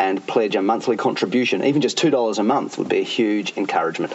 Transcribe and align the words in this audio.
and 0.00 0.26
pledge 0.26 0.56
a 0.56 0.62
monthly 0.62 0.96
contribution. 0.96 1.62
Even 1.62 1.82
just 1.82 1.98
$2 1.98 2.38
a 2.38 2.42
month 2.42 2.78
would 2.78 2.88
be 2.88 3.00
a 3.00 3.04
huge 3.04 3.56
encouragement. 3.58 4.14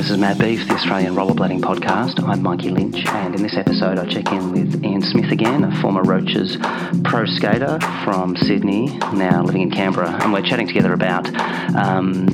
This 0.00 0.08
is 0.08 0.16
Mad 0.16 0.38
Beef, 0.38 0.66
the 0.66 0.72
Australian 0.72 1.14
Rollerblading 1.14 1.60
Podcast. 1.60 2.26
I'm 2.26 2.42
Mikey 2.42 2.70
Lynch, 2.70 3.04
and 3.04 3.34
in 3.34 3.42
this 3.42 3.54
episode, 3.58 3.98
I 3.98 4.06
check 4.06 4.32
in 4.32 4.50
with 4.50 4.82
Ian 4.82 5.02
Smith 5.02 5.30
again, 5.30 5.62
a 5.62 5.82
former 5.82 6.02
Roaches 6.02 6.56
pro 7.04 7.26
skater 7.26 7.78
from 8.02 8.34
Sydney, 8.34 8.86
now 9.12 9.42
living 9.42 9.60
in 9.60 9.70
Canberra, 9.70 10.08
and 10.22 10.32
we're 10.32 10.40
chatting 10.40 10.66
together 10.66 10.94
about 10.94 11.28
um, 11.76 12.26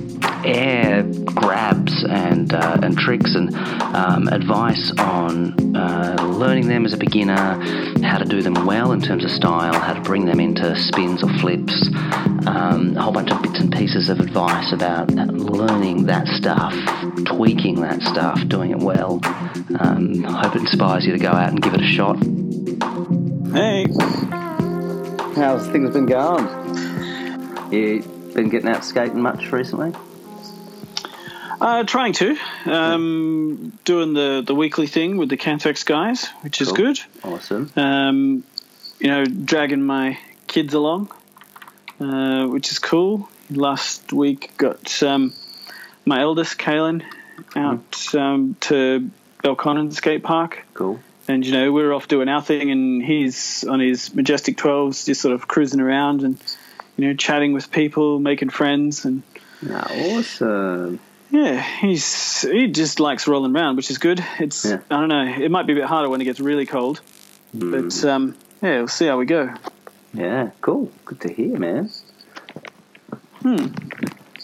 air 0.44 1.02
grabs 1.34 2.04
and 2.04 2.54
uh, 2.54 2.78
and 2.84 2.96
tricks 2.96 3.34
and 3.34 3.52
um, 3.96 4.28
advice 4.28 4.92
on 4.98 5.76
uh, 5.76 6.16
learning 6.38 6.68
them 6.68 6.86
as 6.86 6.92
a 6.92 6.96
beginner, 6.96 7.60
how 8.04 8.18
to 8.18 8.24
do 8.24 8.42
them 8.42 8.64
well 8.64 8.92
in 8.92 9.00
terms 9.00 9.24
of 9.24 9.30
style, 9.32 9.74
how 9.74 9.92
to 9.92 10.00
bring 10.02 10.24
them 10.24 10.38
into 10.38 10.76
spins 10.76 11.20
or 11.24 11.28
flips, 11.40 11.88
um, 12.46 12.96
a 12.96 13.02
whole 13.02 13.12
bunch 13.12 13.32
of 13.32 13.42
bits 13.42 13.58
and 13.58 13.72
pieces 13.72 14.08
of 14.08 14.20
advice 14.20 14.72
about 14.72 15.10
learning 15.10 16.06
that 16.06 16.28
stuff, 16.28 16.72
tweaking 17.24 17.55
that 17.56 18.02
stuff, 18.02 18.46
doing 18.48 18.70
it 18.70 18.78
well. 18.78 19.20
Um, 19.78 20.22
hope 20.22 20.54
it 20.56 20.60
inspires 20.62 21.06
you 21.06 21.12
to 21.12 21.18
go 21.18 21.30
out 21.30 21.50
and 21.50 21.62
give 21.62 21.74
it 21.74 21.80
a 21.80 21.84
shot. 21.84 22.16
Hey, 23.52 23.86
How's 25.34 25.66
things 25.68 25.90
been 25.92 26.06
going? 26.06 26.46
You 27.72 28.02
been 28.34 28.48
getting 28.48 28.68
out 28.68 28.84
skating 28.84 29.20
much 29.20 29.50
recently? 29.52 29.92
uh, 31.60 31.84
trying 31.84 32.12
to 32.14 32.36
um, 32.66 33.72
doing 33.84 34.12
the 34.12 34.42
the 34.46 34.54
weekly 34.54 34.86
thing 34.86 35.16
with 35.16 35.28
the 35.30 35.36
Cantex 35.36 35.84
guys, 35.84 36.28
which 36.42 36.60
is 36.60 36.72
good. 36.72 36.98
Awesome. 37.24 37.70
Um, 37.76 38.44
you 39.00 39.08
know, 39.08 39.24
dragging 39.24 39.82
my 39.82 40.18
kids 40.46 40.74
along, 40.74 41.10
uh, 42.00 42.46
which 42.46 42.70
is 42.70 42.78
cool. 42.78 43.28
Last 43.50 44.12
week 44.12 44.52
got 44.56 45.02
um, 45.02 45.32
my 46.04 46.20
eldest 46.20 46.58
Kaylin 46.58 47.02
out 47.56 48.14
um, 48.14 48.56
to 48.60 49.10
Belconnen 49.42 49.92
Skate 49.92 50.22
Park. 50.22 50.64
Cool. 50.74 51.00
and 51.28 51.44
you 51.44 51.52
know 51.52 51.72
we're 51.72 51.92
off 51.92 52.06
doing 52.08 52.28
our 52.28 52.42
thing, 52.42 52.70
and 52.70 53.02
he's 53.02 53.64
on 53.64 53.80
his 53.80 54.14
majestic 54.14 54.56
twelves, 54.56 55.04
just 55.04 55.20
sort 55.20 55.34
of 55.34 55.48
cruising 55.48 55.80
around 55.80 56.22
and 56.22 56.38
you 56.96 57.08
know 57.08 57.14
chatting 57.14 57.52
with 57.52 57.70
people, 57.70 58.18
making 58.20 58.50
friends, 58.50 59.04
and 59.04 59.22
Ah, 59.70 59.88
awesome. 59.90 61.00
yeah, 61.30 61.60
he's 61.80 62.42
he 62.42 62.68
just 62.68 63.00
likes 63.00 63.26
rolling 63.26 63.54
around, 63.56 63.76
which 63.76 63.90
is 63.90 63.98
good. 63.98 64.24
It's 64.38 64.64
Yeah. 64.64 64.80
I 64.90 65.00
don't 65.00 65.08
know, 65.08 65.24
it 65.24 65.50
might 65.50 65.66
be 65.66 65.72
a 65.72 65.76
bit 65.76 65.84
harder 65.86 66.08
when 66.08 66.20
it 66.20 66.24
gets 66.24 66.40
really 66.40 66.66
cold, 66.66 67.00
but 67.54 68.04
um, 68.04 68.36
yeah, 68.62 68.78
we'll 68.78 68.88
see 68.88 69.06
how 69.06 69.16
we 69.18 69.26
go. 69.26 69.52
Yeah, 70.14 70.50
cool. 70.60 70.90
Good 71.04 71.20
to 71.22 71.32
hear, 71.32 71.58
man. 71.58 71.90
Hmm. 73.42 73.66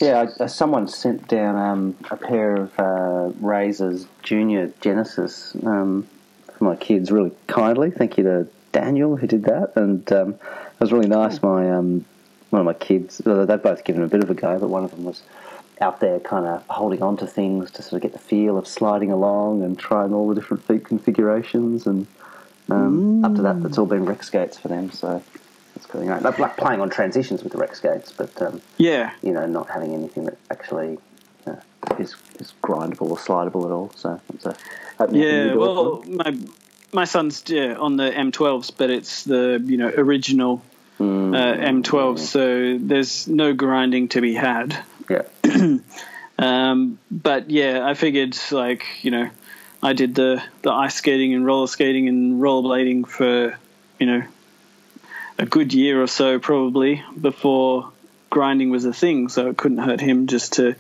Yeah, 0.03 0.27
I, 0.41 0.43
uh, 0.43 0.49
someone 0.49 0.89
sent 0.89 1.29
down 1.29 1.55
um, 1.55 1.97
a 2.11 2.17
pair 2.17 2.57
of 2.57 2.77
uh, 2.77 3.31
Razors 3.41 4.09
Junior 4.25 4.67
Genesys 4.81 5.65
um, 5.65 6.09
for 6.53 6.65
my 6.65 6.75
kids 6.75 7.13
really 7.13 7.31
kindly. 7.47 7.93
Thank 7.93 8.19
you 8.19 8.25
to 8.25 8.49
Daniel 8.73 9.17
who 9.17 9.29
did 9.29 9.45
that, 9.45 9.75
and 9.77 10.11
um, 10.13 10.31
it 10.31 10.81
was 10.81 10.93
really 10.93 11.07
nice. 11.07 11.41
My 11.41 11.71
um, 11.71 12.05
one 12.51 12.59
of 12.59 12.67
my 12.67 12.75
kids, 12.75 13.19
they've 13.19 13.63
both 13.63 13.85
given 13.85 14.03
a 14.03 14.09
bit 14.09 14.25
of 14.25 14.29
a 14.29 14.35
go, 14.35 14.59
but 14.59 14.69
one 14.69 14.83
of 14.83 14.91
them 14.91 15.05
was 15.05 15.23
out 15.81 16.01
there 16.01 16.19
kind 16.19 16.47
of 16.47 16.67
holding 16.67 17.01
on 17.01 17.17
to 17.19 17.27
things 17.29 17.71
to 17.71 17.83
sort 17.83 17.95
of 17.95 18.03
get 18.03 18.13
the 18.13 18.19
feel 18.19 18.59
of 18.59 18.67
sliding 18.67 19.13
along 19.13 19.63
and 19.63 19.79
trying 19.79 20.13
all 20.13 20.29
the 20.29 20.35
different 20.35 20.65
feet 20.65 20.85
configurations 20.85 21.87
and 21.87 22.09
um, 22.71 23.25
up 23.25 23.35
to 23.35 23.43
that 23.43 23.61
that's 23.63 23.79
all 23.79 23.87
been 23.87 24.05
rec 24.05 24.23
skates 24.23 24.57
for 24.57 24.69
them 24.69 24.93
so 24.93 25.21
going 25.93 26.07
great 26.09 26.23
like, 26.23 26.39
like 26.39 26.57
playing 26.57 26.81
on 26.81 26.91
transitions 26.91 27.43
with 27.43 27.53
the 27.53 27.59
rec 27.59 27.75
skates 27.75 28.13
but 28.13 28.41
um, 28.43 28.61
Yeah, 28.79 29.13
you 29.23 29.33
know 29.33 29.47
not 29.47 29.69
having 29.71 29.95
anything 29.95 30.25
that 30.25 30.39
actually 30.51 30.99
uh, 31.47 31.57
is, 31.99 32.15
is 32.39 32.53
grindable 32.63 33.11
or 33.11 33.17
slidable 33.17 33.65
at 33.67 33.73
all 33.73 33.93
so 33.97 34.21
it's 34.35 34.47
a 34.47 34.57
opening 34.99 35.23
up 35.23 35.29
a 35.29 35.33
new 35.33 35.49
yeah. 35.49 35.55
Well, 35.55 36.03
my 36.07 36.37
my 36.93 37.05
son's 37.05 37.43
yeah, 37.47 37.75
on 37.75 37.97
the 37.97 38.11
M12s, 38.11 38.73
but 38.77 38.91
it's 38.91 39.25
the 39.25 39.63
you 39.65 39.79
know 39.79 39.89
original 39.97 40.63
them. 40.99 41.35
uh, 41.35 41.55
Mm, 41.55 41.83
M12s, 41.83 42.19
so 42.19 42.79
there's 42.79 43.27
no 43.27 43.55
grinding 43.55 44.09
to 44.09 44.21
be 44.21 44.35
had. 44.35 44.77
yeah 45.09 45.23
Um, 46.39 46.99
but 47.11 47.51
yeah, 47.51 47.87
I 47.87 47.95
figured 47.95 48.37
like 48.51 48.85
you 49.03 49.11
know, 49.11 49.31
I 49.83 49.93
did 49.93 50.15
the 50.15 50.43
the 50.63 50.73
ice 50.73 50.97
skating 50.97 51.35
and 51.35 51.47
roller 51.47 51.67
skating 51.69 52.09
and 52.09 52.41
rollerblading 52.41 53.07
for 53.07 53.57
you 54.01 54.07
know 54.07 54.23
a 55.43 55.47
good 55.47 55.75
year 55.75 56.01
or 56.01 56.07
so 56.07 56.39
probably 56.39 57.03
before 57.21 57.91
grinding 58.31 58.71
was 58.71 58.85
a 58.85 58.93
thing. 58.93 59.29
So 59.29 59.49
it 59.49 59.57
couldn't 59.57 59.79
hurt 59.79 60.01
him 60.01 60.29
just 60.29 60.55
to 60.55 60.77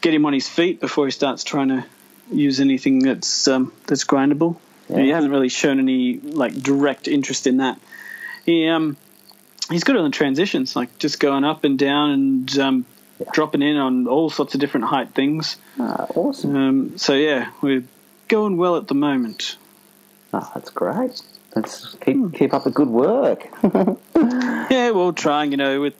get 0.00 0.14
him 0.14 0.24
on 0.24 0.32
his 0.32 0.48
feet 0.48 0.80
before 0.80 1.04
he 1.06 1.10
starts 1.10 1.42
trying 1.42 1.68
to 1.68 1.84
use 2.30 2.60
anything 2.60 3.00
that's 3.00 3.48
um, 3.48 3.72
that's 3.86 4.04
grindable. 4.04 4.56
Yeah. 4.88 5.00
He 5.00 5.08
hasn't 5.08 5.32
really 5.32 5.48
shown 5.48 5.80
any 5.80 6.18
like 6.18 6.54
direct 6.54 7.08
interest 7.08 7.46
in 7.48 7.56
that. 7.56 7.80
He 8.46 8.68
um 8.68 8.96
he's 9.68 9.82
good 9.82 9.96
on 9.96 10.04
the 10.04 10.10
transitions, 10.16 10.76
like 10.76 10.98
just 10.98 11.18
going 11.18 11.44
up 11.44 11.64
and 11.64 11.76
down 11.76 12.10
and 12.10 12.58
um, 12.58 12.86
dropping 13.32 13.62
in 13.62 13.76
on 13.76 14.06
all 14.06 14.30
sorts 14.30 14.54
of 14.54 14.60
different 14.60 14.86
height 14.86 15.10
things. 15.10 15.56
ah, 15.80 16.06
awesome 16.14 16.56
Um, 16.56 16.98
so 16.98 17.14
yeah, 17.14 17.50
we're 17.60 17.84
going 18.28 18.56
well 18.56 18.76
at 18.76 18.86
the 18.86 18.94
moment. 18.94 19.56
oh, 20.32 20.50
that's 20.54 20.70
great 20.70 21.20
let's 21.54 21.94
keep 22.00 22.34
keep 22.34 22.54
up 22.54 22.64
the 22.64 22.70
good 22.70 22.88
work 22.88 23.46
Yeah, 24.72 24.90
well, 24.90 25.12
trying. 25.12 25.50
You 25.50 25.58
know, 25.58 25.80
with 25.80 25.94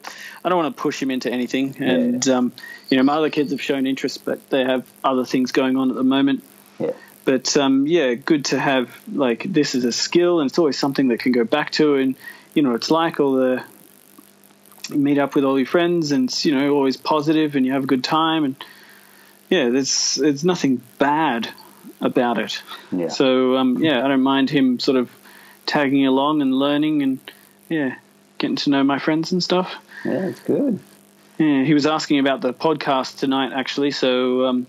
I 0.44 0.48
don't 0.48 0.56
want 0.58 0.74
to 0.74 0.80
push 0.82 1.00
him 1.02 1.10
into 1.10 1.30
anything, 1.30 1.76
and 1.78 2.26
um, 2.28 2.52
you 2.88 2.96
know, 2.96 3.02
my 3.02 3.14
other 3.14 3.30
kids 3.30 3.50
have 3.50 3.60
shown 3.60 3.86
interest, 3.86 4.24
but 4.24 4.48
they 4.50 4.64
have 4.64 4.86
other 5.04 5.24
things 5.24 5.52
going 5.52 5.76
on 5.76 5.90
at 5.90 5.96
the 5.96 6.04
moment. 6.04 6.42
yeah 6.78 6.92
But 7.24 7.56
um, 7.56 7.86
yeah, 7.86 8.14
good 8.14 8.46
to 8.46 8.58
have 8.58 8.90
like 9.12 9.44
this 9.44 9.74
is 9.74 9.84
a 9.84 9.92
skill, 9.92 10.40
and 10.40 10.48
it's 10.48 10.58
always 10.58 10.78
something 10.78 11.08
that 11.08 11.20
can 11.20 11.32
go 11.32 11.44
back 11.44 11.70
to, 11.72 11.96
and 11.96 12.16
you 12.54 12.62
know, 12.62 12.74
it's 12.74 12.90
like 12.90 13.20
all 13.20 13.32
the 13.32 13.62
you 14.88 14.98
meet 14.98 15.18
up 15.18 15.34
with 15.34 15.44
all 15.44 15.58
your 15.58 15.66
friends, 15.66 16.12
and 16.12 16.28
it's 16.28 16.44
you 16.44 16.54
know 16.54 16.74
always 16.74 16.96
positive, 16.96 17.56
and 17.56 17.66
you 17.66 17.72
have 17.72 17.84
a 17.84 17.88
good 17.88 18.04
time, 18.04 18.44
and 18.44 18.64
yeah, 19.50 19.68
there's 19.68 20.14
there's 20.14 20.44
nothing 20.44 20.80
bad 20.98 21.48
about 22.00 22.38
it. 22.38 22.62
yeah 22.90 23.08
So 23.08 23.56
um, 23.56 23.82
yeah, 23.82 24.04
I 24.04 24.08
don't 24.08 24.22
mind 24.22 24.48
him 24.50 24.78
sort 24.78 24.96
of 24.96 25.10
tagging 25.66 26.06
along 26.06 26.42
and 26.42 26.54
learning, 26.54 27.02
and 27.02 27.18
yeah, 27.68 27.96
getting 28.38 28.56
to 28.56 28.70
know 28.70 28.82
my 28.84 28.98
friends 28.98 29.32
and 29.32 29.42
stuff. 29.42 29.74
yeah 30.04 30.26
it's 30.26 30.40
good 30.40 30.78
Yeah, 31.38 31.64
he 31.64 31.74
was 31.74 31.86
asking 31.86 32.18
about 32.18 32.40
the 32.40 32.52
podcast 32.52 33.18
tonight, 33.18 33.52
actually. 33.52 33.90
So 33.92 34.46
um, 34.46 34.66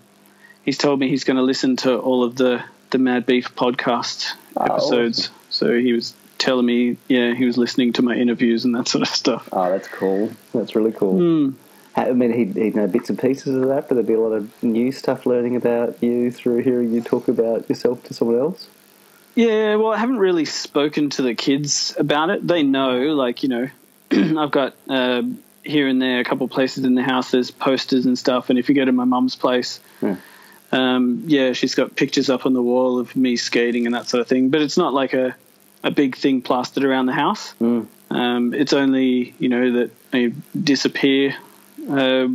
he's 0.64 0.78
told 0.78 1.00
me 1.00 1.08
he's 1.10 1.24
going 1.24 1.38
to 1.38 1.44
listen 1.44 1.76
to 1.78 1.98
all 1.98 2.24
of 2.24 2.36
the 2.36 2.64
the 2.92 2.98
Mad 3.00 3.26
Beef 3.26 3.54
podcast 3.56 4.34
Oh, 4.56 4.66
episodes. 4.66 5.30
So 5.50 5.78
he 5.80 5.94
was 5.94 6.14
telling 6.38 6.66
me, 6.66 6.98
yeah, 7.08 7.34
he 7.34 7.46
was 7.46 7.58
listening 7.58 7.94
to 7.94 8.02
my 8.04 8.16
interviews 8.16 8.66
and 8.66 8.76
that 8.76 8.88
sort 8.94 9.02
of 9.02 9.08
stuff. 9.10 9.50
oh 9.52 9.70
that's 9.70 9.88
cool 9.88 10.32
that's 10.54 10.76
really 10.76 10.92
cool 10.92 11.18
Hmm. 11.18 11.50
I 11.96 12.12
mean, 12.12 12.34
he'd, 12.34 12.56
he'd 12.56 12.76
know 12.76 12.88
bits 12.88 13.10
and 13.12 13.20
pieces 13.20 13.56
of 13.56 13.68
that, 13.68 13.88
but 13.88 13.94
there'd 13.94 14.08
be 14.08 14.14
a 14.16 14.20
lot 14.20 14.34
of 14.34 14.50
new 14.64 14.92
stuff 14.92 15.28
learning 15.28 15.56
about 15.56 16.02
you 16.02 16.32
through 16.32 16.64
hearing 16.64 16.92
you 16.92 17.02
talk 17.02 17.28
about 17.28 17.70
yourself 17.70 18.04
to 18.06 18.16
someone 18.16 18.40
else. 18.40 18.68
Yeah, 19.36 19.76
well, 19.76 19.94
I 19.94 19.98
haven't 19.98 20.20
really 20.20 20.46
spoken 20.46 21.10
to 21.12 21.22
the 21.24 21.34
kids 21.34 21.96
about 21.98 22.30
it. 22.30 22.48
They 22.48 22.64
know, 22.64 22.98
like, 23.16 23.44
you 23.44 23.50
know, 23.50 23.70
I've 24.12 24.52
got 24.52 24.76
uh, 24.88 25.24
here 25.64 25.88
and 25.88 26.02
there 26.02 26.20
a 26.20 26.24
couple 26.24 26.46
of 26.46 26.52
places 26.52 26.86
in 26.86 26.94
the 26.96 27.02
house, 27.04 27.32
there's 27.32 27.50
posters 27.52 28.06
and 28.06 28.18
stuff. 28.18 28.50
And 28.50 28.60
if 28.60 28.70
you 28.70 28.76
go 28.76 28.86
to 28.86 28.92
my 28.92 29.06
mum's 29.06 29.36
place, 29.36 29.80
Hmm. 30.02 30.14
um, 30.72 31.24
yeah, 31.26 31.54
she's 31.54 31.74
got 31.76 31.96
pictures 31.96 32.30
up 32.30 32.46
on 32.46 32.54
the 32.54 32.62
wall 32.62 33.00
of 33.00 33.16
me 33.16 33.36
skating 33.36 33.86
and 33.86 33.96
that 33.96 34.08
sort 34.08 34.22
of 34.22 34.28
thing. 34.28 34.50
But 34.50 34.62
it's 34.62 34.78
not 34.78 34.94
like 34.94 35.14
a, 35.14 35.36
a 35.84 35.90
big 35.92 36.16
thing 36.16 36.42
plastered 36.42 36.84
around 36.84 37.08
the 37.08 37.14
house. 37.14 37.54
Mm. 37.60 37.88
Um, 38.12 38.54
it's 38.54 38.74
only, 38.74 39.34
you 39.40 39.50
know, 39.50 39.72
that 39.80 39.92
I 40.14 40.34
disappear 40.62 41.36
uh, 41.90 42.28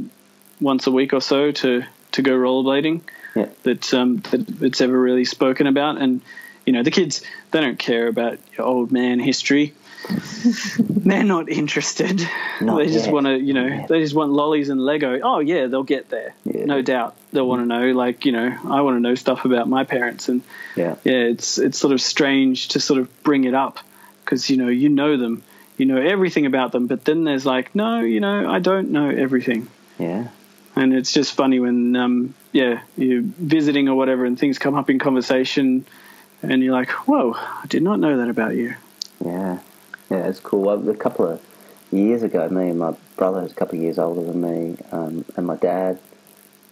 once 0.61 0.87
a 0.89 0.91
week 0.91 1.13
or 1.13 1.21
so 1.21 1.53
to, 1.53 1.85
to 2.13 2.23
go 2.23 2.33
rollerblading 2.33 3.03
Yeah. 3.37 3.47
that 3.63 3.95
um, 3.95 4.17
that 4.31 4.63
it's 4.63 4.81
ever 4.81 4.99
really 4.99 5.25
spoken 5.25 5.69
about. 5.69 5.99
And 6.01 6.21
you 6.69 6.73
know 6.73 6.83
the 6.83 6.91
kids 6.91 7.23
they 7.51 7.63
don't 7.63 7.79
care 7.79 8.07
about 8.09 8.39
your 8.57 8.67
old 8.67 8.93
man 8.93 9.19
history. 9.19 9.73
They're 10.79 11.25
not 11.25 11.49
interested. 11.49 12.27
Not 12.61 12.77
they 12.79 12.87
just 12.93 13.11
want 13.11 13.27
to, 13.27 13.37
you 13.39 13.55
know, 13.55 13.87
they 13.89 14.01
just 14.01 14.15
want 14.15 14.31
lollies 14.33 14.69
and 14.69 14.81
Lego. 14.81 15.19
Oh 15.23 15.39
yeah, 15.39 15.67
they'll 15.67 15.83
get 15.83 16.11
there, 16.11 16.35
Yeah. 16.45 16.67
no 16.67 16.83
doubt. 16.83 17.17
They'll 17.33 17.49
want 17.49 17.63
to 17.63 17.67
know, 17.67 17.93
like 17.93 18.27
you 18.27 18.33
know, 18.33 18.55
I 18.69 18.83
want 18.83 18.97
to 18.97 19.01
know 19.01 19.15
stuff 19.15 19.45
about 19.47 19.69
my 19.69 19.85
parents, 19.85 20.29
and 20.29 20.43
Yeah. 20.77 20.97
yeah, 21.05 21.13
it's 21.33 21.59
it's 21.59 21.79
sort 21.79 21.93
of 21.95 22.01
strange 22.01 22.69
to 22.69 22.81
sort 22.81 23.01
of 23.01 23.23
bring 23.23 23.45
it 23.45 23.55
up 23.55 23.79
because 24.25 24.51
you 24.51 24.57
know 24.59 24.69
you 24.69 24.89
know 24.91 25.17
them, 25.17 25.43
you 25.79 25.87
know 25.87 25.97
everything 26.01 26.45
about 26.47 26.73
them, 26.73 26.87
but 26.87 27.05
then 27.05 27.25
there's 27.25 27.47
like, 27.47 27.75
no, 27.75 28.01
you 28.01 28.21
know, 28.21 28.49
I 28.51 28.59
don't 28.59 28.91
know 28.91 29.09
everything, 29.09 29.69
Yeah. 29.99 30.29
and 30.77 30.93
it's 30.95 31.13
just 31.13 31.33
funny 31.35 31.59
when 31.61 31.97
um, 31.97 32.35
yeah 32.53 32.83
you're 32.97 33.23
visiting 33.23 33.89
or 33.89 33.95
whatever, 33.97 34.25
and 34.27 34.39
things 34.39 34.59
come 34.59 34.75
up 34.75 34.91
in 34.91 34.99
conversation, 34.99 35.85
and 36.43 36.63
you're 36.63 36.73
like, 36.73 36.91
whoa, 36.91 37.33
I 37.35 37.65
did 37.69 37.83
not 37.83 38.01
know 38.01 38.17
that 38.17 38.29
about 38.29 38.55
you. 38.55 38.75
Yeah, 39.25 39.59
yeah, 40.11 40.27
it's 40.29 40.41
cool. 40.41 40.63
Well, 40.63 40.89
a 40.89 40.95
couple 40.95 41.27
of 41.27 41.43
years 41.91 42.23
ago, 42.23 42.49
me 42.49 42.71
and 42.71 42.79
my 42.79 42.95
brother, 43.17 43.41
who's 43.41 43.53
a 43.53 43.55
couple 43.55 43.77
of 43.79 43.83
years 43.83 43.99
older 43.99 44.23
than 44.23 44.41
me, 44.41 44.77
um, 44.93 45.25
and 45.37 45.47
my 45.47 45.57
dad 45.57 45.99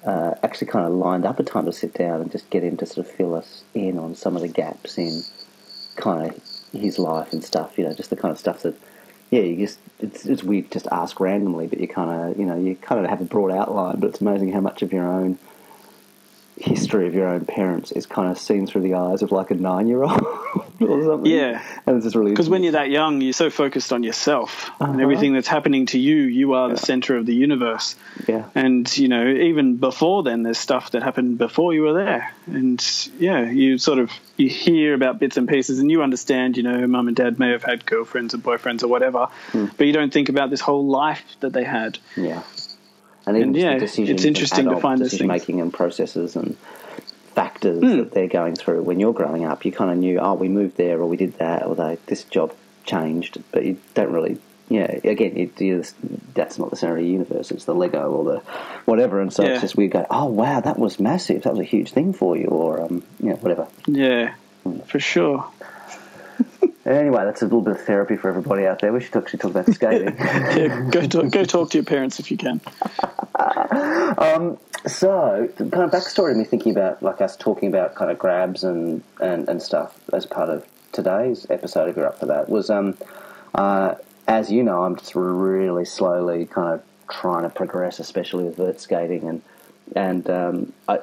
uh, 0.05 0.35
actually 0.43 0.69
kind 0.69 0.87
of 0.87 0.93
lined 0.93 1.27
up 1.27 1.41
a 1.41 1.43
time 1.43 1.67
to 1.67 1.73
sit 1.73 1.95
down 1.95 2.21
and 2.21 2.31
just 2.31 2.49
get 2.51 2.63
him 2.63 2.77
to 2.77 2.87
sort 2.87 3.07
of 3.07 3.13
fill 3.13 3.35
us 3.35 3.65
in 3.75 3.99
on 3.99 4.15
some 4.15 4.37
of 4.37 4.43
the 4.43 4.49
gaps 4.49 4.99
in 4.99 5.23
kind 5.97 6.31
of 6.31 6.41
his 6.73 6.99
life 6.99 7.33
and 7.33 7.43
stuff. 7.43 7.77
You 7.77 7.85
know, 7.85 7.95
just 7.95 8.11
the 8.11 8.17
kind 8.17 8.31
of 8.31 8.39
stuff 8.39 8.63
that, 8.63 8.75
yeah, 9.31 9.41
you 9.41 9.57
just 9.57 9.79
it's 9.99 10.27
it's 10.27 10.45
weird 10.45 10.71
just 10.71 10.87
ask 10.93 11.19
randomly, 11.19 11.67
but 11.67 11.81
you 11.81 11.89
kind 11.89 12.11
of 12.11 12.39
you 12.39 12.47
know 12.47 12.57
you 12.57 12.77
kind 12.77 13.05
of 13.05 13.11
have 13.11 13.21
a 13.21 13.25
broad 13.25 13.51
outline, 13.51 13.99
but 13.99 14.11
it's 14.11 14.21
amazing 14.21 14.53
how 14.53 14.61
much 14.61 14.83
of 14.83 14.93
your 14.93 15.07
own 15.07 15.39
history 16.59 17.07
of 17.07 17.15
your 17.15 17.29
own 17.29 17.45
parents 17.45 17.93
is 17.93 18.07
kind 18.07 18.31
of 18.31 18.39
seen 18.39 18.67
through 18.67 18.81
the 18.83 18.95
eyes 18.95 19.23
of 19.23 19.31
like 19.31 19.51
a 19.51 19.55
nine 19.55 19.87
year 19.89 20.03
old 20.03 20.21
or 20.81 21.05
something. 21.05 21.31
Yeah. 21.31 21.63
and 21.87 21.97
it's 21.97 22.05
just 22.07 22.17
really 22.17 22.31
Because 22.31 22.49
when 22.49 22.63
you're 22.63 22.73
that 22.73 22.89
young, 22.89 23.21
you're 23.21 23.33
so 23.35 23.51
focused 23.51 23.93
on 23.93 24.03
yourself 24.03 24.71
and 24.81 24.91
Uh-huh. 24.93 25.01
everything 25.03 25.35
that's 25.35 25.49
happening 25.49 25.87
to 25.87 25.99
you. 25.99 26.17
You 26.17 26.55
are 26.55 26.69
the 26.71 26.77
center 26.79 27.17
of 27.17 27.27
the 27.27 27.35
universe. 27.35 27.95
yeah. 28.27 28.45
And 28.55 28.97
you 28.97 29.09
know, 29.09 29.27
even 29.29 29.77
before 29.77 30.23
then, 30.23 30.43
there's 30.45 30.59
stuff 30.59 30.93
that 30.93 31.03
happened 31.03 31.37
before 31.39 31.75
you 31.75 31.83
were 31.83 31.93
there. 31.95 32.33
And 32.47 32.83
yeah, 33.19 33.51
you 33.51 33.77
sort 33.79 33.99
of 33.99 34.11
you 34.39 34.49
hear 34.49 34.95
about 34.95 35.19
bits 35.19 35.37
and 35.37 35.49
pieces, 35.49 35.79
and 35.79 35.91
you 35.91 36.03
understand. 36.03 36.57
You 36.57 36.63
know, 36.63 36.87
mum 36.87 37.09
and 37.09 37.17
dad 37.17 37.39
may 37.39 37.51
have 37.51 37.65
had 37.65 37.85
girlfriends 37.87 38.35
or 38.35 38.39
boyfriends 38.39 38.83
or 38.83 38.89
whatever, 38.89 39.29
Hmm. 39.53 39.67
but 39.77 39.87
you 39.87 39.93
don't 39.93 40.13
think 40.13 40.29
about 40.29 40.51
this 40.51 40.61
whole 40.61 40.87
life 40.87 41.23
that 41.41 41.53
they 41.53 41.65
had. 41.65 41.99
Yeah. 42.17 42.43
And 43.27 43.37
even 43.37 43.49
And, 43.51 43.57
yeah, 43.57 43.75
the 43.75 43.81
decisions 43.81 44.21
it's 44.21 44.25
interesting 44.25 44.67
to 44.67 44.81
find 44.81 45.01
decision 45.01 45.27
making 45.27 45.61
and 45.61 45.73
processes 45.73 46.37
and 46.37 46.57
factors 47.35 47.83
Hmm. 47.83 47.99
that 47.99 48.13
they're 48.13 48.29
going 48.29 48.55
through. 48.55 48.83
When 48.83 49.01
you're 49.01 49.13
growing 49.13 49.45
up, 49.45 49.65
you 49.65 49.73
kind 49.73 49.91
of 49.91 49.99
knew, 49.99 50.19
oh, 50.19 50.35
we 50.35 50.49
moved 50.49 50.77
there, 50.77 50.99
or 51.01 51.07
we 51.07 51.17
did 51.17 51.37
that, 51.39 51.67
or 51.67 51.75
they, 51.75 51.99
this 52.07 52.25
job 52.25 52.53
changed, 52.85 53.43
but 53.53 53.65
you 53.65 53.79
don't 53.95 54.13
really. 54.13 54.39
Yeah, 54.69 54.99
again, 55.05 55.37
it, 55.37 55.61
you 55.61 55.85
that's 56.35 56.59
not 56.59 56.71
the 56.71 56.77
center 56.77 56.97
of 56.97 57.03
the 57.03 57.09
universe. 57.09 57.53
It's 57.53 57.67
the 57.67 57.75
Lego 57.75 58.11
or 58.11 58.25
the 58.25 58.39
whatever, 58.85 59.21
and 59.21 59.33
so 59.33 59.45
Yeah. 59.45 59.51
it's 59.51 59.61
just 59.61 59.77
we 59.77 59.87
go, 59.87 60.05
oh 60.11 60.25
wow, 60.27 60.59
that 60.61 60.77
was 60.77 60.99
massive. 60.99 61.43
That 61.45 61.53
was 61.53 61.61
a 61.61 61.65
huge 61.65 61.93
thing 61.93 62.13
for 62.13 62.37
you, 62.37 62.47
or 62.47 62.83
um, 62.83 63.05
you 63.23 63.29
know, 63.29 63.37
whatever. 63.37 63.69
Yeah, 63.87 64.35
Hmm. 64.65 64.81
for 64.81 64.99
sure. 64.99 65.47
Anyway, 66.87 67.25
that's 67.25 67.43
a 67.43 67.47
little 67.47 67.63
bit 67.63 67.73
of 67.73 67.83
therapy 67.83 68.17
for 68.17 68.29
everybody 68.29 68.65
out 68.65 68.81
there. 68.81 68.93
We 68.93 69.01
should 69.01 69.17
actually 69.17 69.41
talk 69.41 69.51
about 69.51 69.75
skating. 69.75 70.17
Yeah, 70.17 70.89
go 70.91 71.07
talk, 71.07 71.31
go 71.31 71.45
talk 71.45 71.71
to 71.71 71.79
your 71.79 71.85
parents 71.85 72.21
if 72.21 72.31
you 72.31 72.37
can. 72.37 72.61
So, 74.87 75.49
kind 75.59 75.75
of 75.75 75.91
backstory 75.91 76.31
of 76.31 76.37
me 76.37 76.45
thinking 76.45 76.71
about, 76.71 77.03
like 77.03 77.21
us 77.21 77.37
talking 77.37 77.69
about 77.69 77.97
kind 77.97 78.09
of 78.09 78.21
grabs 78.21 78.63
and, 78.63 79.03
and, 79.21 79.49
and 79.49 79.61
stuff 79.61 79.99
as 80.13 80.27
part 80.27 80.49
of 80.49 80.65
today's 80.93 81.45
episode, 81.51 81.89
if 81.89 81.97
you're 81.97 82.07
up 82.07 82.21
for 82.21 82.27
that, 82.27 82.49
was, 82.49 82.71
um, 82.71 82.97
uh, 83.57 83.97
as 84.29 84.53
you 84.53 84.63
know, 84.63 84.85
I'm 84.85 84.95
just 84.95 85.17
really 85.17 85.85
slowly 85.85 86.47
kind 86.47 86.75
of 86.75 86.83
trying 87.11 87.43
to 87.43 87.49
progress, 87.49 87.99
especially 87.99 88.45
with 88.45 88.57
vert 88.57 88.81
skating, 88.81 89.29
and 89.29 89.43
and 89.95 90.31
um, 90.31 90.73
I, 90.89 91.01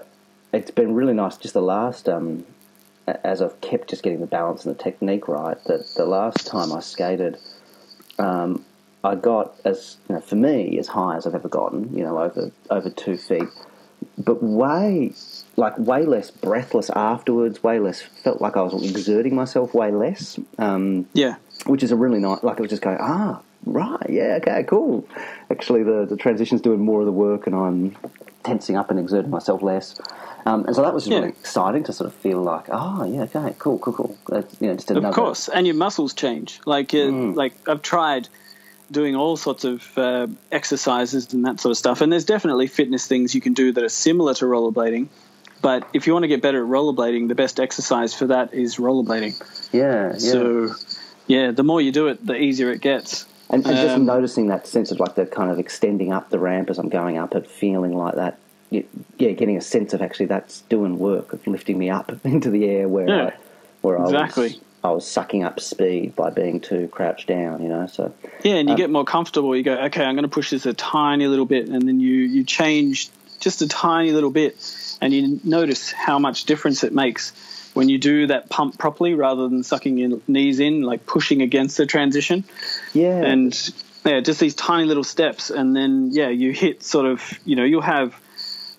it's 0.54 0.72
been 0.72 0.94
really 0.94 1.14
nice. 1.14 1.38
Just 1.38 1.54
the 1.54 1.62
last, 1.62 2.08
um, 2.08 2.46
as 3.08 3.42
I've 3.42 3.60
kept 3.62 3.90
just 3.90 4.04
getting 4.04 4.22
the 4.22 4.28
balance 4.28 4.66
and 4.66 4.76
the 4.76 4.82
technique 4.82 5.28
right, 5.28 5.58
that 5.66 5.86
the 5.96 6.06
last 6.06 6.48
time 6.48 6.72
I 6.72 6.80
skated, 6.80 7.38
um, 8.18 8.66
I 9.04 9.16
got 9.16 9.56
as 9.66 9.98
you 10.08 10.16
know, 10.16 10.22
for 10.22 10.36
me 10.36 10.78
as 10.80 10.88
high 10.88 11.18
as 11.18 11.28
I've 11.28 11.36
ever 11.36 11.50
gotten, 11.50 11.96
you 11.96 12.04
know, 12.04 12.18
over 12.18 12.52
over 12.70 12.90
two 12.90 13.18
feet, 13.18 13.50
but 14.18 14.42
way 14.42 15.14
like 15.58 15.78
way 15.78 16.06
less 16.06 16.32
breathless 16.32 16.90
afterwards, 16.90 17.62
way 17.62 17.80
less 17.80 18.02
felt 18.02 18.42
like 18.42 18.56
I 18.56 18.62
was 18.62 18.90
exerting 18.90 19.36
myself 19.36 19.74
way 19.74 19.92
less, 19.92 20.40
um, 20.58 21.08
Yeah, 21.14 21.36
which 21.66 21.84
is 21.84 21.92
a 21.92 21.96
really 21.96 22.20
nice. 22.20 22.42
Like 22.44 22.58
I 22.58 22.62
was 22.62 22.70
just 22.70 22.82
going, 22.82 22.98
ah, 23.02 23.42
right, 23.66 24.10
yeah, 24.10 24.40
okay, 24.42 24.64
cool. 24.64 25.06
Actually, 25.52 25.84
the 25.84 26.06
the 26.10 26.16
transition's 26.16 26.62
doing 26.62 26.80
more 26.80 27.02
of 27.02 27.06
the 27.06 27.12
work, 27.12 27.48
and 27.48 27.56
I'm 27.56 27.98
tensing 28.44 28.78
up 28.78 28.90
and 28.90 29.00
exerting 29.00 29.32
myself 29.32 29.62
less. 29.62 30.00
Um, 30.46 30.66
and 30.66 30.76
so 30.76 30.82
that 30.82 30.94
was 30.94 31.08
Yeah. 31.08 31.20
really 31.20 31.30
exciting 31.30 31.84
to 31.86 31.94
sort 31.94 32.08
of 32.10 32.14
feel 32.16 32.42
like, 32.42 32.66
oh, 32.72 33.06
yeah, 33.06 33.24
okay, 33.24 33.56
cool, 33.60 33.80
cool, 33.80 33.94
cool. 33.94 34.18
That's, 34.28 34.56
you 34.60 34.68
know, 34.68 34.76
just 34.76 34.92
another, 34.92 35.08
of 35.08 35.16
course, 35.16 35.48
and 35.48 35.66
your 35.66 35.76
muscles 35.76 36.14
change. 36.14 36.60
Like, 36.66 36.94
uh, 36.94 37.08
Hmm. 37.08 37.34
like 37.34 37.54
I've 37.68 37.82
tried 37.82 38.28
doing 38.92 39.16
all 39.16 39.38
sorts 39.38 39.64
of 39.64 39.98
uh, 39.98 40.28
exercises 40.52 41.34
and 41.34 41.46
that 41.46 41.60
sort 41.60 41.72
of 41.72 41.78
stuff, 41.78 42.02
and 42.02 42.12
there's 42.12 42.26
definitely 42.26 42.68
fitness 42.68 43.08
things 43.08 43.34
you 43.34 43.42
can 43.42 43.54
do 43.54 43.72
that 43.72 43.84
are 43.84 43.90
similar 43.90 44.34
to 44.36 44.46
rollerblading. 44.46 45.08
But 45.62 45.88
if 45.94 46.06
you 46.08 46.14
want 46.14 46.24
to 46.24 46.28
get 46.28 46.42
better 46.42 46.62
at 46.64 46.70
rollerblading, 46.70 47.30
the 47.30 47.36
best 47.36 47.60
exercise 47.60 48.14
for 48.14 48.28
that 48.28 48.54
is 48.54 48.76
rollerblading. 48.76 49.42
Yeah, 49.72 50.12
yeah. 50.12 50.18
So, 50.18 50.76
yeah, 51.28 51.52
the 51.52 51.64
more 51.64 51.80
you 51.80 51.94
do 51.94 52.08
it, 52.08 52.26
the 52.26 52.36
easier 52.36 52.70
it 52.70 52.82
gets. 52.82 53.26
And, 53.50 53.66
and 53.66 53.78
just 53.78 53.96
Um, 53.96 54.06
noticing 54.06 54.48
that 54.48 54.68
sense 54.68 54.92
of 54.92 55.00
like 55.00 55.16
the 55.16 55.26
kind 55.26 55.50
of 55.50 55.60
extending 55.60 56.12
up 56.12 56.30
the 56.32 56.40
ramp 56.40 56.70
as 56.70 56.78
I'm 56.80 56.90
going 56.90 57.18
up 57.18 57.34
it, 57.34 57.48
feeling 57.48 57.96
like 57.96 58.16
that, 58.16 58.38
yeah, 59.18 59.32
getting 59.32 59.58
a 59.58 59.62
sense 59.62 59.94
of 59.94 60.02
actually 60.02 60.28
that's 60.28 60.62
doing 60.62 61.00
work 61.00 61.34
of 61.34 61.46
lifting 61.48 61.78
me 61.78 61.90
up 61.90 62.12
into 62.26 62.50
the 62.50 62.66
air 62.66 62.88
where 62.88 63.08
Yeah, 63.10 63.24
I, 63.26 63.34
where 63.82 64.00
I 64.00 64.08
was. 64.10 64.58
I 64.86 64.92
was 64.92 65.08
sucking 65.08 65.46
up 65.46 65.62
speed 65.62 66.14
by 66.14 66.30
being 66.30 66.60
too 66.60 66.90
crouched 66.90 67.28
down, 67.28 67.64
you 67.64 67.70
know. 67.70 67.88
So 67.88 68.14
Yeah, 68.44 68.56
and 68.56 68.68
you 68.68 68.74
Um, 68.74 68.78
get 68.78 68.90
more 68.90 69.06
comfortable. 69.06 69.56
You 69.56 69.64
go, 69.64 69.76
okay, 69.86 70.04
I'm 70.04 70.16
going 70.16 70.24
to 70.24 70.30
push 70.30 70.50
this 70.50 70.66
a 70.66 70.74
tiny 70.74 71.28
little 71.28 71.46
bit, 71.46 71.70
and 71.70 71.88
then 71.88 72.02
you 72.02 72.16
you 72.16 72.44
change 72.44 73.10
just 73.40 73.62
a 73.62 73.68
tiny 73.68 74.12
little 74.12 74.30
bit, 74.30 74.58
and 75.02 75.14
you 75.14 75.40
notice 75.46 75.92
how 75.92 76.20
much 76.20 76.44
difference 76.46 76.84
it 76.84 76.94
makes 76.94 77.32
when 77.74 77.88
you 77.90 77.98
do 77.98 78.28
that 78.28 78.50
pump 78.50 78.78
properly 78.78 79.14
rather 79.16 79.48
than 79.48 79.64
sucking 79.64 79.98
your 79.98 80.20
knees 80.28 80.60
in, 80.60 80.82
like 80.82 81.06
pushing 81.06 81.42
against 81.42 81.78
the 81.78 81.86
transition. 81.86 82.44
yeah, 82.94 83.24
And 83.24 83.74
yeah, 84.06 84.20
just 84.20 84.40
these 84.42 84.54
tiny 84.54 84.86
little 84.86 85.04
steps, 85.06 85.50
and 85.50 85.74
then 85.74 86.10
yeah, 86.12 86.28
you 86.28 86.52
hit 86.52 86.84
sort 86.84 87.06
of 87.06 87.22
you 87.46 87.56
know 87.56 87.64
you'll 87.64 87.82
have 87.82 88.14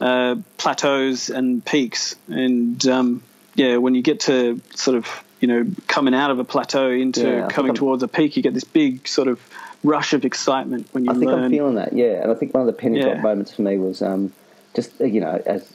uh, 0.00 0.36
plateaus 0.58 1.30
and 1.30 1.64
peaks, 1.64 2.16
and 2.28 2.84
um, 2.86 3.22
yeah, 3.54 3.76
when 3.76 3.94
you 3.94 4.02
get 4.02 4.20
to 4.20 4.60
sort 4.74 4.96
of 4.96 5.08
you 5.40 5.48
know 5.48 5.66
coming 5.88 6.14
out 6.14 6.30
of 6.30 6.38
a 6.38 6.44
plateau 6.44 6.90
into 6.90 7.26
Yeah, 7.26 7.48
coming 7.48 7.74
towards 7.74 8.02
a 8.02 8.08
peak, 8.08 8.36
you 8.36 8.42
get 8.42 8.54
this 8.54 8.64
big 8.64 9.06
sort 9.06 9.28
of 9.28 9.40
rush 9.82 10.12
of 10.14 10.24
excitement 10.24 10.88
when 10.92 11.04
you 11.04 11.10
I 11.10 11.14
think 11.14 11.26
learn. 11.30 11.44
I'm 11.44 11.50
feeling 11.50 11.74
that, 11.74 11.92
yeah. 11.92 12.22
And 12.22 12.30
I 12.32 12.34
think 12.34 12.54
one 12.54 12.62
of 12.62 12.66
the 12.66 12.72
penny 12.72 13.00
drop 13.00 13.16
Yeah. 13.16 13.22
moments 13.22 13.52
for 13.54 13.62
me 13.62 13.76
was 13.76 14.00
um, 14.02 14.32
just 14.74 15.00
uh, 15.00 15.04
you 15.04 15.20
know 15.20 15.42
as 15.46 15.72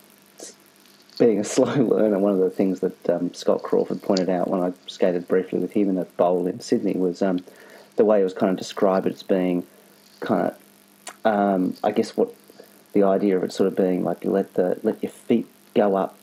being 1.20 1.40
a 1.40 1.44
slow 1.56 1.74
learner. 1.76 2.18
One 2.20 2.34
of 2.34 2.40
the 2.40 2.50
things 2.50 2.80
that 2.82 3.10
um, 3.10 3.34
Scott 3.34 3.62
Crawford 3.64 4.02
pointed 4.02 4.30
out 4.30 4.48
when 4.50 4.62
I 4.62 4.74
skated 4.88 5.28
briefly 5.28 5.60
with 5.60 5.72
him 5.72 5.90
in 5.90 5.98
a 5.98 6.06
bowl 6.06 6.48
in 6.48 6.60
Sydney 6.60 6.94
was 6.94 7.22
um, 7.22 7.44
the 7.96 8.06
way 8.06 8.22
it 8.22 8.24
was 8.24 8.34
kind 8.34 8.52
of 8.52 8.58
described 8.58 9.08
as 9.08 9.24
being 9.24 9.66
kind 10.20 10.52
of 10.52 10.58
um, 11.26 11.76
I 11.84 11.92
guess 11.92 12.16
what 12.16 12.34
the 12.94 13.04
idea 13.04 13.38
of 13.38 13.44
it 13.44 13.52
sort 13.52 13.68
of 13.68 13.76
being 13.76 14.04
like 14.04 14.24
you 14.24 14.32
let 14.32 14.54
the 14.56 14.80
let 14.84 15.02
your 15.04 15.12
feet 15.12 15.48
go 15.76 15.96
up 15.96 16.16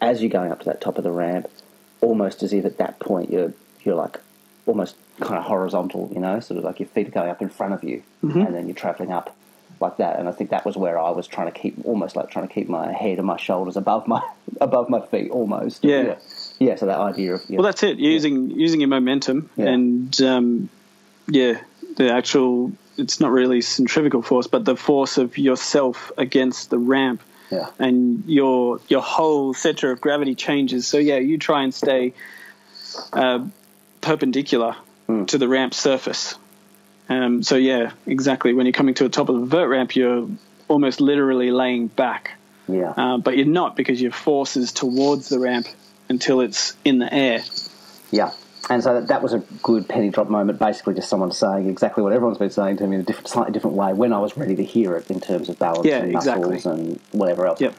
as 0.00 0.20
you're 0.22 0.30
going 0.30 0.52
up 0.52 0.60
to 0.60 0.64
that 0.66 0.80
top 0.80 0.98
of 0.98 1.04
the 1.04 1.10
ramp, 1.10 1.48
almost 2.00 2.42
as 2.42 2.52
if 2.52 2.64
at 2.64 2.78
that 2.78 2.98
point 3.00 3.30
you're 3.30 3.52
you're 3.82 3.94
like 3.96 4.20
almost 4.66 4.96
kind 5.20 5.36
of 5.38 5.44
horizontal, 5.44 6.10
you 6.14 6.20
know, 6.20 6.38
sort 6.40 6.58
of 6.58 6.64
like 6.64 6.78
your 6.78 6.88
feet 6.88 7.08
are 7.08 7.10
going 7.10 7.30
up 7.30 7.42
in 7.42 7.48
front 7.48 7.74
of 7.74 7.82
you, 7.82 8.02
and 8.22 8.54
then 8.54 8.66
you're 8.66 8.74
travelling 8.74 9.12
up 9.12 9.34
like 9.80 9.96
that. 9.98 10.18
And 10.18 10.28
I 10.28 10.32
think 10.32 10.50
that 10.50 10.64
was 10.64 10.76
where 10.76 10.98
I 10.98 11.10
was 11.10 11.26
trying 11.26 11.50
to 11.50 11.58
keep 11.58 11.76
almost 11.84 12.16
like 12.16 12.30
trying 12.30 12.46
to 12.48 12.52
keep 12.52 12.68
my 12.68 12.92
head 12.92 13.18
and 13.18 13.26
my 13.26 13.36
shoulders 13.36 13.76
above 13.76 14.06
my 14.06 14.22
above 14.60 14.88
my 14.88 15.00
feet, 15.06 15.30
almost. 15.30 15.84
Yeah. 15.84 16.02
yeah. 16.02 16.14
Yeah, 16.60 16.74
So 16.74 16.86
that 16.86 16.98
idea 16.98 17.34
of 17.34 17.42
yeah, 17.48 17.58
Well, 17.58 17.66
that's 17.66 17.84
it. 17.84 17.98
Using 17.98 18.50
using 18.50 18.80
your 18.80 18.88
momentum 18.88 19.48
Yeah. 19.56 19.66
and 19.66 20.20
um, 20.22 20.68
yeah, 21.28 21.60
the 21.96 22.12
actual. 22.12 22.72
It's 22.98 23.20
not 23.20 23.30
really 23.30 23.60
centrifugal 23.60 24.22
force, 24.22 24.46
but 24.46 24.64
the 24.64 24.76
force 24.76 25.18
of 25.18 25.38
yourself 25.38 26.12
against 26.18 26.70
the 26.70 26.78
ramp, 26.78 27.22
yeah, 27.50 27.70
and 27.78 28.24
your 28.26 28.80
your 28.88 29.02
whole 29.02 29.54
center 29.54 29.90
of 29.90 30.00
gravity 30.00 30.34
changes. 30.34 30.86
So 30.86 30.98
yeah, 30.98 31.18
you 31.18 31.38
try 31.38 31.62
and 31.62 31.72
stay 31.74 32.12
uh, 33.12 33.46
perpendicular 34.00 34.76
Hmm. 35.06 35.24
to 35.24 35.38
the 35.38 35.48
ramp 35.48 35.72
surface. 35.72 36.34
Um, 37.08 37.42
so 37.42 37.56
yeah, 37.56 37.92
exactly. 38.06 38.52
When 38.52 38.66
you're 38.66 38.74
coming 38.74 38.94
to 38.96 39.04
the 39.04 39.08
top 39.08 39.30
of 39.30 39.40
the 39.40 39.46
vert 39.46 39.68
ramp, 39.68 39.96
you're 39.96 40.28
almost 40.68 41.00
literally 41.00 41.50
laying 41.50 41.86
back 41.86 42.32
yeah, 42.68 42.92
uh, 42.94 43.16
but 43.16 43.38
you're 43.38 43.46
not 43.46 43.74
because 43.74 44.02
your 44.02 44.12
force 44.12 44.58
is 44.58 44.72
towards 44.72 45.30
the 45.30 45.38
ramp 45.38 45.66
until 46.10 46.42
it's 46.42 46.76
in 46.84 46.98
the 46.98 47.12
air. 47.12 47.42
Yeah. 48.10 48.32
And 48.70 48.82
so 48.82 49.00
that 49.00 49.22
was 49.22 49.32
a 49.32 49.38
good 49.62 49.88
penny 49.88 50.10
drop 50.10 50.28
moment, 50.28 50.58
basically 50.58 50.94
just 50.94 51.08
someone 51.08 51.32
saying 51.32 51.68
exactly 51.70 52.02
what 52.02 52.12
everyone's 52.12 52.38
been 52.38 52.50
saying 52.50 52.76
to 52.78 52.86
me 52.86 52.96
in 52.96 53.00
a 53.02 53.04
different, 53.04 53.28
slightly 53.28 53.52
different 53.52 53.76
way 53.76 53.92
when 53.94 54.12
I 54.12 54.18
was 54.18 54.36
ready 54.36 54.56
to 54.56 54.64
hear 54.64 54.94
it 54.96 55.10
in 55.10 55.20
terms 55.20 55.48
of 55.48 55.58
balance 55.58 55.86
Yeah, 55.86 55.98
and 56.02 56.12
muscles 56.12 56.46
exactly. 56.46 56.70
and 56.72 57.00
whatever 57.12 57.46
else. 57.46 57.60
Yep. 57.60 57.74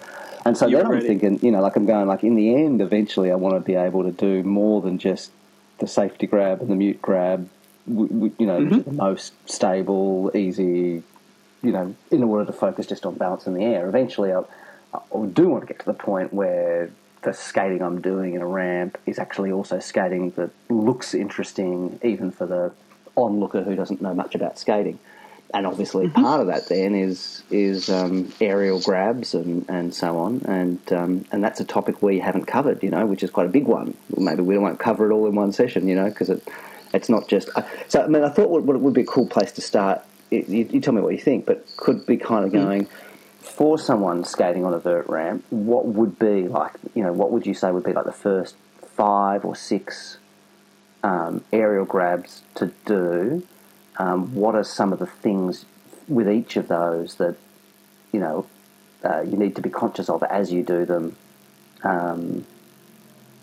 And 0.46 0.58
so 0.58 0.66
You 0.68 0.78
then 0.78 0.86
I'm 0.88 0.92
ready. 0.94 1.08
thinking, 1.08 1.40
you 1.44 1.52
know, 1.52 1.62
like 1.62 1.76
I'm 1.76 1.86
going, 1.86 2.08
like 2.08 2.24
in 2.24 2.34
the 2.36 2.56
end, 2.56 2.82
eventually 2.82 3.32
I 3.32 3.36
want 3.36 3.56
to 3.56 3.60
be 3.62 3.76
able 3.76 4.04
to 4.04 4.12
do 4.12 4.42
more 4.44 4.82
than 4.82 4.98
just 4.98 5.32
the 5.78 5.86
safety 5.88 6.26
grab 6.28 6.62
and 6.62 6.70
the 6.70 6.76
mute 6.76 7.02
grab, 7.02 7.48
you 7.88 7.96
know, 8.40 8.60
Mm-hmm. 8.60 8.82
the 8.90 8.92
most 8.92 9.34
stable, 9.50 10.32
easy, 10.36 11.04
you 11.62 11.72
know, 11.72 11.96
in 12.10 12.24
order 12.24 12.46
to 12.46 12.54
focus 12.54 12.88
just 12.88 13.06
on 13.06 13.16
balance 13.16 13.46
in 13.48 13.54
the 13.54 13.64
air. 13.64 13.88
Eventually 13.88 14.32
I, 14.34 14.40
I 14.94 15.26
do 15.34 15.50
want 15.50 15.62
to 15.64 15.68
get 15.68 15.80
to 15.80 15.86
the 15.86 15.94
point 15.94 16.34
where 16.34 16.90
the 17.22 17.34
skating 17.34 17.82
I'm 17.82 18.02
doing 18.02 18.34
in 18.34 18.42
a 18.42 18.48
ramp 18.48 18.98
is 19.06 19.20
actually 19.20 19.52
also 19.52 19.80
skating 19.80 20.32
that 20.32 20.52
looks 20.70 21.14
interesting, 21.14 22.00
even 22.04 22.32
for 22.32 22.46
the 22.46 22.72
onlooker 23.16 23.64
who 23.64 23.76
doesn't 23.76 24.02
know 24.02 24.14
much 24.14 24.36
about 24.36 24.58
skating. 24.58 25.00
And 25.52 25.66
obviously, 25.66 26.08
part 26.10 26.42
of 26.42 26.48
that 26.48 26.68
then 26.70 26.94
is 26.94 27.42
is 27.50 27.90
um, 27.90 28.32
aerial 28.40 28.80
grabs 28.80 29.34
and, 29.34 29.66
and 29.68 29.94
so 29.94 30.20
on, 30.20 30.42
and 30.46 30.80
um, 30.94 31.26
and 31.32 31.44
that's 31.44 31.60
a 31.60 31.66
topic 31.66 32.04
we 32.04 32.20
haven't 32.20 32.46
covered, 32.46 32.84
you 32.84 32.92
know, 32.92 33.08
which 33.08 33.24
is 33.24 33.32
quite 33.32 33.48
a 33.48 33.50
big 33.50 33.66
one. 33.66 33.96
Maybe 34.16 34.44
we 34.44 34.60
won't 34.60 34.80
cover 34.80 35.10
it 35.10 35.14
all 35.14 35.26
in 35.26 35.34
one 35.34 35.52
session, 35.52 35.88
you 35.88 35.96
know, 35.96 36.10
because 36.10 36.30
it 36.30 36.48
it's 36.94 37.10
not 37.10 37.28
just. 37.28 37.50
Uh, 37.56 37.64
so 37.88 38.04
I 38.04 38.08
mean, 38.08 38.24
I 38.24 38.30
thought 38.30 38.52
what, 38.52 38.64
what 38.64 38.80
would 38.80 38.94
be 38.94 39.02
a 39.02 39.06
cool 39.06 39.26
place 39.26 39.52
to 39.54 39.62
start. 39.62 40.04
You, 40.30 40.46
you 40.48 40.80
tell 40.80 40.94
me 40.94 41.02
what 41.02 41.14
you 41.14 41.20
think, 41.20 41.48
but 41.48 41.66
could 41.78 42.06
be 42.06 42.18
kind 42.18 42.46
of 42.46 42.52
going 42.52 42.88
for 43.40 43.78
someone 43.78 44.24
skating 44.24 44.66
on 44.66 44.74
a 44.74 44.80
vert 44.80 45.08
ramp, 45.08 45.44
what 45.50 45.86
would 45.86 46.20
be 46.20 46.48
like, 46.48 46.74
you 46.94 47.04
know, 47.04 47.14
what 47.14 47.32
would 47.32 47.46
you 47.46 47.54
say 47.54 47.72
would 47.72 47.84
be 47.84 47.94
like 47.94 48.06
the 48.06 48.12
first 48.12 48.56
five 48.96 49.46
or 49.46 49.56
six 49.56 50.18
um, 51.04 51.44
aerial 51.52 51.86
grabs 51.86 52.42
to 52.56 52.72
do? 52.86 53.46
Um, 53.98 54.34
what 54.36 54.56
are 54.56 54.64
some 54.64 54.94
of 54.94 55.00
the 55.00 55.06
things 55.06 55.66
with 56.08 56.30
each 56.30 56.56
of 56.56 56.68
those 56.68 57.16
that, 57.16 57.36
you 58.12 58.20
know, 58.20 58.46
uh, 59.04 59.22
you 59.22 59.38
need 59.38 59.56
to 59.56 59.62
be 59.62 59.70
conscious 59.70 60.10
of 60.10 60.24
as 60.24 60.52
you 60.52 60.64
do 60.64 60.86
them, 60.86 61.16
um, 61.84 62.46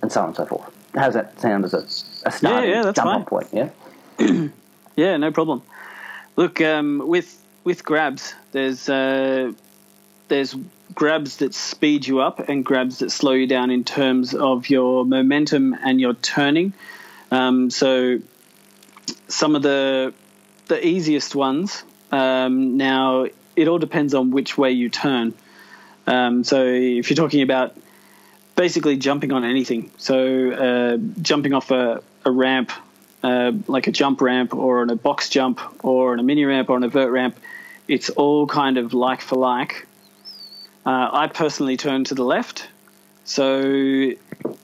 and 0.02 0.12
so 0.12 0.20
on 0.20 0.28
and 0.28 0.36
so 0.36 0.46
forth? 0.46 0.70
How 0.94 1.06
does 1.06 1.14
that 1.14 1.40
sound 1.40 1.64
as 1.64 1.74
a, 1.74 2.28
a 2.28 2.32
starting 2.32 2.70
yeah, 2.70 2.82
that's 2.82 2.96
jump 2.96 3.08
on 3.08 3.24
point? 3.24 3.48
Yeah. 3.52 3.68
Yeah, 4.96 5.18
no 5.18 5.30
problem. 5.30 5.62
Look, 6.36 6.60
um, 6.62 7.02
with 7.06 7.38
with 7.64 7.84
grabs, 7.84 8.34
there's 8.52 8.88
uh, 8.88 9.52
there's 10.28 10.54
grabs 10.94 11.38
that 11.38 11.54
speed 11.54 12.06
you 12.06 12.20
up 12.20 12.48
and 12.48 12.64
grabs 12.64 12.98
that 12.98 13.10
slow 13.10 13.32
you 13.32 13.46
down 13.46 13.70
in 13.70 13.84
terms 13.84 14.34
of 14.34 14.68
your 14.70 15.04
momentum 15.04 15.74
and 15.74 16.00
your 16.00 16.14
turning. 16.14 16.72
Um, 17.30 17.70
so 17.70 18.20
some 19.28 19.56
of 19.56 19.62
the 19.62 20.12
the 20.66 20.84
easiest 20.84 21.34
ones. 21.34 21.84
Um, 22.10 22.76
now 22.76 23.26
it 23.54 23.68
all 23.68 23.78
depends 23.78 24.14
on 24.14 24.30
which 24.30 24.58
way 24.58 24.72
you 24.72 24.88
turn. 24.88 25.34
Um, 26.06 26.44
so 26.44 26.64
if 26.64 27.10
you're 27.10 27.16
talking 27.16 27.42
about 27.42 27.76
basically 28.54 28.96
jumping 28.96 29.32
on 29.32 29.44
anything, 29.44 29.90
so 29.98 30.50
uh, 30.50 30.96
jumping 31.20 31.52
off 31.52 31.70
a, 31.70 32.02
a 32.24 32.30
ramp, 32.30 32.72
uh, 33.22 33.52
like 33.66 33.86
a 33.86 33.92
jump 33.92 34.20
ramp, 34.20 34.54
or 34.54 34.82
on 34.82 34.90
a 34.90 34.96
box 34.96 35.28
jump, 35.28 35.60
or 35.84 36.12
on 36.12 36.20
a 36.20 36.22
mini 36.22 36.44
ramp, 36.44 36.70
or 36.70 36.76
on 36.76 36.84
a 36.84 36.88
vert 36.88 37.10
ramp, 37.10 37.38
it's 37.88 38.10
all 38.10 38.46
kind 38.46 38.78
of 38.78 38.94
like 38.94 39.20
for 39.20 39.36
like. 39.36 39.86
Uh, 40.86 41.10
I 41.12 41.26
personally 41.26 41.76
turn 41.76 42.04
to 42.04 42.14
the 42.14 42.22
left. 42.22 42.68
So 43.24 44.12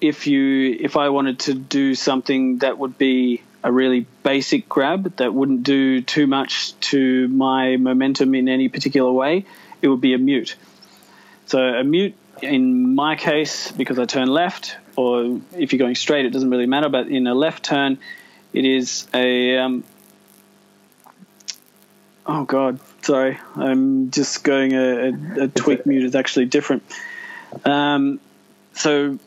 if 0.01 0.27
you 0.29 0.77
if 0.81 0.97
I 0.97 1.09
wanted 1.09 1.41
to 1.41 1.55
do 1.55 1.97
something 1.97 2.59
that 2.59 2.79
would 2.79 2.97
be 2.97 3.43
a 3.65 3.73
really 3.73 4.07
basic 4.23 4.69
grab 4.69 5.17
that 5.17 5.35
wouldn't 5.35 5.65
do 5.65 6.01
too 6.01 6.29
much 6.29 6.79
to 6.93 7.27
my 7.29 7.77
momentum 7.77 8.37
in 8.37 8.49
any 8.49 8.69
particular 8.69 9.11
way, 9.11 9.47
it 9.81 9.89
would 9.89 10.01
be 10.01 10.15
a 10.15 10.19
mute. 10.19 10.55
So 11.47 11.59
a 11.61 11.83
mute 11.83 12.15
in 12.41 12.95
my 12.95 13.17
case, 13.17 13.73
because 13.73 13.99
I 13.99 14.05
turn 14.05 14.29
left, 14.29 14.77
or 14.97 15.41
if 15.57 15.73
you're 15.73 15.79
going 15.79 15.97
straight, 15.97 16.25
it 16.25 16.31
doesn't 16.31 16.51
really 16.51 16.67
matter. 16.67 16.89
But 16.89 17.09
in 17.09 17.27
a 17.27 17.35
left 17.35 17.65
turn, 17.65 17.99
it 18.53 18.65
is 18.65 19.09
a 19.13 19.59
um, 19.59 19.85
oh 22.27 22.45
god, 22.45 22.81
sorry, 23.03 23.39
I'm 23.57 24.11
just 24.11 24.45
going 24.45 24.75
a, 24.75 25.11
a, 25.11 25.45
a 25.45 25.49
tweak 25.49 25.87
mute 25.87 26.05
is 26.05 26.15
actually 26.15 26.47
different. 26.47 26.83
Um, 27.65 28.21
so 28.75 29.19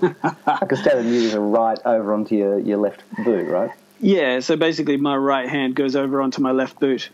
Because 0.00 0.80
standard 0.80 1.06
mute 1.06 1.24
is 1.24 1.34
a 1.34 1.40
right 1.40 1.78
over 1.84 2.12
onto 2.12 2.36
your, 2.36 2.58
your 2.58 2.78
left 2.78 3.02
boot, 3.24 3.48
right? 3.48 3.70
Yeah, 4.00 4.40
so 4.40 4.56
basically 4.56 4.96
my 4.96 5.16
right 5.16 5.48
hand 5.48 5.74
goes 5.74 5.96
over 5.96 6.20
onto 6.20 6.42
my 6.42 6.52
left 6.52 6.78
boot. 6.78 7.08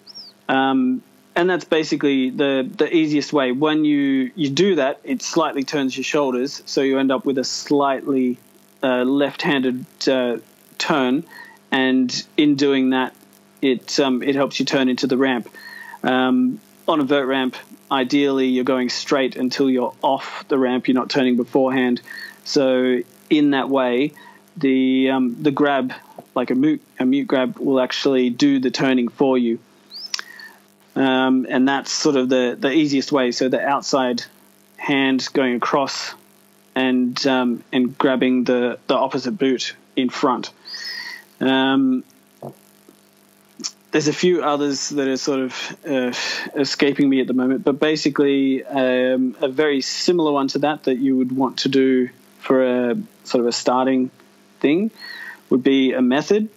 Um, 0.48 1.02
and 1.36 1.50
that's 1.50 1.64
basically 1.64 2.30
the, 2.30 2.68
the 2.76 2.94
easiest 2.94 3.32
way. 3.32 3.52
When 3.52 3.84
you, 3.84 4.30
you 4.34 4.50
do 4.50 4.76
that, 4.76 5.00
it 5.04 5.22
slightly 5.22 5.64
turns 5.64 5.96
your 5.96 6.04
shoulders, 6.04 6.62
so 6.66 6.80
you 6.82 6.98
end 6.98 7.10
up 7.10 7.24
with 7.24 7.38
a 7.38 7.44
slightly 7.44 8.38
uh, 8.82 9.02
left-handed 9.02 9.84
uh, 10.08 10.38
turn, 10.78 11.24
and 11.70 12.24
in 12.36 12.54
doing 12.54 12.90
that, 12.90 13.14
it 13.64 13.98
um, 13.98 14.22
it 14.22 14.34
helps 14.34 14.60
you 14.60 14.66
turn 14.66 14.88
into 14.88 15.06
the 15.06 15.16
ramp. 15.16 15.48
Um, 16.02 16.60
on 16.86 17.00
a 17.00 17.04
vert 17.04 17.26
ramp, 17.26 17.56
ideally 17.90 18.48
you're 18.48 18.64
going 18.64 18.90
straight 18.90 19.36
until 19.36 19.70
you're 19.70 19.94
off 20.02 20.44
the 20.48 20.58
ramp. 20.58 20.86
You're 20.86 20.94
not 20.94 21.08
turning 21.08 21.36
beforehand. 21.36 22.02
So 22.44 23.00
in 23.30 23.50
that 23.52 23.70
way, 23.70 24.12
the 24.56 25.10
um, 25.10 25.42
the 25.42 25.50
grab, 25.50 25.94
like 26.34 26.50
a 26.50 26.54
mute 26.54 26.82
a 26.98 27.06
mute 27.06 27.26
grab, 27.26 27.58
will 27.58 27.80
actually 27.80 28.28
do 28.28 28.60
the 28.60 28.70
turning 28.70 29.08
for 29.08 29.38
you. 29.38 29.58
Um, 30.94 31.46
and 31.48 31.66
that's 31.66 31.90
sort 31.90 32.16
of 32.16 32.28
the 32.28 32.56
the 32.58 32.70
easiest 32.70 33.12
way. 33.12 33.32
So 33.32 33.48
the 33.48 33.60
outside 33.60 34.22
hand 34.76 35.26
going 35.32 35.56
across 35.56 36.12
and 36.74 37.26
um, 37.26 37.64
and 37.72 37.96
grabbing 37.96 38.44
the 38.44 38.78
the 38.88 38.94
opposite 38.94 39.32
boot 39.38 39.74
in 39.96 40.10
front. 40.10 40.50
Um, 41.40 42.04
there's 43.94 44.08
a 44.08 44.12
few 44.12 44.42
others 44.42 44.88
that 44.88 45.06
are 45.06 45.16
sort 45.16 45.38
of 45.38 45.76
uh, 45.88 46.12
escaping 46.60 47.08
me 47.08 47.20
at 47.20 47.28
the 47.28 47.32
moment, 47.32 47.62
but 47.62 47.78
basically 47.78 48.64
um, 48.64 49.36
a 49.40 49.46
very 49.46 49.82
similar 49.82 50.32
one 50.32 50.48
to 50.48 50.58
that 50.58 50.82
that 50.82 50.96
you 50.96 51.16
would 51.16 51.30
want 51.30 51.58
to 51.58 51.68
do 51.68 52.08
for 52.40 52.90
a 52.90 52.96
sort 53.22 53.42
of 53.42 53.46
a 53.46 53.52
starting 53.52 54.10
thing 54.58 54.90
would 55.48 55.62
be 55.62 55.92
a 55.92 56.02
method 56.02 56.48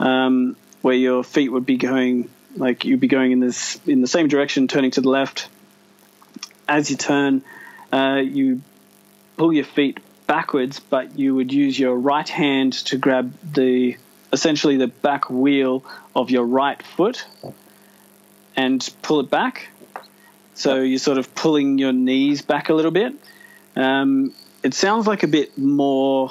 um, 0.00 0.56
where 0.82 0.96
your 0.96 1.22
feet 1.22 1.48
would 1.50 1.64
be 1.64 1.76
going 1.76 2.28
like 2.56 2.84
you'd 2.84 2.98
be 2.98 3.06
going 3.06 3.30
in 3.30 3.38
this 3.38 3.78
in 3.86 4.00
the 4.00 4.08
same 4.08 4.26
direction, 4.26 4.66
turning 4.66 4.90
to 4.90 5.00
the 5.00 5.08
left. 5.08 5.48
As 6.66 6.90
you 6.90 6.96
turn, 6.96 7.44
uh, 7.92 8.20
you 8.24 8.62
pull 9.36 9.52
your 9.52 9.64
feet 9.64 10.00
backwards, 10.26 10.80
but 10.80 11.16
you 11.16 11.36
would 11.36 11.52
use 11.52 11.78
your 11.78 11.94
right 11.94 12.28
hand 12.28 12.72
to 12.86 12.98
grab 12.98 13.32
the 13.44 13.96
essentially 14.34 14.76
the 14.76 14.88
back 14.88 15.30
wheel 15.30 15.84
of 16.14 16.30
your 16.30 16.44
right 16.44 16.82
foot 16.82 17.24
and 18.56 18.86
pull 19.00 19.20
it 19.20 19.30
back. 19.30 19.68
So 20.54 20.82
you're 20.82 20.98
sort 20.98 21.18
of 21.18 21.34
pulling 21.34 21.78
your 21.78 21.92
knees 21.92 22.42
back 22.42 22.68
a 22.68 22.74
little 22.74 22.90
bit. 22.90 23.14
Um, 23.76 24.34
it 24.62 24.74
sounds 24.74 25.06
like 25.06 25.22
a 25.22 25.28
bit 25.28 25.56
more 25.56 26.30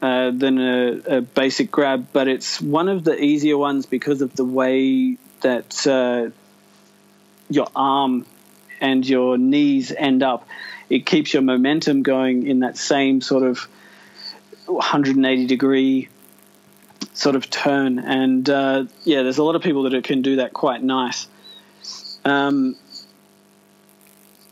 uh, 0.00 0.30
than 0.30 0.58
a, 0.58 1.18
a 1.18 1.20
basic 1.20 1.70
grab, 1.70 2.06
but 2.12 2.28
it's 2.28 2.60
one 2.60 2.88
of 2.88 3.04
the 3.04 3.20
easier 3.20 3.58
ones 3.58 3.86
because 3.86 4.22
of 4.22 4.34
the 4.34 4.44
way 4.44 5.16
that 5.42 5.86
uh, 5.86 6.30
your 7.50 7.66
arm 7.74 8.26
and 8.80 9.08
your 9.08 9.38
knees 9.38 9.92
end 9.92 10.22
up. 10.22 10.46
It 10.88 11.06
keeps 11.06 11.32
your 11.32 11.42
momentum 11.42 12.02
going 12.02 12.46
in 12.46 12.60
that 12.60 12.76
same 12.76 13.20
sort 13.20 13.44
of 13.44 13.68
180 14.66 15.46
degree 15.46 16.08
sort 17.14 17.36
of 17.36 17.50
turn. 17.50 17.98
And 17.98 18.48
uh, 18.48 18.84
yeah, 19.04 19.22
there's 19.22 19.38
a 19.38 19.44
lot 19.44 19.54
of 19.56 19.62
people 19.62 19.82
that 19.84 20.04
can 20.04 20.22
do 20.22 20.36
that 20.36 20.52
quite 20.52 20.82
nice. 20.82 21.26
Um, 22.24 22.76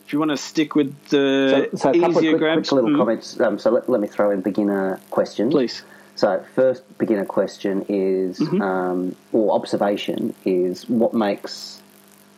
if 0.06 0.12
you 0.12 0.18
want 0.18 0.32
to 0.32 0.36
stick 0.36 0.74
with 0.74 0.92
the 1.08 1.68
So, 1.72 1.76
so 1.76 1.90
a 1.90 1.92
couple 2.00 2.18
of 2.18 2.24
quick, 2.24 2.38
grabs, 2.38 2.68
quick 2.68 2.82
little 2.82 2.90
mm, 2.90 2.98
comments. 2.98 3.38
Um, 3.38 3.58
so 3.58 3.70
let, 3.70 3.88
let 3.88 4.00
me 4.00 4.08
throw 4.08 4.30
in 4.32 4.40
beginner 4.40 5.00
questions. 5.10 5.52
please. 5.52 5.82
So 6.16 6.44
first 6.54 6.82
beginner 6.98 7.24
question 7.24 7.86
is, 7.88 8.38
Mm-hmm. 8.40 8.60
um, 8.60 9.16
or 9.32 9.54
observation 9.54 10.34
is, 10.44 10.88
what 10.88 11.14
makes 11.14 11.80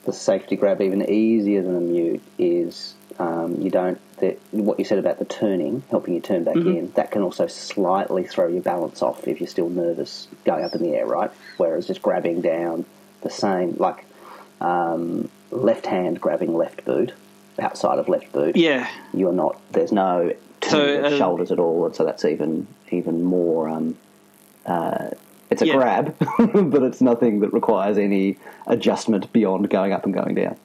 the 0.04 0.12
safety 0.12 0.56
grab 0.56 0.80
even 0.82 1.08
easier 1.08 1.62
than 1.62 1.76
a 1.76 1.80
mute 1.80 2.22
is 2.38 2.94
um, 3.18 3.60
you 3.60 3.70
don't 3.70 4.00
the, 4.22 4.36
what 4.52 4.78
you 4.78 4.84
said 4.84 4.98
about 4.98 5.18
the 5.18 5.24
turning, 5.24 5.82
helping 5.90 6.14
you 6.14 6.20
turn 6.20 6.44
back 6.44 6.54
Mm-hmm. 6.56 6.68
in. 6.68 6.92
That 6.92 7.10
can 7.10 7.22
also 7.22 7.46
slightly 7.48 8.24
throw 8.24 8.46
your 8.46 8.62
balance 8.62 9.02
off 9.02 9.26
if 9.26 9.40
you're 9.40 9.48
still 9.48 9.68
nervous 9.68 10.28
going 10.44 10.64
up 10.64 10.74
in 10.74 10.82
the 10.82 10.94
air, 10.94 11.04
right? 11.06 11.30
Whereas 11.56 11.86
just 11.86 12.00
grabbing 12.02 12.40
down 12.40 12.84
the 13.22 13.30
same, 13.30 13.76
like 13.78 14.04
um, 14.60 15.28
left 15.50 15.86
hand 15.86 16.20
grabbing 16.20 16.54
left 16.56 16.84
boot 16.84 17.12
outside 17.58 17.98
of 17.98 18.08
left 18.08 18.32
boot 18.32 18.56
Yeah, 18.56 18.88
you're 19.12 19.32
not 19.32 19.60
there's 19.72 19.92
no 19.92 20.32
So, 20.62 21.00
uh, 21.00 21.18
shoulders 21.18 21.50
at 21.50 21.58
all, 21.58 21.84
and 21.86 21.94
so 21.94 22.04
that's 22.04 22.24
even 22.24 22.66
even 22.90 23.24
more. 23.24 23.68
Um, 23.68 23.96
uh, 24.64 25.10
it's 25.50 25.62
a 25.62 25.66
Yeah. 25.66 25.74
grab, 25.76 26.16
but 26.38 26.82
it's 26.84 27.00
nothing 27.00 27.40
that 27.40 27.52
requires 27.52 27.98
any 27.98 28.38
adjustment 28.66 29.32
beyond 29.32 29.68
going 29.68 29.92
up 29.92 30.04
and 30.04 30.14
going 30.14 30.34
down. 30.36 30.56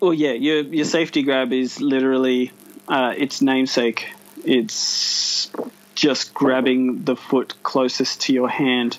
Well, 0.00 0.14
yeah, 0.14 0.32
your 0.32 0.60
your 0.60 0.84
safety 0.86 1.22
grab 1.22 1.52
is 1.52 1.80
literally 1.80 2.52
uh, 2.88 3.14
its 3.16 3.42
namesake. 3.42 4.08
It's 4.44 5.50
just 5.94 6.34
grabbing 6.34 7.04
the 7.04 7.16
foot 7.16 7.54
closest 7.62 8.22
to 8.22 8.32
your 8.32 8.48
hand, 8.48 8.98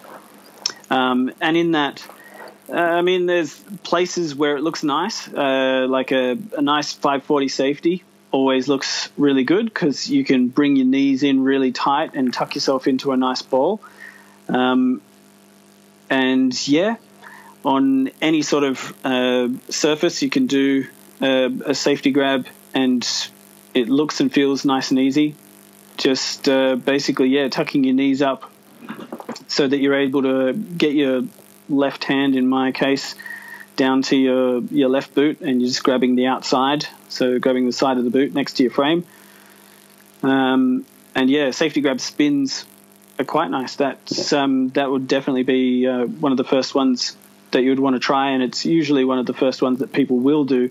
um, 0.89 1.31
and 1.41 1.55
in 1.55 1.71
that, 1.71 2.05
uh, 2.69 2.75
I 2.75 3.01
mean, 3.01 3.25
there's 3.25 3.53
places 3.83 4.35
where 4.35 4.57
it 4.57 4.61
looks 4.61 4.83
nice, 4.83 5.27
uh, 5.27 5.85
like 5.89 6.11
a, 6.11 6.37
a 6.57 6.61
nice 6.61 6.93
540 6.93 7.47
safety. 7.47 8.03
Always 8.31 8.67
looks 8.67 9.09
really 9.17 9.45
good 9.45 9.65
because 9.65 10.09
you 10.09 10.25
can 10.25 10.49
bring 10.49 10.75
your 10.75 10.85
knees 10.85 11.23
in 11.23 11.43
really 11.43 11.71
tight 11.71 12.13
and 12.13 12.33
tuck 12.33 12.55
yourself 12.55 12.87
into 12.87 13.11
a 13.13 13.17
nice 13.17 13.41
ball. 13.41 13.79
Um, 14.49 15.01
and 16.09 16.67
yeah, 16.67 16.97
on 17.63 18.09
any 18.21 18.41
sort 18.41 18.63
of 18.63 19.05
uh, 19.05 19.49
surface, 19.69 20.21
you 20.21 20.29
can 20.29 20.47
do 20.47 20.87
uh, 21.21 21.49
a 21.65 21.73
safety 21.75 22.11
grab, 22.11 22.47
and 22.73 23.07
it 23.73 23.89
looks 23.89 24.19
and 24.19 24.31
feels 24.31 24.65
nice 24.65 24.91
and 24.91 24.99
easy. 24.99 25.35
Just 25.97 26.47
uh, 26.47 26.75
basically, 26.75 27.29
yeah, 27.29 27.47
tucking 27.49 27.83
your 27.83 27.95
knees 27.95 28.21
up 28.21 28.51
so 29.47 29.67
that 29.67 29.77
you're 29.77 29.95
able 29.95 30.21
to 30.23 30.53
get 30.53 30.93
your 30.93 31.23
left 31.69 32.03
hand, 32.03 32.35
in 32.35 32.47
my 32.47 32.71
case, 32.71 33.15
down 33.75 34.01
to 34.03 34.15
your 34.15 34.61
your 34.65 34.89
left 34.89 35.13
boot, 35.13 35.41
and 35.41 35.61
you're 35.61 35.69
just 35.69 35.83
grabbing 35.83 36.15
the 36.15 36.27
outside, 36.27 36.85
so 37.09 37.39
grabbing 37.39 37.65
the 37.65 37.71
side 37.71 37.97
of 37.97 38.03
the 38.03 38.09
boot 38.09 38.33
next 38.33 38.53
to 38.53 38.63
your 38.63 38.71
frame. 38.71 39.05
Um, 40.23 40.85
and 41.15 41.29
yeah, 41.29 41.51
safety 41.51 41.81
grab 41.81 41.99
spins 41.99 42.65
are 43.19 43.25
quite 43.25 43.49
nice. 43.49 43.75
That's 43.75 44.33
um, 44.33 44.69
that 44.69 44.89
would 44.89 45.07
definitely 45.07 45.43
be 45.43 45.87
uh, 45.87 46.05
one 46.05 46.31
of 46.31 46.37
the 46.37 46.43
first 46.43 46.75
ones 46.75 47.17
that 47.51 47.63
you 47.63 47.69
would 47.69 47.79
want 47.79 47.95
to 47.95 47.99
try, 47.99 48.31
and 48.31 48.43
it's 48.43 48.65
usually 48.65 49.03
one 49.03 49.17
of 49.19 49.25
the 49.25 49.33
first 49.33 49.61
ones 49.61 49.79
that 49.79 49.91
people 49.91 50.17
will 50.17 50.43
do 50.43 50.69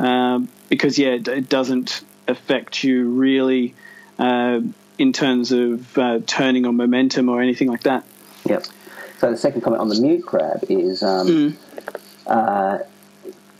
um, 0.00 0.48
because 0.68 0.98
yeah, 0.98 1.10
it, 1.10 1.28
it 1.28 1.48
doesn't 1.48 2.02
affect 2.30 2.82
you 2.84 3.08
really 3.10 3.74
uh, 4.18 4.60
in 4.98 5.12
terms 5.12 5.52
of 5.52 5.98
uh, 5.98 6.20
turning 6.26 6.66
or 6.66 6.72
momentum 6.72 7.28
or 7.28 7.40
anything 7.40 7.68
like 7.68 7.82
that. 7.84 8.04
Yep. 8.46 8.66
So 9.18 9.30
the 9.30 9.36
second 9.36 9.60
comment 9.60 9.80
on 9.80 9.88
the 9.88 10.00
mute 10.00 10.24
grab 10.24 10.64
is 10.68 11.02
um, 11.02 11.56
uh, 12.26 12.78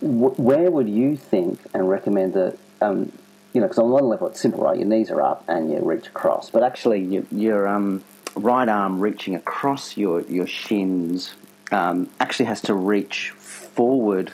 w- 0.00 0.34
where 0.36 0.70
would 0.70 0.88
you 0.88 1.16
think 1.16 1.60
and 1.74 1.88
recommend 1.88 2.34
that, 2.34 2.58
um, 2.80 3.12
you 3.52 3.60
know, 3.60 3.66
because 3.66 3.78
on 3.78 3.90
one 3.90 4.04
level 4.04 4.28
it's 4.28 4.40
simple, 4.40 4.64
right? 4.64 4.78
Your 4.78 4.86
knees 4.86 5.10
are 5.10 5.20
up 5.20 5.44
and 5.48 5.70
you 5.70 5.78
reach 5.80 6.06
across. 6.06 6.50
But 6.50 6.62
actually, 6.62 7.00
your, 7.00 7.24
your 7.30 7.68
um, 7.68 8.02
right 8.34 8.68
arm 8.68 9.00
reaching 9.00 9.34
across 9.34 9.96
your, 9.96 10.22
your 10.22 10.46
shins 10.46 11.34
um, 11.72 12.08
actually 12.20 12.46
has 12.46 12.60
to 12.62 12.74
reach 12.74 13.30
forward 13.30 14.32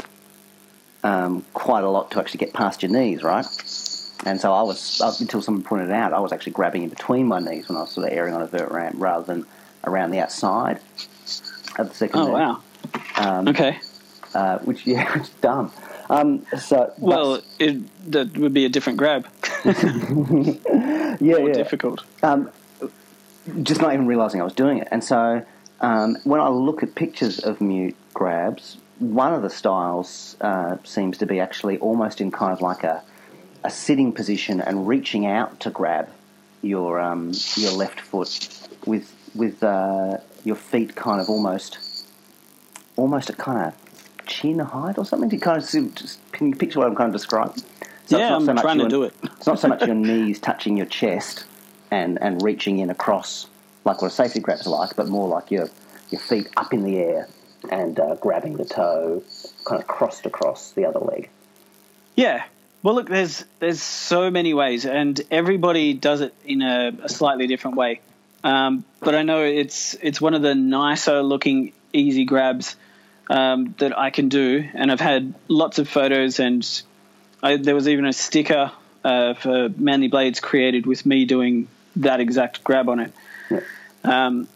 um, 1.03 1.45
quite 1.55 1.85
a 1.85 1.91
lot 1.91 2.11
to 2.13 2.19
actually 2.19 2.39
get 2.39 2.53
past 2.53 2.83
your 2.83 2.91
knees, 2.91 3.23
right? 3.23 3.47
And 4.25 4.41
so 4.41 4.53
I 4.53 4.63
was, 4.63 5.01
up 5.01 5.21
until 5.21 5.43
someone 5.43 5.63
pointed 5.63 5.91
it 5.91 5.95
out, 5.95 6.13
I 6.13 6.21
was 6.21 6.33
actually 6.33 6.53
grabbing 6.53 6.83
in 6.83 6.89
between 6.89 7.27
my 7.27 7.39
knees 7.39 7.69
when 7.69 7.77
I 7.77 7.83
was 7.83 7.91
sort 7.93 8.07
of 8.09 8.13
airing 8.13 8.35
on 8.35 8.43
a 8.43 8.47
vert 8.47 8.71
ramp 8.71 8.97
rather 8.99 9.25
than 9.25 9.47
around 9.85 10.11
the 10.11 10.21
outside 10.21 10.81
of 11.79 11.89
the 11.91 11.95
second. 11.95 12.21
Oh 12.21 12.25
there, 12.27 12.35
wow! 12.35 12.63
Um, 13.17 13.49
Okay. 13.49 13.79
Uh, 14.35 14.59
which 14.61 14.87
yeah, 14.87 15.19
it's 15.19 15.29
dumb. 15.41 15.71
Um, 16.09 16.47
so 16.59 16.93
Well, 16.99 17.43
it, 17.59 18.11
that 18.13 18.37
would 18.39 18.55
be 18.55 18.65
a 18.65 18.69
different 18.69 18.99
grab. 18.99 19.27
yeah, 19.65 19.73
More 21.21 21.49
yeah. 21.49 21.53
difficult. 21.55 22.05
um, 22.23 22.51
just 23.63 23.81
not 23.81 23.93
even 23.93 24.07
realizing 24.07 24.41
I 24.41 24.45
was 24.45 24.53
doing 24.55 24.79
it. 24.79 24.89
And 24.91 25.03
so 25.05 25.45
um, 25.81 26.17
when 26.25 26.41
I 26.41 26.49
look 26.49 26.83
at 26.83 26.95
pictures 26.95 27.39
of 27.39 27.61
mute 27.61 27.97
grabs, 28.15 28.77
one 28.99 29.33
of 29.35 29.43
the 29.43 29.51
styles 29.51 30.37
uh, 30.41 30.77
seems 30.85 31.19
to 31.19 31.27
be 31.27 31.39
actually 31.41 31.79
almost 31.79 32.21
in 32.21 32.31
kind 32.31 32.53
of 32.53 32.61
like 32.61 32.83
a, 32.85 33.03
a 33.67 33.71
sitting 33.71 34.13
position 34.13 34.61
and 34.61 34.87
reaching 34.87 35.27
out 35.27 35.59
to 35.61 35.71
grab 35.71 36.09
your 36.63 37.01
um, 37.01 37.33
your 37.57 37.73
left 37.73 38.01
foot 38.01 38.31
with 38.87 39.13
with 39.35 39.63
uh, 39.63 40.19
your 40.45 40.57
feet 40.57 40.95
kind 40.95 41.21
of 41.21 41.29
almost 41.29 41.79
almost 42.97 43.29
at 43.29 43.37
kind 43.37 43.59
of 43.67 44.27
chin 44.27 44.59
height 44.61 44.97
or 44.99 45.05
something. 45.05 45.29
To 45.31 45.37
kind 45.39 45.59
of 45.59 45.65
see, 45.69 45.89
just, 45.95 46.19
can 46.33 46.49
you 46.49 46.55
picture 46.55 46.79
what 46.79 46.89
I'm 46.89 46.95
kind 46.95 47.09
of 47.09 47.13
describing? 47.21 47.57
So 47.59 47.65
it's 47.65 48.13
Yeah, 48.13 48.29
not 48.31 48.41
I'm 48.41 48.47
so 48.47 48.55
much 48.55 48.63
trying 48.63 48.77
to 48.79 48.83
your- 48.85 48.89
do 48.91 49.03
it. 49.03 49.15
It's 49.25 49.47
not 49.47 49.59
so 49.59 49.69
much 49.69 49.83
your 49.85 49.97
knees 49.97 50.39
touching 50.39 50.77
your 50.77 50.87
chest 50.87 51.45
and, 51.91 52.23
and 52.23 52.41
reaching 52.43 52.79
in 52.79 52.89
across 52.91 53.47
like 53.85 54.01
what 54.01 54.09
a 54.09 54.15
safety 54.15 54.39
grab's 54.41 54.67
like, 54.67 54.95
but 54.97 55.09
more 55.09 55.29
like 55.29 55.51
your 55.51 55.69
your 56.11 56.21
feet 56.21 56.49
up 56.57 56.73
in 56.73 56.83
the 56.85 56.99
air 56.99 57.29
and 57.71 57.99
uh, 57.99 58.15
grabbing 58.17 58.57
the 58.59 58.65
toe, 58.65 59.23
kind 59.65 59.81
of 59.83 59.89
crossed 59.89 60.25
across 60.25 60.71
the 60.73 60.85
other 60.87 61.01
leg. 61.01 61.29
Yeah. 62.15 62.45
Well, 62.83 62.95
look, 62.95 63.09
there's 63.09 63.45
there's 63.59 63.83
so 63.83 64.31
many 64.31 64.55
ways, 64.55 64.85
and 64.87 65.21
everybody 65.31 65.93
does 65.95 66.21
it 66.21 66.35
in 66.45 66.63
a, 66.63 66.93
a 67.03 67.09
slightly 67.09 67.47
different 67.47 67.77
way. 67.77 68.01
Um, 68.45 68.85
but 69.01 69.15
I 69.15 69.23
know 69.23 69.43
it's 69.43 69.95
it's 70.03 70.21
one 70.21 70.35
of 70.35 70.43
the 70.43 70.55
nicer 70.55 71.23
looking 71.23 71.73
easy 71.93 72.25
grabs 72.25 72.77
um, 73.29 73.75
that 73.79 73.99
I 73.99 74.11
can 74.11 74.29
do, 74.29 74.65
and 74.75 74.93
I've 74.93 75.01
had 75.01 75.35
lots 75.49 75.79
of 75.79 75.89
photos, 75.89 76.39
and 76.39 76.65
I, 77.43 77.57
there 77.57 77.75
was 77.75 77.89
even 77.89 78.07
a 78.07 78.13
sticker 78.13 78.71
uh, 79.05 79.35
for 79.35 79.69
Manly 79.77 80.09
Blades 80.09 80.39
created 80.39 80.87
with 80.87 81.05
me 81.05 81.25
doing 81.25 81.67
that 81.97 82.21
exact 82.21 82.63
grab 82.63 82.89
on 82.89 83.01
it. 83.01 83.13
Um, 84.05 84.47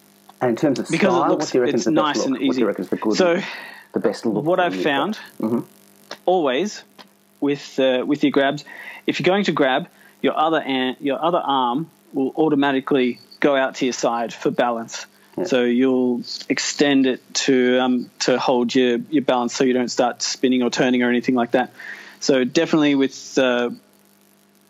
And 0.41 0.51
in 0.51 0.57
terms 0.57 0.79
of 0.79 0.89
Because 0.89 1.15
it 1.15 1.29
looks- 1.29 1.45
what 1.47 1.53
do 1.53 1.59
you 1.59 1.63
reckon's 1.65 1.81
it's 1.81 1.85
the 1.87 1.91
nice 1.91 2.17
look? 2.19 2.27
and 2.27 2.35
What 2.35 2.41
do 2.41 2.47
easy. 2.47 2.61
you 2.61 2.67
reckon's 2.67 2.89
the 2.91 2.97
good, 2.97 3.17
So- 3.17 3.41
the 3.93 4.01
best 4.01 4.25
look? 4.27 4.45
what 4.45 4.61
I've 4.61 4.77
found 4.77 5.19
Mhm. 5.41 5.65
always 6.27 6.83
with 7.41 7.79
uh, 7.79 8.05
with 8.07 8.23
your 8.23 8.31
grabs, 8.31 8.65
if 9.07 9.19
you're 9.19 9.27
going 9.33 9.45
to 9.45 9.53
grab, 9.53 9.89
your 10.23 10.37
other 10.37 10.61
an- 10.61 10.97
your 11.01 11.23
other 11.23 11.39
arm 11.39 11.91
will 12.13 12.33
automatically 12.37 13.19
go 13.41 13.57
out 13.57 13.77
to 13.77 13.87
your 13.87 13.93
side 13.93 14.33
for 14.33 14.51
balance. 14.51 15.07
So 15.47 15.63
you'll 15.63 16.23
extend 16.51 17.07
it 17.07 17.23
to 17.47 17.79
um, 17.79 18.11
to 18.21 18.39
hold 18.39 18.75
your, 18.75 18.99
your 19.11 19.23
balance, 19.23 19.55
so 19.55 19.65
you 19.65 19.73
don't 19.73 19.89
start 19.89 20.21
spinning 20.21 20.63
or 20.63 20.69
turning 20.69 21.03
or 21.03 21.09
anything 21.09 21.35
like 21.35 21.53
that. 21.53 21.73
So 22.19 22.45
definitely 22.45 22.95
with 22.95 23.39
uh, 23.39 23.71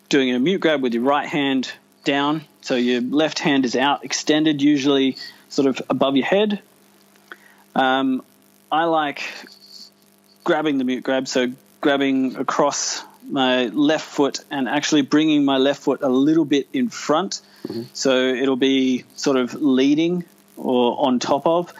doing 0.07 0.31
a 0.31 0.39
mute 0.39 0.61
grab 0.61 0.81
with 0.81 0.93
your 0.93 1.03
right 1.03 1.27
hand 1.27 1.69
down, 2.05 2.45
so 2.61 2.75
your 2.75 3.01
left 3.01 3.39
hand 3.39 3.65
is 3.65 3.75
out, 3.75 4.05
extended, 4.05 4.61
usually 4.61 5.17
sort 5.49 5.67
of 5.67 5.81
above 5.89 6.15
your 6.15 6.25
head. 6.25 6.61
Um, 7.75 8.23
I 8.71 8.85
like 8.85 9.23
grabbing 10.45 10.77
the 10.77 10.85
mute 10.85 11.03
grab, 11.03 11.27
so 11.27 11.51
grabbing 11.81 12.35
across 12.35 13.03
my 13.27 13.65
left 13.65 14.05
foot 14.05 14.39
and 14.49 14.67
actually 14.67 15.01
bringing 15.01 15.45
my 15.45 15.57
left 15.57 15.83
foot 15.83 16.01
a 16.01 16.09
little 16.09 16.45
bit 16.45 16.67
in 16.73 16.89
front. 16.89 17.41
So 17.93 18.15
it'll 18.17 18.55
be 18.55 19.05
sort 19.15 19.37
of 19.37 19.53
leading 19.53 20.23
or 20.57 21.05
on 21.05 21.19
top 21.19 21.45
of 21.45 21.73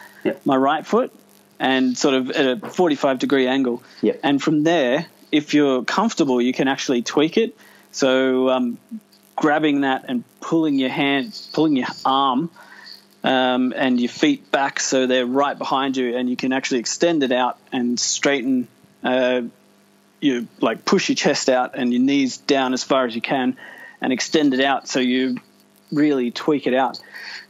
my 0.44 0.56
right 0.56 0.86
foot 0.86 1.12
and 1.58 1.96
sort 1.96 2.14
of 2.14 2.30
at 2.30 2.64
a 2.64 2.68
45 2.68 3.18
degree 3.18 3.46
angle. 3.46 3.82
And 4.22 4.42
from 4.42 4.64
there, 4.64 5.06
if 5.30 5.54
you're 5.54 5.84
comfortable, 5.84 6.40
you 6.40 6.52
can 6.52 6.68
actually 6.68 7.02
tweak 7.02 7.36
it. 7.36 7.56
So 7.92 8.48
um, 8.50 8.78
grabbing 9.36 9.82
that 9.82 10.04
and 10.08 10.24
pulling 10.40 10.76
your 10.76 10.90
hand, 10.90 11.38
pulling 11.52 11.76
your 11.76 11.88
arm 12.04 12.50
um, 13.24 13.72
and 13.76 14.00
your 14.00 14.08
feet 14.08 14.50
back 14.50 14.80
so 14.80 15.06
they're 15.06 15.26
right 15.26 15.56
behind 15.56 15.96
you, 15.96 16.16
and 16.16 16.28
you 16.28 16.36
can 16.36 16.52
actually 16.52 16.80
extend 16.80 17.22
it 17.22 17.32
out 17.32 17.58
and 17.70 17.98
straighten. 17.98 18.68
Uh, 19.02 19.42
you 20.22 20.46
like 20.60 20.84
push 20.84 21.08
your 21.08 21.16
chest 21.16 21.48
out 21.48 21.74
and 21.76 21.92
your 21.92 22.02
knees 22.02 22.36
down 22.38 22.72
as 22.72 22.82
far 22.84 23.04
as 23.06 23.14
you 23.14 23.20
can, 23.20 23.56
and 24.00 24.12
extend 24.12 24.54
it 24.54 24.60
out 24.60 24.88
so 24.88 25.00
you 25.00 25.36
really 25.92 26.30
tweak 26.30 26.66
it 26.66 26.74
out. 26.74 26.98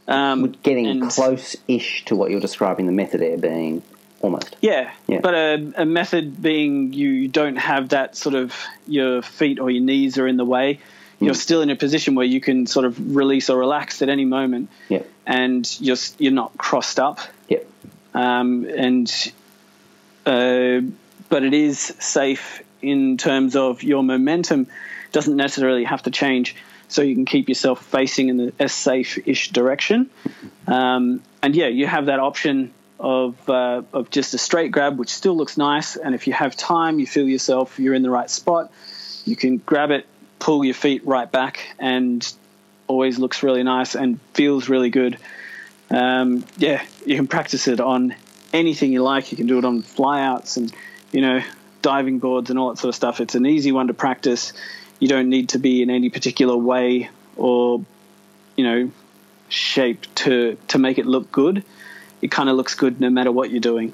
Um, 0.07 0.51
Getting 0.63 1.07
close-ish 1.09 2.05
to 2.05 2.15
what 2.15 2.29
you're 2.29 2.41
describing, 2.41 2.85
the 2.87 2.91
method 2.91 3.21
there 3.21 3.37
being 3.37 3.81
almost. 4.21 4.55
Yeah, 4.61 4.91
Yeah. 5.07 5.19
but 5.21 5.33
a, 5.33 5.73
a 5.77 5.85
method 5.85 6.41
being 6.41 6.91
you 6.93 7.27
don't 7.29 7.55
have 7.57 7.89
that 7.89 8.15
sort 8.17 8.35
of 8.35 8.53
your 8.87 9.21
feet 9.21 9.59
or 9.59 9.69
your 9.69 9.83
knees 9.83 10.17
are 10.17 10.27
in 10.27 10.37
the 10.37 10.45
way. 10.45 10.79
You're 11.19 11.35
still 11.35 11.61
in 11.61 11.69
a 11.69 11.75
position 11.77 12.15
where 12.15 12.25
you 12.25 12.41
can 12.41 12.67
sort 12.67 12.85
of 12.85 13.15
release 13.15 13.49
or 13.49 13.57
relax 13.57 14.01
at 14.01 14.09
any 14.09 14.25
moment, 14.25 14.69
Yep. 14.89 15.07
and 15.25 15.77
you're 15.79 15.95
you're 16.17 16.33
not 16.33 16.57
crossed 16.57 16.99
up. 16.99 17.19
Yep. 17.47 17.65
um, 18.13 18.65
and 18.65 19.31
uh, 20.25 20.81
but 21.29 21.43
it 21.43 21.53
is 21.53 21.79
safe 21.79 22.61
in 22.83 23.17
terms 23.17 23.55
of 23.55 23.83
your 23.83 24.03
momentum 24.03 24.67
doesn't 25.11 25.35
necessarily 25.35 25.83
have 25.83 26.03
to 26.03 26.11
change, 26.11 26.55
so 26.87 27.01
you 27.01 27.15
can 27.15 27.25
keep 27.25 27.49
yourself 27.49 27.83
facing 27.85 28.29
in 28.29 28.37
the, 28.37 28.53
a 28.59 28.69
safe-ish 28.69 29.49
direction. 29.49 30.09
Um, 30.67 31.21
and 31.41 31.55
yeah, 31.55 31.67
you 31.67 31.87
have 31.87 32.07
that 32.07 32.19
option 32.19 32.73
of 32.99 33.49
uh, 33.49 33.81
of 33.91 34.09
just 34.09 34.33
a 34.33 34.37
straight 34.37 34.71
grab, 34.71 34.97
which 34.97 35.09
still 35.09 35.35
looks 35.35 35.57
nice. 35.57 35.95
And 35.95 36.15
if 36.15 36.27
you 36.27 36.33
have 36.33 36.55
time, 36.55 36.99
you 36.99 37.07
feel 37.07 37.27
yourself 37.27 37.79
you're 37.79 37.93
in 37.93 38.03
the 38.03 38.09
right 38.09 38.29
spot, 38.29 38.71
you 39.25 39.35
can 39.35 39.57
grab 39.57 39.91
it, 39.91 40.05
pull 40.39 40.63
your 40.63 40.73
feet 40.73 41.05
right 41.05 41.31
back, 41.31 41.75
and 41.79 42.33
always 42.87 43.17
looks 43.17 43.43
really 43.43 43.63
nice 43.63 43.95
and 43.95 44.19
feels 44.33 44.69
really 44.69 44.89
good. 44.89 45.17
Um, 45.89 46.45
yeah, 46.57 46.83
you 47.05 47.15
can 47.15 47.27
practice 47.27 47.67
it 47.67 47.79
on 47.79 48.15
anything 48.51 48.93
you 48.93 49.03
like. 49.03 49.31
You 49.31 49.37
can 49.37 49.47
do 49.47 49.57
it 49.57 49.65
on 49.65 49.83
flyouts 49.83 50.57
and 50.57 50.73
you 51.11 51.21
know 51.21 51.41
diving 51.83 52.17
boards 52.17 52.49
and 52.49 52.57
all 52.57 52.69
that 52.69 52.79
sort 52.79 52.89
of 52.89 52.95
stuff. 52.95 53.21
It's 53.21 53.35
an 53.35 53.45
easy 53.45 53.71
one 53.71 53.87
to 53.87 53.93
practice. 53.93 54.53
You 54.99 55.07
don't 55.07 55.29
need 55.29 55.49
to 55.49 55.59
be 55.59 55.83
in 55.83 55.91
any 55.91 56.09
particular 56.09 56.57
way 56.57 57.09
or 57.35 57.83
you 58.55 58.63
know 58.63 58.91
shape 59.49 60.07
to 60.15 60.57
to 60.69 60.79
make 60.79 60.97
it 60.97 61.05
look 61.05 61.31
good. 61.31 61.63
It 62.23 62.31
kind 62.31 62.49
of 62.49 62.55
looks 62.55 62.73
good 62.73 62.99
no 62.99 63.11
matter 63.11 63.31
what 63.31 63.51
you're 63.51 63.59
doing. 63.59 63.93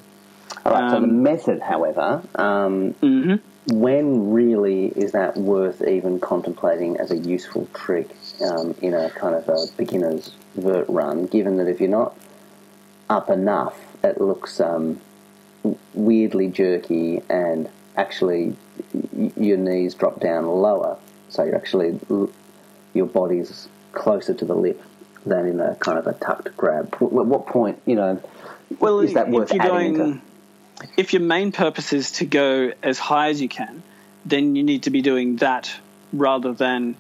All 0.66 0.72
right. 0.72 0.92
so 0.92 1.02
the 1.02 1.08
method, 1.08 1.62
however, 1.62 2.24
um, 2.36 2.92
hmm 2.94 3.36
when 3.72 4.32
really 4.32 4.88
is 4.88 5.12
that 5.12 5.38
worth 5.38 5.82
even 5.88 6.20
contemplating 6.20 6.98
as 6.98 7.12
a 7.12 7.18
useful 7.18 7.68
trick 7.74 8.10
um, 8.42 8.74
in 8.82 8.94
a 8.94 9.10
kind 9.12 9.36
of 9.36 9.48
a 9.48 9.66
beginner's 9.78 10.32
vert 10.56 10.88
run? 10.90 11.28
Given 11.28 11.58
that 11.58 11.68
if 11.68 11.80
you're 11.80 11.90
not 11.90 12.16
up 13.10 13.30
enough, 13.30 13.78
it 14.04 14.20
looks 14.20 14.60
um, 14.60 15.00
weirdly 15.94 16.48
jerky 16.48 17.22
and 17.30 17.70
actually 18.00 18.56
your 19.38 19.58
knees 19.58 19.94
drop 19.94 20.20
down 20.20 20.46
lower, 20.48 20.98
so 21.30 21.44
you're 21.44 21.56
actually 21.56 22.00
your 22.94 23.06
body's 23.06 23.68
closer 23.92 24.34
to 24.34 24.46
the 24.46 24.56
lip 24.56 24.82
than 25.26 25.46
in 25.46 25.60
a 25.60 25.76
kind 25.76 25.98
of 26.00 26.08
a 26.08 26.14
tucked 26.14 26.56
grab. 26.56 26.94
At 26.94 27.02
what 27.02 27.46
point, 27.48 27.82
you 27.86 27.96
know, 27.96 28.22
Well, 28.80 29.00
is 29.02 29.14
that 29.14 29.28
if 29.28 29.34
worth 29.34 29.54
you're 29.54 29.62
adding 29.62 29.94
going, 29.96 30.12
into? 30.14 30.22
if 30.98 31.14
your 31.14 31.22
main 31.22 31.52
purpose 31.52 31.94
is 31.94 32.12
to 32.14 32.26
go 32.26 32.72
as 32.82 32.98
high 32.98 33.30
as 33.30 33.42
you 33.42 33.50
can, 33.50 33.84
then 34.26 34.56
you 34.56 34.64
need 34.64 34.84
to 34.84 34.90
be 34.90 35.02
doing 35.02 35.38
that 35.38 35.72
rather 36.14 36.54
than 36.54 36.96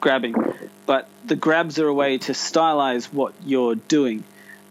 grabbing. 0.00 0.34
But 0.86 1.08
the 1.24 1.36
grabs 1.36 1.78
are 1.78 1.86
a 1.86 1.94
way 1.94 2.18
to 2.18 2.32
stylize 2.32 3.06
what 3.06 3.32
you're 3.44 3.76
doing. 3.76 4.24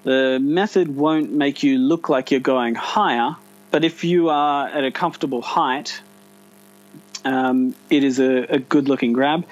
The 0.04 0.40
method 0.40 0.96
won't 0.96 1.32
make 1.32 1.64
you 1.64 1.78
look 1.78 2.10
like 2.10 2.32
you're 2.32 2.40
going 2.40 2.76
higher, 2.76 3.36
but 3.72 3.84
if 3.84 4.04
you 4.04 4.30
are 4.30 4.68
at 4.68 4.84
a 4.84 4.92
comfortable 4.92 5.42
height, 5.42 6.02
um, 7.26 7.74
it 7.90 8.04
is 8.04 8.20
a, 8.20 8.56
a 8.56 8.60
good 8.60 8.88
looking 8.90 9.14
grab. 9.14 9.46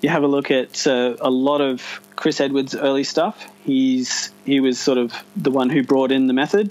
You 0.00 0.10
have 0.10 0.22
a 0.22 0.26
look 0.28 0.50
at 0.50 0.86
uh, 0.86 1.16
a 1.20 1.30
lot 1.30 1.60
of 1.60 2.00
Chris 2.16 2.40
Edwards' 2.40 2.74
early 2.74 3.04
stuff. 3.04 3.50
He's 3.64 4.32
he 4.44 4.60
was 4.60 4.78
sort 4.78 4.98
of 4.98 5.12
the 5.34 5.50
one 5.50 5.70
who 5.70 5.82
brought 5.82 6.12
in 6.12 6.26
the 6.26 6.34
method, 6.34 6.70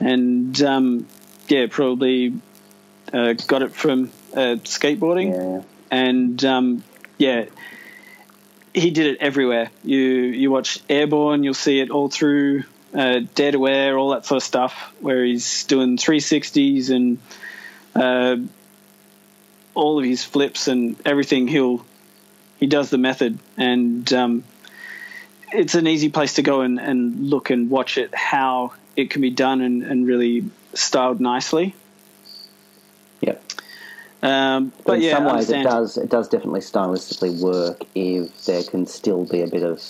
and 0.00 0.60
um, 0.62 1.06
yeah, 1.48 1.66
probably 1.70 2.34
uh, 3.12 3.34
got 3.46 3.62
it 3.62 3.72
from 3.72 4.10
uh, 4.34 4.56
skateboarding 4.64 5.32
Yeah. 5.32 5.62
and 5.90 6.44
um, 6.44 6.82
yeah, 7.18 7.44
he 8.74 8.90
did 8.90 9.06
it 9.06 9.18
everywhere. 9.20 9.70
You 9.84 9.98
you 10.00 10.50
watch 10.50 10.80
Airborne, 10.88 11.44
you'll 11.44 11.54
see 11.54 11.78
it 11.78 11.90
all 11.90 12.08
through 12.08 12.64
uh, 12.94 13.20
to 13.34 13.96
all 13.96 14.10
that 14.10 14.24
sort 14.24 14.36
of 14.36 14.42
stuff, 14.42 14.92
where 15.00 15.24
he's 15.24 15.64
doing 15.64 15.96
360s 15.96 16.90
and 16.90 17.18
uh, 17.94 18.36
all 19.74 19.98
of 19.98 20.04
his 20.04 20.24
flips 20.24 20.68
and 20.68 20.96
everything. 21.04 21.48
He'll 21.48 21.84
he 22.60 22.66
does 22.66 22.90
the 22.90 22.98
method, 22.98 23.38
and 23.56 24.10
um, 24.12 24.44
it's 25.52 25.74
an 25.74 25.86
easy 25.86 26.08
place 26.08 26.34
to 26.34 26.42
go 26.42 26.60
and, 26.60 26.80
and 26.80 27.28
look 27.30 27.50
and 27.50 27.70
watch 27.70 27.98
it 27.98 28.14
how 28.14 28.72
it 28.96 29.10
can 29.10 29.22
be 29.22 29.30
done 29.30 29.60
and, 29.60 29.82
and 29.82 30.06
really 30.06 30.44
styled 30.72 31.20
nicely. 31.20 31.74
Yep. 33.20 33.42
Um, 34.22 34.72
but 34.84 34.94
in 34.94 35.02
yeah, 35.02 35.16
some 35.16 35.24
ways, 35.36 35.50
it 35.50 35.62
does 35.62 35.98
it 35.98 36.08
does 36.08 36.28
definitely 36.28 36.60
stylistically 36.60 37.38
work 37.40 37.82
if 37.94 38.44
there 38.46 38.62
can 38.62 38.86
still 38.86 39.24
be 39.24 39.42
a 39.42 39.46
bit 39.46 39.62
of 39.62 39.82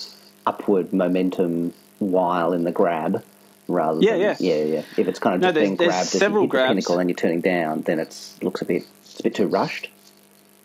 upward 0.46 0.92
momentum 0.92 1.72
while 2.04 2.52
in 2.52 2.64
the 2.64 2.72
grab, 2.72 3.22
rather 3.68 4.00
Yeah, 4.00 4.12
than 4.12 4.20
yeah. 4.20 4.36
yeah, 4.38 4.64
yeah. 4.64 4.82
If 4.96 5.08
it's 5.08 5.18
kind 5.18 5.34
of 5.36 5.40
No, 5.40 5.48
just 5.48 5.54
there's- 5.54 5.66
being 5.68 5.76
there's 5.76 5.88
grabbed 5.90 6.08
several 6.08 6.42
hit 6.42 6.48
the 6.48 6.50
grabs. 6.50 6.68
pinnacle 6.70 6.98
and 6.98 7.10
you're 7.10 7.16
turning 7.16 7.40
down, 7.40 7.82
then 7.82 7.98
it 8.00 8.16
looks 8.42 8.62
a 8.62 8.64
bit 8.64 8.84
it's 9.04 9.20
a 9.20 9.22
bit 9.22 9.34
too 9.34 9.46
rushed. 9.46 9.88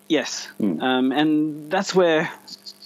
Yes, 0.07 0.47
Hmm. 0.57 0.81
um, 0.81 1.11
and 1.11 1.69
that's 1.71 1.93
where 1.93 2.29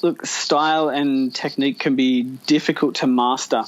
look 0.01 0.25
style 0.25 0.89
and 0.89 1.33
technique 1.33 1.79
can 1.79 1.95
be 1.95 2.23
difficult 2.23 2.95
to 2.95 3.07
master 3.07 3.63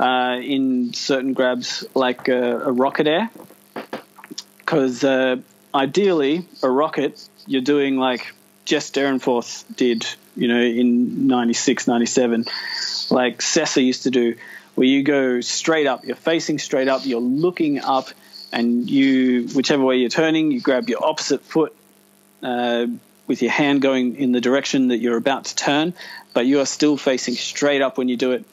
uh, 0.00 0.36
in 0.42 0.92
certain 0.92 1.32
grabs, 1.32 1.84
like 1.94 2.28
uh, 2.28 2.32
a 2.32 2.72
rocket 2.72 3.06
air, 3.06 3.30
because 4.58 5.04
uh, 5.04 5.36
ideally 5.74 6.44
a 6.62 6.70
rocket 6.70 7.20
you're 7.46 7.62
doing 7.62 7.96
like 7.96 8.34
Jess 8.64 8.90
Dyrenforth 8.90 9.64
did, 9.76 10.06
you 10.36 10.48
know, 10.48 10.60
in 10.60 11.26
96, 11.28 11.86
97, 11.86 12.44
like 13.10 13.38
Sessa 13.38 13.84
used 13.84 14.04
to 14.04 14.10
do, 14.10 14.36
where 14.74 14.86
you 14.86 15.02
go 15.02 15.40
straight 15.40 15.86
up, 15.86 16.04
you're 16.04 16.16
facing 16.16 16.58
straight 16.58 16.88
up, 16.88 17.04
you're 17.04 17.20
looking 17.20 17.80
up, 17.80 18.08
and 18.52 18.88
you, 18.88 19.48
whichever 19.48 19.84
way 19.84 19.96
you're 19.96 20.08
turning, 20.08 20.52
you 20.52 20.60
grab 20.60 20.88
your 20.88 21.04
opposite 21.04 21.42
foot 21.42 21.74
uh, 22.42 22.86
with 23.26 23.42
your 23.42 23.50
hand 23.50 23.82
going 23.82 24.16
in 24.16 24.32
the 24.32 24.40
direction 24.40 24.88
that 24.88 24.98
you're 24.98 25.16
about 25.16 25.46
to 25.46 25.56
turn, 25.56 25.94
but 26.32 26.46
you 26.46 26.60
are 26.60 26.66
still 26.66 26.96
facing 26.96 27.34
straight 27.34 27.82
up 27.82 27.98
when 27.98 28.08
you 28.08 28.16
do 28.16 28.32
it. 28.32 28.44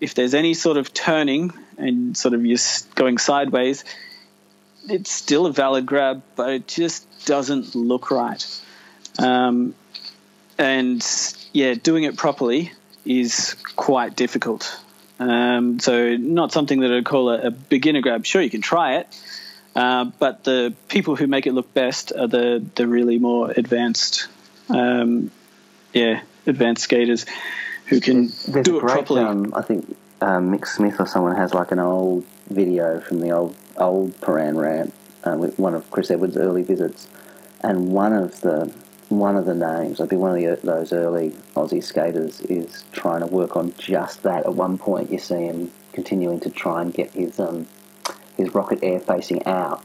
If 0.00 0.14
there's 0.14 0.34
any 0.34 0.54
sort 0.54 0.76
of 0.76 0.94
turning 0.94 1.52
and 1.76 2.16
sort 2.16 2.34
of 2.34 2.46
you're 2.46 2.58
going 2.94 3.18
sideways, 3.18 3.84
it's 4.88 5.10
still 5.10 5.46
a 5.46 5.52
valid 5.52 5.86
grab, 5.86 6.22
but 6.34 6.50
it 6.50 6.68
just 6.68 7.26
doesn't 7.26 7.74
look 7.74 8.10
right. 8.10 8.62
Um, 9.18 9.74
and 10.56 11.04
yeah, 11.52 11.74
doing 11.74 12.04
it 12.04 12.16
properly 12.16 12.72
is 13.04 13.56
quite 13.76 14.16
difficult. 14.16 14.80
Um, 15.18 15.80
so 15.80 16.16
not 16.16 16.52
something 16.52 16.80
that 16.80 16.92
I'd 16.92 17.04
call 17.04 17.30
a, 17.30 17.48
a 17.48 17.50
beginner 17.50 18.00
grab. 18.00 18.24
Sure, 18.24 18.40
you 18.40 18.50
can 18.50 18.60
try 18.60 18.96
it, 18.96 19.20
uh, 19.74 20.04
but 20.04 20.44
the 20.44 20.74
people 20.88 21.16
who 21.16 21.26
make 21.26 21.46
it 21.46 21.52
look 21.54 21.74
best 21.74 22.12
are 22.12 22.28
the 22.28 22.64
the 22.76 22.86
really 22.86 23.18
more 23.18 23.50
advanced, 23.50 24.28
um, 24.68 25.30
yeah, 25.92 26.22
advanced 26.46 26.84
skaters 26.84 27.26
who 27.86 28.00
can 28.00 28.30
There's 28.46 28.64
do 28.64 28.76
it 28.76 28.80
great, 28.80 28.92
properly. 28.92 29.22
Um, 29.22 29.54
I 29.56 29.62
think 29.62 29.96
um, 30.20 30.52
Mick 30.52 30.66
Smith 30.66 31.00
or 31.00 31.06
someone 31.06 31.34
has 31.36 31.52
like 31.52 31.72
an 31.72 31.80
old 31.80 32.24
video 32.48 33.00
from 33.00 33.20
the 33.20 33.30
old 33.30 33.56
old 33.76 34.20
Paran 34.20 34.56
ramp 34.56 34.94
uh, 35.24 35.36
with 35.36 35.58
one 35.58 35.74
of 35.74 35.90
Chris 35.90 36.10
Edwards' 36.10 36.36
early 36.36 36.62
visits, 36.62 37.08
and 37.60 37.92
one 37.92 38.12
of 38.12 38.40
the 38.40 38.72
one 39.08 39.36
of 39.36 39.46
the 39.46 39.54
names, 39.54 40.00
I 40.00 40.06
think 40.06 40.20
one 40.20 40.36
of 40.36 40.60
the, 40.60 40.66
those 40.66 40.92
early 40.92 41.30
Aussie 41.54 41.82
skaters 41.82 42.40
is 42.42 42.84
trying 42.92 43.20
to 43.20 43.26
work 43.26 43.56
on 43.56 43.72
just 43.78 44.22
that. 44.24 44.44
At 44.46 44.54
one 44.54 44.78
point, 44.78 45.10
you 45.10 45.18
see 45.18 45.44
him 45.46 45.70
continuing 45.92 46.40
to 46.40 46.50
try 46.50 46.82
and 46.82 46.92
get 46.92 47.10
his 47.12 47.40
um, 47.40 47.66
his 48.36 48.54
rocket 48.54 48.80
air 48.82 49.00
facing 49.00 49.44
out. 49.46 49.82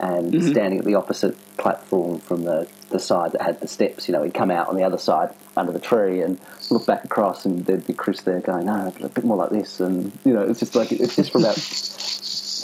And 0.00 0.34
Mm-hmm. 0.34 0.50
standing 0.50 0.78
at 0.80 0.84
the 0.84 0.96
opposite 0.96 1.36
platform 1.56 2.18
from 2.18 2.42
the, 2.42 2.66
the 2.90 2.98
side 2.98 3.30
that 3.32 3.42
had 3.42 3.60
the 3.60 3.68
steps, 3.68 4.08
you 4.08 4.12
know, 4.12 4.24
he'd 4.24 4.34
come 4.34 4.50
out 4.50 4.68
on 4.68 4.74
the 4.76 4.82
other 4.82 4.98
side 4.98 5.30
under 5.56 5.70
the 5.70 5.78
tree 5.78 6.20
and 6.20 6.38
look 6.68 6.84
back 6.84 7.04
across, 7.04 7.44
and 7.46 7.64
there'd 7.64 7.86
be 7.86 7.92
Chris 7.94 8.20
there 8.22 8.40
going, 8.40 8.66
"No, 8.66 8.92
a 9.00 9.08
bit 9.08 9.24
more 9.24 9.36
like 9.36 9.50
this," 9.50 9.78
and 9.78 10.10
you 10.24 10.32
know, 10.34 10.42
it's 10.42 10.58
just 10.58 10.74
like 10.74 10.90
it's 10.90 11.14
just 11.14 11.30
for 11.30 11.38
about 11.38 11.56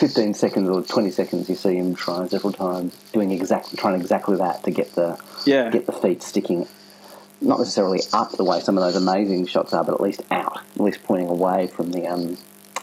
fifteen 0.00 0.34
seconds 0.34 0.68
or 0.68 0.82
twenty 0.82 1.10
seconds. 1.10 1.48
You 1.48 1.54
see 1.54 1.76
him 1.76 1.94
trying 1.94 2.28
several 2.28 2.52
times, 2.52 2.96
doing 3.12 3.30
exactly 3.30 3.76
trying 3.76 4.00
exactly 4.00 4.36
that 4.38 4.64
to 4.64 4.70
get 4.70 4.94
the 4.94 5.18
Yeah. 5.44 5.70
get 5.70 5.86
the 5.86 5.92
feet 5.92 6.22
sticking, 6.22 6.66
not 7.40 7.58
necessarily 7.58 8.00
up 8.12 8.32
the 8.32 8.44
way 8.44 8.60
some 8.60 8.76
of 8.78 8.82
those 8.84 8.96
amazing 8.96 9.46
shots 9.46 9.72
are, 9.72 9.84
but 9.84 9.94
at 9.94 10.00
least 10.00 10.22
out, 10.30 10.56
at 10.74 10.80
least 10.80 11.02
pointing 11.04 11.28
away 11.28 11.68
from 11.68 11.92
the 11.92 12.06
um. 12.06 12.36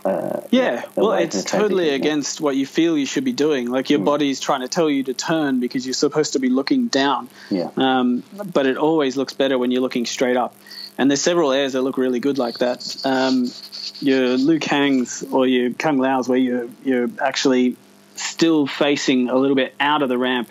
Uh, 0.06 0.40
Yeah, 0.52 0.84
the 0.96 1.02
well, 1.04 1.14
it's 1.14 1.44
totally 1.44 1.90
against 1.90 2.40
what 2.40 2.56
you 2.56 2.66
feel 2.66 2.98
you 2.98 3.06
should 3.06 3.26
be 3.26 3.34
doing. 3.34 3.70
Like 3.70 3.90
your 3.90 4.00
body's 4.00 4.40
trying 4.40 4.62
to 4.62 4.70
tell 4.70 4.90
you 4.90 5.04
to 5.04 5.14
turn 5.14 5.60
because 5.60 5.86
you're 5.86 5.96
supposed 5.96 6.34
to 6.34 6.40
be 6.40 6.50
looking 6.50 6.88
down. 6.88 7.28
Yeah. 7.50 7.70
Um, 7.76 8.24
but 8.54 8.68
it 8.68 8.78
always 8.78 9.18
looks 9.18 9.34
better 9.34 9.58
when 9.58 9.70
you're 9.72 9.82
looking 9.82 10.06
straight 10.06 10.38
up. 10.38 10.56
And 10.98 11.10
there's 11.12 11.22
several 11.22 11.52
airs 11.52 11.74
that 11.74 11.82
look 11.82 11.98
really 11.98 12.20
good 12.20 12.38
like 12.38 12.60
that. 12.60 13.06
Um, 13.06 13.52
your 14.00 14.38
Liu 14.38 14.60
Kang's 14.60 15.24
or 15.24 15.46
your 15.46 15.72
Kung 15.74 16.00
Lao's 16.00 16.28
where 16.28 16.38
you're, 16.38 16.68
you're 16.84 17.10
actually 17.22 17.78
still 18.16 18.66
facing 18.66 19.30
a 19.30 19.36
little 19.36 19.56
bit 19.56 19.76
out 19.80 20.02
of 20.02 20.10
the 20.10 20.18
ramp 20.18 20.50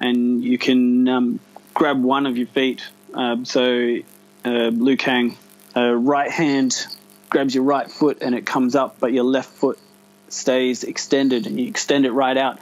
and 0.00 0.42
you 0.42 0.58
can 0.58 1.08
um, 1.08 1.40
grab 1.72 2.02
one 2.02 2.26
of 2.26 2.36
your 2.36 2.48
feet. 2.48 2.82
Um, 3.14 3.44
so 3.44 3.96
uh, 4.44 4.68
Liu 4.68 4.96
Kang, 4.96 5.36
uh, 5.76 5.92
right 5.92 6.30
hand 6.30 6.86
grabs 7.28 7.54
your 7.54 7.64
right 7.64 7.90
foot 7.90 8.18
and 8.20 8.34
it 8.34 8.44
comes 8.44 8.74
up, 8.74 8.96
but 8.98 9.12
your 9.12 9.24
left 9.24 9.50
foot 9.50 9.78
stays 10.28 10.84
extended 10.84 11.46
and 11.46 11.60
you 11.60 11.68
extend 11.68 12.06
it 12.06 12.12
right 12.12 12.36
out. 12.36 12.58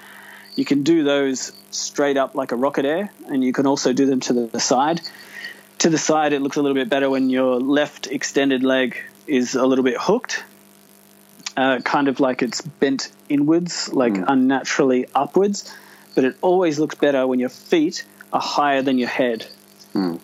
You 0.57 0.65
can 0.65 0.83
do 0.83 1.03
those 1.05 1.53
straight 1.71 2.17
up 2.17 2.35
like 2.35 2.53
a 2.53 2.57
rocket 2.57 2.85
air, 2.85 3.11
and 3.27 3.43
you 3.43 3.53
can 3.53 3.67
also 3.67 3.93
do 3.93 4.07
them 4.07 4.21
to 4.21 4.33
the 4.33 4.61
side. 4.61 5.01
To 5.85 5.91
the 5.91 5.99
side, 5.99 6.33
it 6.33 6.41
looks 6.41 6.57
a 6.57 6.63
little 6.63 6.75
bit 6.75 6.89
better 6.89 7.11
when 7.11 7.29
your 7.29 7.61
left 7.61 8.07
extended 8.07 8.63
leg 8.63 8.97
is 9.27 9.55
a 9.55 9.67
little 9.67 9.85
bit 9.85 9.99
hooked, 10.01 10.43
uh, 11.59 11.81
kind 11.81 12.09
of 12.09 12.21
like 12.21 12.41
it's 12.43 12.63
bent 12.63 13.13
inwards, 13.29 13.93
like 13.93 14.15
unnaturally 14.17 15.05
upwards. 15.15 15.71
But 16.15 16.25
it 16.25 16.37
always 16.41 16.79
looks 16.79 16.95
better 16.95 17.27
when 17.27 17.39
your 17.39 17.51
feet 17.51 18.07
are 18.33 18.41
higher 18.41 18.81
than 18.81 18.97
your 18.97 19.11
head. 19.11 19.47
Um, 19.95 20.19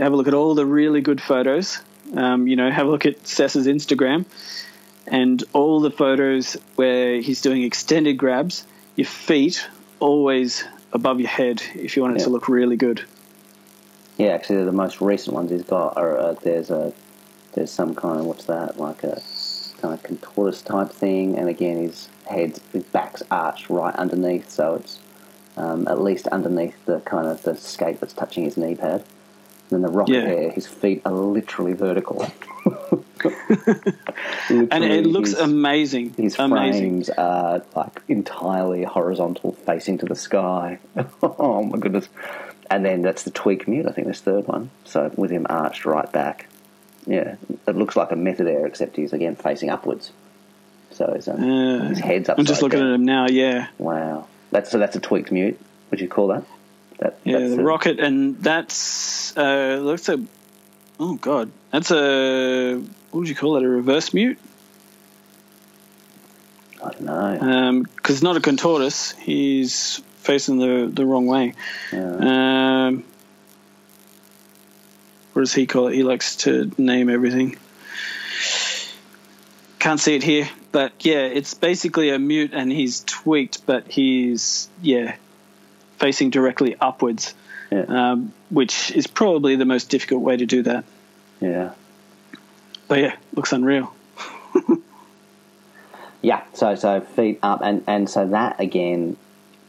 have 0.00 0.12
a 0.12 0.16
look 0.16 0.26
at 0.26 0.34
all 0.34 0.56
the 0.56 0.66
really 0.66 1.00
good 1.00 1.20
photos. 1.20 1.78
Um, 2.12 2.48
you 2.48 2.56
know, 2.56 2.68
have 2.68 2.88
a 2.88 2.90
look 2.90 3.06
at 3.06 3.24
Sess's 3.24 3.68
Instagram 3.68 4.24
and 5.06 5.44
all 5.52 5.78
the 5.78 5.92
photos 5.92 6.56
where 6.74 7.20
he's 7.20 7.40
doing 7.40 7.62
extended 7.62 8.14
grabs. 8.14 8.66
Your 8.96 9.06
feet 9.06 9.64
always 10.00 10.64
above 10.92 11.20
your 11.20 11.28
head 11.28 11.62
if 11.76 11.96
you 11.96 12.02
want 12.02 12.16
it 12.16 12.18
Yeah. 12.18 12.24
to 12.24 12.30
look 12.30 12.48
really 12.48 12.76
good. 12.76 13.04
Yeah, 14.18 14.28
actually, 14.28 14.64
the 14.64 14.72
most 14.72 15.00
recent 15.00 15.34
ones 15.34 15.50
he's 15.50 15.62
got 15.62 15.96
are 15.96 16.18
uh, 16.18 16.32
there's 16.42 16.70
a 16.70 16.92
there's 17.54 17.70
some 17.70 17.94
kind 17.94 18.20
of 18.20 18.26
what's 18.26 18.44
that 18.46 18.78
like 18.78 19.02
a 19.04 19.22
kind 19.80 19.94
of 19.94 20.02
contortus 20.02 20.62
type 20.64 20.90
thing, 20.90 21.38
and 21.38 21.48
again 21.48 21.76
his 21.78 22.08
head's 22.28 22.60
his 22.72 22.82
back's 22.84 23.22
arched 23.30 23.70
right 23.70 23.94
underneath, 23.94 24.50
so 24.50 24.74
it's 24.74 24.98
um, 25.56 25.86
at 25.88 26.00
least 26.02 26.26
underneath 26.28 26.74
the 26.84 27.00
kind 27.00 27.26
of 27.26 27.42
the 27.42 27.56
skate 27.56 28.00
that's 28.00 28.12
touching 28.12 28.44
his 28.44 28.56
knee 28.56 28.74
pad. 28.74 29.04
And 29.70 29.82
then 29.82 29.82
the 29.82 29.88
rocket 29.96 30.12
Yeah. 30.14 30.20
air, 30.22 30.50
his 30.50 30.66
feet 30.66 31.02
are 31.04 31.12
literally 31.12 31.74
vertical. 31.74 32.26
And 34.50 34.84
it 34.84 35.04
looks 35.06 35.30
his- 35.30 35.40
amazing. 35.40 36.14
His 36.16 36.38
amazing. 36.38 37.04
frames 37.04 37.10
are 37.10 37.62
like 37.76 38.00
entirely 38.08 38.84
horizontal, 38.84 39.52
facing 39.52 39.98
to 39.98 40.06
the 40.06 40.14
sky. 40.14 40.78
oh 41.22 41.62
my 41.64 41.78
goodness! 41.78 42.08
And 42.70 42.84
then 42.84 43.02
that's 43.02 43.22
the 43.22 43.30
tweak 43.30 43.66
mute. 43.66 43.86
I 43.86 43.92
think 43.92 44.06
this 44.06 44.20
third 44.20 44.46
one. 44.46 44.70
So 44.84 45.10
with 45.16 45.30
him 45.30 45.46
arched 45.48 45.84
right 45.86 46.10
back, 46.12 46.48
yeah, 47.06 47.36
it 47.66 47.76
looks 47.76 47.96
like 47.96 48.12
a 48.12 48.16
method 48.16 48.46
air, 48.46 48.66
except 48.66 48.96
he's 48.96 49.12
again 49.14 49.36
facing 49.36 49.70
upwards. 49.70 50.12
So 50.90 51.12
his, 51.14 51.28
um, 51.28 51.42
Uh, 51.42 51.88
his 51.88 51.98
head's 51.98 52.28
up. 52.28 52.38
I'm 52.38 52.44
just 52.44 52.60
looking 52.60 52.80
down. 52.80 52.88
at 52.90 52.94
him 52.96 53.04
now. 53.04 53.26
Yeah, 53.28 53.68
Wow, 53.78 54.26
that's 54.50 54.70
so 54.70 54.78
that's 54.78 54.96
a 54.96 55.00
tweaked 55.00 55.32
mute. 55.32 55.58
Would 55.90 56.00
you 56.00 56.08
call 56.08 56.28
that? 56.28 56.44
That 56.98 57.18
yeah, 57.24 57.38
that's 57.38 57.54
the 57.56 57.62
rocket, 57.62 58.00
and 58.00 58.36
that's 58.42 59.34
uh, 59.36 59.78
looks 59.80 60.08
a. 60.08 60.20
Oh 61.00 61.14
god, 61.14 61.50
that's 61.70 61.90
a 61.90 62.74
what 63.10 63.20
would 63.20 63.28
you 63.28 63.34
call 63.34 63.56
it? 63.56 63.62
A 63.62 63.68
reverse 63.68 64.12
mute? 64.12 64.36
I 66.84 66.90
don't 66.90 67.00
know. 67.02 67.82
Because 67.96 68.16
it's 68.16 68.22
not 68.22 68.36
a 68.36 68.40
contortus. 68.40 69.16
He's 69.16 70.00
facing 70.28 70.58
the 70.58 70.90
the 70.92 71.06
wrong 71.06 71.26
way. 71.26 71.54
Yeah. 71.90 72.86
Um, 72.86 73.04
what 75.32 75.40
does 75.42 75.54
he 75.54 75.66
call 75.66 75.88
it? 75.88 75.94
He 75.94 76.02
likes 76.02 76.36
to 76.44 76.70
name 76.76 77.08
everything. 77.08 77.56
Can't 79.78 79.98
see 79.98 80.16
it 80.16 80.22
here, 80.22 80.46
but 80.70 80.92
yeah, 81.00 81.22
it's 81.22 81.54
basically 81.54 82.10
a 82.10 82.18
mute, 82.18 82.50
and 82.52 82.70
he's 82.70 83.00
tweaked, 83.04 83.64
but 83.64 83.88
he's 83.88 84.68
yeah 84.82 85.16
facing 85.98 86.28
directly 86.28 86.76
upwards, 86.78 87.34
yeah, 87.70 87.86
um, 87.88 88.34
which 88.50 88.90
is 88.90 89.06
probably 89.06 89.56
the 89.56 89.64
most 89.64 89.88
difficult 89.88 90.20
way 90.20 90.36
to 90.36 90.44
do 90.44 90.62
that. 90.64 90.84
yeah. 91.40 91.72
But 92.86 92.98
yeah, 93.00 93.16
looks 93.34 93.52
unreal. 93.52 93.94
Yeah, 96.20 96.42
so 96.52 96.74
so 96.74 97.00
feet 97.00 97.38
up, 97.42 97.60
and, 97.62 97.84
and 97.86 98.10
so 98.10 98.26
that 98.26 98.58
again, 98.60 99.16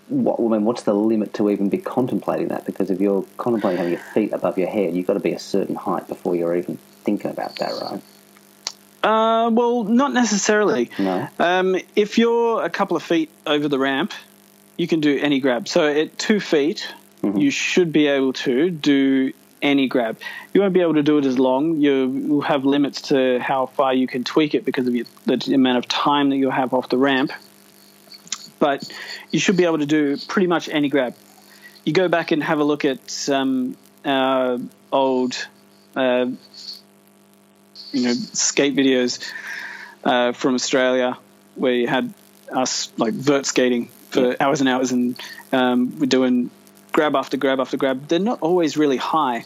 what 0.09 0.39
I 0.39 0.57
mean, 0.57 0.65
what's 0.65 0.83
the 0.83 0.93
limit 0.93 1.33
to 1.35 1.49
even 1.49 1.69
be 1.69 1.77
contemplating 1.77 2.49
that? 2.49 2.65
Because 2.65 2.89
if 2.89 2.99
you're 2.99 3.25
contemplating 3.37 3.77
having 3.77 3.93
your 3.93 4.01
feet 4.01 4.33
above 4.33 4.57
your 4.57 4.67
head, 4.69 4.95
you've 4.95 5.07
got 5.07 5.13
to 5.13 5.19
be 5.19 5.33
a 5.33 5.39
certain 5.39 5.75
height 5.75 6.07
before 6.07 6.35
you're 6.35 6.55
even 6.55 6.77
thinking 7.03 7.31
about 7.31 7.55
that, 7.57 7.71
right? 7.81 8.01
Uh, 9.01 9.49
well, 9.51 9.83
not 9.83 10.13
necessarily. 10.13 10.89
No. 10.99 11.27
Um, 11.37 11.77
if 11.95 12.17
you're 12.17 12.63
a 12.63 12.69
couple 12.69 12.97
of 12.97 13.03
feet 13.03 13.29
over 13.45 13.67
the 13.67 13.79
ramp, 13.79 14.13
you 14.77 14.87
can 14.87 14.99
do 14.99 15.17
any 15.19 15.39
grab. 15.39 15.67
So 15.67 15.87
at 15.87 16.17
two 16.17 16.39
feet, 16.39 16.87
you 17.21 17.51
should 17.51 17.91
be 17.91 18.07
able 18.07 18.33
to 18.33 18.69
do 18.69 19.33
any 19.61 19.87
grab. 19.87 20.17
You 20.53 20.61
won't 20.61 20.73
be 20.73 20.81
able 20.81 20.95
to 20.95 21.03
do 21.03 21.17
it 21.17 21.25
as 21.25 21.37
long. 21.37 21.77
You 21.77 22.07
will 22.07 22.41
have 22.41 22.65
limits 22.65 23.03
to 23.03 23.39
how 23.39 23.67
far 23.67 23.93
you 23.93 24.07
can 24.07 24.23
tweak 24.23 24.55
it 24.55 24.65
because 24.65 24.87
of 24.87 24.95
your, 24.95 25.05
the 25.25 25.53
amount 25.53 25.77
of 25.77 25.87
time 25.87 26.29
that 26.29 26.37
you'll 26.37 26.51
have 26.51 26.73
off 26.73 26.89
the 26.89 26.97
ramp. 26.97 27.31
But 28.59 28.91
you 29.31 29.39
should 29.39 29.57
be 29.57 29.65
able 29.65 29.79
to 29.79 29.85
do 29.85 30.17
pretty 30.17 30.47
much 30.47 30.69
any 30.69 30.89
grab. 30.89 31.15
You 31.85 31.93
go 31.93 32.07
back 32.07 32.31
and 32.31 32.43
have 32.43 32.59
a 32.59 32.63
look 32.63 32.85
at 32.85 33.29
um, 33.29 33.77
our 34.05 34.59
old, 34.91 35.47
uh, 35.95 36.27
you 37.91 38.03
know, 38.03 38.13
skate 38.13 38.75
videos 38.75 39.31
uh, 40.03 40.33
from 40.33 40.55
Australia 40.55 41.17
where 41.55 41.73
you 41.73 41.87
had 41.87 42.13
us 42.51 42.91
like 42.97 43.13
vert 43.13 43.45
skating 43.45 43.89
for 44.09 44.35
hours 44.39 44.59
and 44.59 44.69
hours, 44.69 44.91
and 44.91 45.19
um, 45.51 45.99
we're 45.99 46.05
doing 46.05 46.49
grab 46.91 47.15
after 47.15 47.37
grab 47.37 47.59
after 47.59 47.77
grab. 47.77 48.07
They're 48.07 48.19
not 48.19 48.41
always 48.41 48.77
really 48.77 48.97
high, 48.97 49.45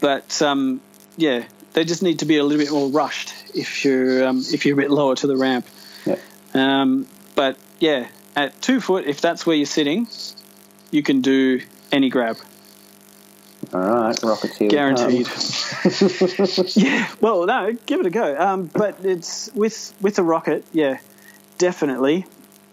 but 0.00 0.40
um, 0.42 0.80
yeah, 1.16 1.44
they 1.72 1.84
just 1.84 2.02
need 2.02 2.20
to 2.20 2.24
be 2.24 2.38
a 2.38 2.44
little 2.44 2.64
bit 2.64 2.72
more 2.72 2.88
rushed 2.88 3.32
if 3.54 3.84
you're 3.84 4.26
um, 4.26 4.42
if 4.52 4.66
you're 4.66 4.78
a 4.78 4.82
bit 4.82 4.90
lower 4.90 5.16
to 5.16 5.26
the 5.26 5.36
ramp. 5.36 5.66
Yeah. 6.04 6.16
Um, 6.54 7.06
but 7.36 7.56
yeah, 7.78 8.08
at 8.34 8.60
two 8.60 8.80
foot, 8.80 9.06
if 9.06 9.20
that's 9.20 9.46
where 9.46 9.54
you're 9.54 9.66
sitting, 9.66 10.08
you 10.90 11.04
can 11.04 11.20
do 11.20 11.60
any 11.92 12.10
grab, 12.10 12.38
All 13.72 13.80
right, 13.80 14.22
rockets 14.24 14.56
here. 14.56 14.68
guaranteed. 14.68 15.28
yeah, 16.76 17.08
well, 17.20 17.46
no, 17.46 17.72
give 17.86 18.00
it 18.00 18.06
a 18.06 18.10
go. 18.10 18.36
Um, 18.36 18.64
but 18.64 19.04
it's 19.04 19.48
with 19.54 19.94
with 20.00 20.18
a 20.18 20.24
rocket, 20.24 20.64
yeah, 20.72 20.98
definitely 21.58 22.26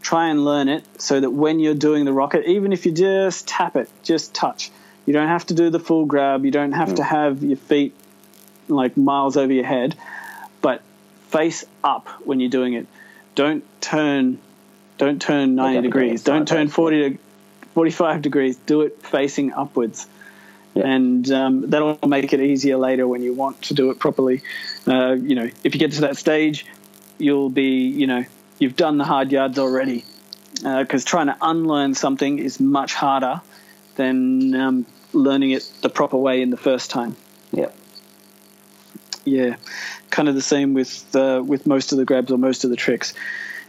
try 0.03 0.27
and 0.27 0.43
learn 0.43 0.67
it 0.67 0.83
so 1.01 1.19
that 1.19 1.31
when 1.31 1.59
you're 1.59 1.73
doing 1.73 2.05
the 2.05 2.13
rocket, 2.13 2.45
even 2.45 2.73
if 2.73 2.85
you 2.85 2.91
just 2.91 3.47
tap 3.47 3.75
it, 3.75 3.89
just 4.03 4.33
touch. 4.33 4.69
You 5.05 5.13
don't 5.13 5.29
have 5.29 5.45
to 5.47 5.53
do 5.53 5.69
the 5.69 5.79
full 5.79 6.05
grab. 6.05 6.45
You 6.45 6.51
don't 6.51 6.73
have 6.73 6.95
to 6.95 7.03
have 7.03 7.43
your 7.43 7.57
feet 7.57 7.93
like 8.67 8.95
miles 8.95 9.37
over 9.37 9.51
your 9.51 9.65
head, 9.65 9.95
but 10.61 10.81
face 11.29 11.65
up 11.83 12.07
when 12.25 12.39
you're 12.39 12.49
doing 12.49 12.73
it. 12.73 12.85
Don't 13.35 13.63
turn, 13.81 14.39
don't 15.05 15.21
turn 15.21 15.55
ninety 15.55 15.77
up 15.79 15.83
degrees. 15.83 16.23
Don't 16.23 16.47
turn 16.47 16.67
forty 16.69 17.09
to 17.09 17.17
forty-five 17.73 18.21
degrees. 18.21 18.55
Do 18.57 18.81
it 18.81 19.01
facing 19.01 19.51
upwards 19.53 20.07
Yeah. 20.75 20.87
and 20.95 21.29
um, 21.31 21.69
that'll 21.69 21.97
make 22.07 22.33
it 22.33 22.39
easier 22.39 22.77
later 22.77 23.07
when 23.07 23.21
you 23.23 23.33
want 23.33 23.61
to 23.63 23.73
do 23.73 23.89
it 23.91 23.99
properly. 23.99 24.41
Uh, 24.87 25.13
you 25.13 25.35
know, 25.35 25.49
if 25.63 25.73
you 25.73 25.79
get 25.79 25.91
to 25.93 26.01
that 26.01 26.17
stage, 26.17 26.65
you'll 27.17 27.49
be, 27.49 27.87
you 28.01 28.07
know, 28.07 28.23
you've 28.59 28.75
done 28.75 28.97
the 28.97 29.05
hard 29.05 29.31
yards 29.31 29.57
already. 29.59 30.03
Because 30.61 31.03
trying 31.03 31.27
to 31.27 31.37
unlearn 31.41 31.93
something 31.95 32.39
is 32.39 32.59
much 32.59 32.93
harder 32.93 33.41
than 33.95 34.55
um, 34.55 34.85
learning 35.11 35.51
it 35.51 35.69
the 35.81 35.89
proper 35.89 36.17
way 36.17 36.41
in 36.41 36.49
the 36.51 36.57
first 36.57 36.89
time. 36.89 37.15
Yeah, 37.51 37.69
Yeah, 39.25 39.55
kind 40.09 40.29
of 40.29 40.35
the 40.35 40.41
same 40.41 40.73
with 40.73 41.15
uh, 41.15 41.41
with 41.45 41.65
most 41.67 41.91
of 41.91 41.97
the 41.97 42.05
grabs 42.05 42.31
or 42.31 42.37
most 42.37 42.63
of 42.63 42.69
the 42.69 42.75
tricks, 42.75 43.13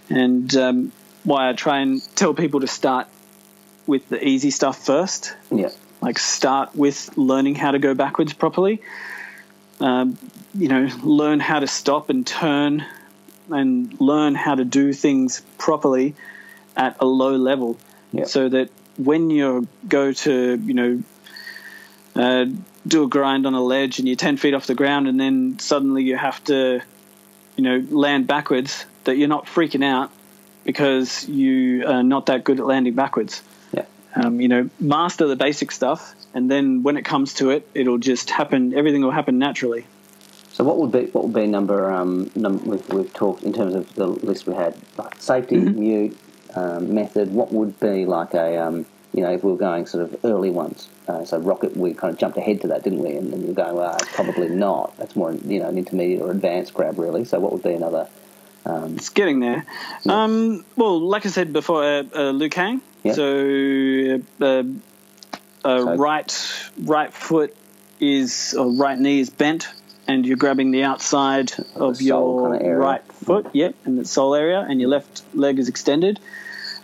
and 0.09 0.55
um, 0.57 0.93
why 1.25 1.49
I 1.49 1.53
try 1.53 1.81
and 1.81 2.03
tell 2.17 2.35
people 2.35 2.61
to 2.61 2.67
start 2.67 3.09
with 3.87 4.09
the 4.09 4.27
easy 4.27 4.51
stuff 4.51 4.85
first. 4.85 5.35
Yeah, 5.51 5.71
like 6.01 6.19
start 6.19 6.75
with 6.75 7.17
learning 7.17 7.57
how 7.57 7.73
to 7.73 7.79
go 7.79 7.95
backwards 7.95 8.33
properly. 8.33 8.83
Um, 9.81 10.17
you 10.55 10.69
know 10.69 10.89
learn 11.03 11.41
how 11.41 11.61
to 11.61 11.67
stop 11.67 12.11
and 12.11 12.27
turn 12.27 12.87
and 13.51 14.01
learn 14.01 14.35
how 14.35 14.55
to 14.55 14.65
do 14.65 14.93
things 14.93 15.43
properly 15.59 16.15
at 16.77 16.97
a 17.01 17.07
low 17.07 17.37
level. 17.37 17.77
Yeah. 18.13 18.27
so 18.27 18.49
that 18.49 18.71
when 18.97 19.31
you 19.31 19.67
go 19.89 20.13
to 20.13 20.61
you 20.65 20.75
know 20.75 21.03
uh, 22.15 22.47
do 22.87 23.03
a 23.05 23.09
grind 23.09 23.45
on 23.47 23.55
a 23.55 23.63
ledge 23.63 23.99
and 23.99 24.07
you're 24.07 24.17
10 24.17 24.37
feet 24.37 24.55
off 24.55 24.67
the 24.69 24.75
ground 24.75 25.09
and 25.09 25.19
then 25.19 25.59
suddenly 25.59 26.05
you 26.05 26.17
have 26.17 26.43
to 26.45 26.81
you 27.57 27.65
know 27.65 27.85
land 27.91 28.27
backwards 28.27 28.85
that 29.03 29.17
you're 29.17 29.29
not 29.29 29.47
freaking 29.47 29.85
out 29.85 30.13
because 30.65 31.29
you 31.29 31.87
are 31.87 32.03
not 32.03 32.27
that 32.27 32.45
good 32.45 32.59
at 32.61 32.67
landing 32.67 32.95
backwards 32.95 33.43
yeah. 33.73 33.85
um, 34.15 34.41
you 34.41 34.49
know, 34.49 34.71
master 34.81 35.27
the 35.27 35.37
basic 35.37 35.71
stuff, 35.73 36.15
and 36.35 36.51
then 36.51 36.83
when 36.83 36.97
it 36.97 37.05
comes 37.05 37.35
to 37.35 37.51
it, 37.51 37.69
it'll 37.75 37.99
just 37.99 38.31
happen. 38.31 38.75
Everything 38.75 39.03
will 39.03 39.11
happen 39.11 39.39
naturally. 39.39 39.85
So 40.53 40.63
what 40.63 40.79
would 40.79 40.93
be 40.93 41.07
what 41.07 41.25
would 41.25 41.35
be 41.35 41.47
number 41.49 41.91
um 41.91 42.31
num- 42.37 42.65
we've, 42.65 42.89
we've 42.91 43.13
talked 43.13 43.43
in 43.43 43.53
terms 43.53 43.75
of 43.75 43.93
the 43.95 44.07
list 44.07 44.47
we 44.47 44.55
had 44.55 44.77
like 44.97 45.21
safety 45.21 45.57
Mm-hmm. 45.57 45.81
mute 45.81 46.19
um, 46.55 46.95
method. 46.95 47.33
What 47.33 47.53
would 47.53 47.81
be 47.81 48.07
like 48.07 48.35
a 48.35 48.59
um 48.59 48.87
you 49.13 49.23
know 49.23 49.33
if 49.33 49.43
we 49.43 49.51
were 49.51 49.59
going 49.59 49.87
sort 49.87 50.05
of 50.05 50.25
early 50.25 50.51
ones? 50.51 50.89
Uh, 51.09 51.25
so 51.25 51.39
rocket 51.39 51.77
we 51.77 51.93
kind 51.93 52.13
of 52.13 52.19
jumped 52.21 52.39
ahead 52.39 52.61
to 52.61 52.69
that, 52.69 52.85
didn't 52.85 53.01
we? 53.01 53.17
And 53.17 53.33
then 53.33 53.43
you're 53.43 53.55
going 53.55 53.75
well 53.75 53.99
probably 54.13 54.49
not. 54.49 54.97
That's 54.97 55.17
more 55.17 55.33
you 55.33 55.59
know 55.59 55.69
an 55.69 55.77
intermediate 55.77 56.23
or 56.23 56.31
advanced 56.31 56.73
grab 56.73 57.01
really. 57.01 57.25
So 57.25 57.41
what 57.41 57.53
would 57.53 57.65
be 57.65 57.73
another? 57.73 58.09
Um, 58.67 58.97
It's 58.97 59.11
getting 59.11 59.41
there. 59.41 59.65
Um, 60.09 60.65
well, 60.77 61.01
like 61.01 61.27
I 61.27 61.29
said 61.29 61.53
before, 61.53 61.85
uh, 61.85 62.03
uh, 62.15 62.31
Liu 62.31 62.49
Kang. 62.49 62.81
Yeah. 63.03 63.13
So, 63.13 64.21
uh, 64.41 64.45
uh, 64.45 64.63
So- 65.63 65.97
right 65.97 66.63
right 66.83 67.13
foot 67.13 67.55
is 68.01 68.55
or 68.59 68.71
right 68.73 68.99
knee 68.99 69.21
is 69.21 69.31
bent, 69.31 69.69
and 70.09 70.27
you're 70.27 70.37
grabbing 70.39 70.71
the 70.71 70.85
outside 70.85 71.53
of 71.75 71.97
sole 71.99 72.01
your 72.01 72.59
kinda 72.59 72.75
right 72.77 73.03
foot. 73.25 73.47
Yep, 73.53 73.75
in 73.87 73.97
the 73.97 74.05
sole 74.05 74.35
area, 74.35 74.65
and 74.67 74.81
your 74.81 74.89
left 74.91 75.23
leg 75.35 75.59
is 75.59 75.69
extended. 75.69 76.19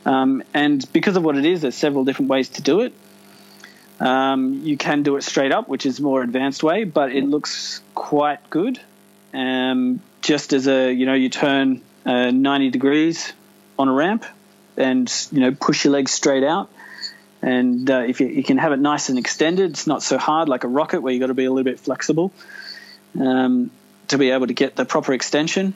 Um, 0.07 0.43
and 0.55 0.90
because 0.93 1.16
of 1.16 1.25
what 1.25 1.37
it 1.37 1.45
is, 1.45 1.61
there's 1.62 1.75
several 1.75 2.05
different 2.05 2.31
ways 2.31 2.49
to 2.51 2.62
do 2.62 2.81
it. 2.81 2.93
Um, 4.01 4.61
you 4.64 4.79
can 4.79 5.03
do 5.03 5.16
it 5.16 5.23
straight 5.25 5.53
up, 5.53 5.69
which 5.69 5.85
is 5.85 6.01
more 6.01 6.23
advanced 6.23 6.62
way, 6.62 6.85
but 6.85 7.12
it 7.12 7.25
looks 7.25 7.81
quite 7.95 8.49
good. 8.49 8.81
Um, 9.35 10.01
just 10.20 10.52
as 10.52 10.66
a 10.66 10.92
you 10.92 11.06
know, 11.06 11.14
you 11.14 11.28
turn 11.28 11.83
uh, 12.04 12.30
90 12.30 12.70
degrees 12.70 13.33
on 13.78 13.88
a 13.88 13.92
ramp, 13.92 14.24
and 14.76 15.12
you 15.33 15.40
know, 15.40 15.52
push 15.52 15.85
your 15.85 15.92
legs 15.92 16.12
straight 16.12 16.44
out. 16.44 16.70
And 17.42 17.90
uh, 17.90 18.04
if 18.06 18.20
you, 18.20 18.26
you, 18.26 18.42
can 18.42 18.59
have 18.59 18.72
it 18.72 18.78
nice 18.78 19.09
and 19.09 19.18
extended, 19.18 19.70
it's 19.70 19.87
not 19.87 20.02
so 20.02 20.18
hard 20.18 20.48
like 20.48 20.64
a 20.64 20.68
rocket 20.68 21.00
where 21.00 21.12
you've 21.12 21.20
got 21.20 21.28
to 21.28 21.35
be 21.35 21.46
a 21.46 21.50
little 21.50 21.64
bit 21.64 21.80
flexible 21.80 22.33
um, 23.18 23.70
to 24.09 24.18
be 24.18 24.30
able 24.30 24.46
to 24.46 24.52
get 24.52 24.76
the 24.76 24.85
proper 24.85 25.14
extension. 25.14 25.72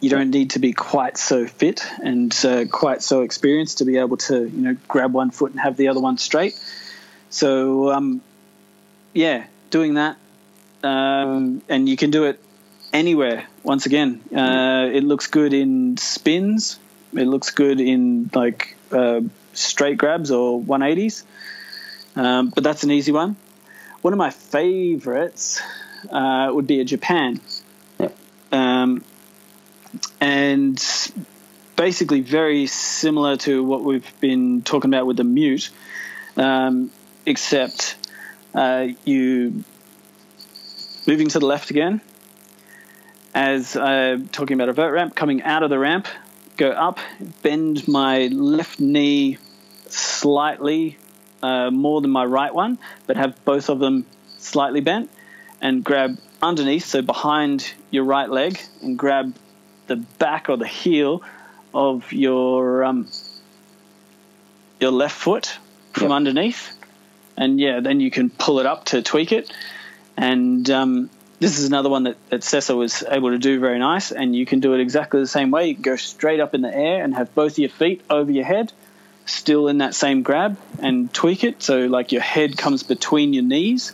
You 0.00 0.10
don't 0.10 0.30
need 0.30 0.50
to 0.50 0.58
be 0.58 0.74
quite 0.74 1.16
so 1.16 1.46
fit 1.46 1.86
and 2.02 2.34
uh, 2.44 2.66
quite 2.66 3.02
so 3.02 3.22
experienced 3.22 3.78
to 3.78 3.86
be 3.86 3.96
able 3.96 4.18
to, 4.18 4.46
you 4.46 4.60
know, 4.60 4.76
grab 4.86 5.14
one 5.14 5.30
foot 5.30 5.52
and 5.52 5.60
have 5.60 5.78
the 5.78 5.88
other 5.88 6.00
one 6.00 6.18
straight. 6.18 6.60
So, 7.30 7.90
um, 7.90 8.20
yeah, 9.14 9.46
doing 9.70 9.94
that, 9.94 10.18
um, 10.82 11.62
and 11.70 11.88
you 11.88 11.96
can 11.96 12.10
do 12.10 12.24
it 12.24 12.40
anywhere. 12.92 13.46
Once 13.62 13.86
again, 13.86 14.22
uh, 14.34 14.88
it 14.92 15.04
looks 15.04 15.26
good 15.26 15.52
in 15.52 15.96
spins. 15.96 16.78
It 17.12 17.26
looks 17.26 17.50
good 17.50 17.80
in 17.80 18.30
like 18.34 18.76
uh, 18.92 19.20
straight 19.52 19.98
grabs 19.98 20.30
or 20.30 20.60
180s. 20.60 21.24
Um, 22.16 22.50
but 22.50 22.64
that's 22.64 22.82
an 22.84 22.90
easy 22.90 23.12
one. 23.12 23.36
One 24.02 24.12
of 24.12 24.18
my 24.18 24.30
favorites 24.30 25.60
uh, 26.10 26.50
would 26.52 26.66
be 26.66 26.80
a 26.80 26.84
Japan. 26.84 27.40
Yep. 27.98 28.16
Um, 28.52 29.04
and 30.20 30.82
basically 31.76 32.20
very 32.20 32.66
similar 32.66 33.36
to 33.36 33.62
what 33.62 33.84
we've 33.84 34.20
been 34.20 34.62
talking 34.62 34.90
about 34.90 35.06
with 35.06 35.16
the 35.16 35.24
mute, 35.24 35.70
um, 36.36 36.90
except 37.24 37.96
uh, 38.54 38.88
you 39.04 39.64
moving 41.06 41.28
to 41.28 41.38
the 41.38 41.46
left 41.46 41.70
again. 41.70 42.00
As 43.34 43.76
uh, 43.76 44.18
talking 44.32 44.54
about 44.54 44.68
a 44.68 44.72
vert 44.72 44.92
ramp, 44.92 45.14
coming 45.14 45.42
out 45.42 45.62
of 45.62 45.70
the 45.70 45.78
ramp, 45.78 46.08
go 46.56 46.70
up, 46.70 46.98
bend 47.42 47.86
my 47.86 48.26
left 48.28 48.80
knee 48.80 49.38
slightly 49.86 50.96
uh, 51.42 51.70
more 51.70 52.00
than 52.00 52.10
my 52.10 52.24
right 52.24 52.52
one, 52.52 52.78
but 53.06 53.16
have 53.16 53.44
both 53.44 53.68
of 53.68 53.78
them 53.78 54.06
slightly 54.38 54.80
bent, 54.80 55.10
and 55.60 55.84
grab 55.84 56.18
underneath, 56.42 56.86
so 56.86 57.02
behind 57.02 57.72
your 57.90 58.04
right 58.04 58.28
leg, 58.28 58.60
and 58.82 58.98
grab 58.98 59.34
the 59.86 59.96
back 59.96 60.48
or 60.48 60.56
the 60.56 60.66
heel 60.66 61.22
of 61.74 62.12
your 62.12 62.84
um, 62.84 63.08
your 64.80 64.90
left 64.90 65.16
foot 65.16 65.58
from 65.92 66.08
Yep. 66.08 66.16
underneath, 66.16 66.72
and 67.36 67.60
yeah, 67.60 67.80
then 67.80 68.00
you 68.00 68.10
can 68.10 68.30
pull 68.30 68.58
it 68.60 68.66
up 68.66 68.86
to 68.86 69.02
tweak 69.02 69.32
it, 69.32 69.52
and 70.16 70.68
um, 70.70 71.10
this 71.40 71.58
is 71.58 71.66
another 71.66 71.88
one 71.88 72.04
that, 72.04 72.16
that 72.30 72.40
Cessa 72.40 72.76
was 72.76 73.04
able 73.08 73.30
to 73.30 73.38
do 73.38 73.60
very 73.60 73.78
nice, 73.78 74.10
and 74.10 74.34
you 74.34 74.44
can 74.44 74.60
do 74.60 74.74
it 74.74 74.80
exactly 74.80 75.20
the 75.20 75.26
same 75.26 75.50
way. 75.50 75.68
You 75.68 75.74
can 75.74 75.82
go 75.82 75.96
straight 75.96 76.40
up 76.40 76.54
in 76.54 76.62
the 76.62 76.74
air 76.74 77.02
and 77.02 77.14
have 77.14 77.34
both 77.34 77.52
of 77.52 77.58
your 77.58 77.70
feet 77.70 78.02
over 78.10 78.30
your 78.30 78.44
head, 78.44 78.72
still 79.26 79.68
in 79.68 79.78
that 79.78 79.94
same 79.94 80.22
grab, 80.22 80.58
and 80.80 81.12
tweak 81.12 81.44
it 81.44 81.62
so 81.62 81.86
like 81.86 82.12
your 82.12 82.22
head 82.22 82.56
comes 82.58 82.82
between 82.82 83.32
your 83.32 83.44
knees. 83.44 83.92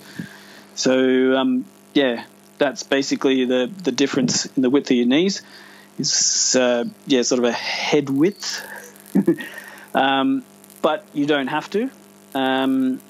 So 0.74 1.36
um, 1.36 1.66
yeah, 1.92 2.24
that's 2.58 2.82
basically 2.82 3.44
the 3.44 3.70
the 3.82 3.92
difference 3.92 4.46
in 4.46 4.62
the 4.62 4.70
width 4.70 4.90
of 4.90 4.96
your 4.96 5.06
knees. 5.06 5.42
It's 5.98 6.56
uh, 6.56 6.84
yeah, 7.06 7.22
sort 7.22 7.40
of 7.40 7.44
a 7.44 7.52
head 7.52 8.08
width, 8.08 8.66
um, 9.94 10.44
but 10.80 11.04
you 11.12 11.26
don't 11.26 11.48
have 11.48 11.68
to. 11.70 11.90
Um, 12.34 13.00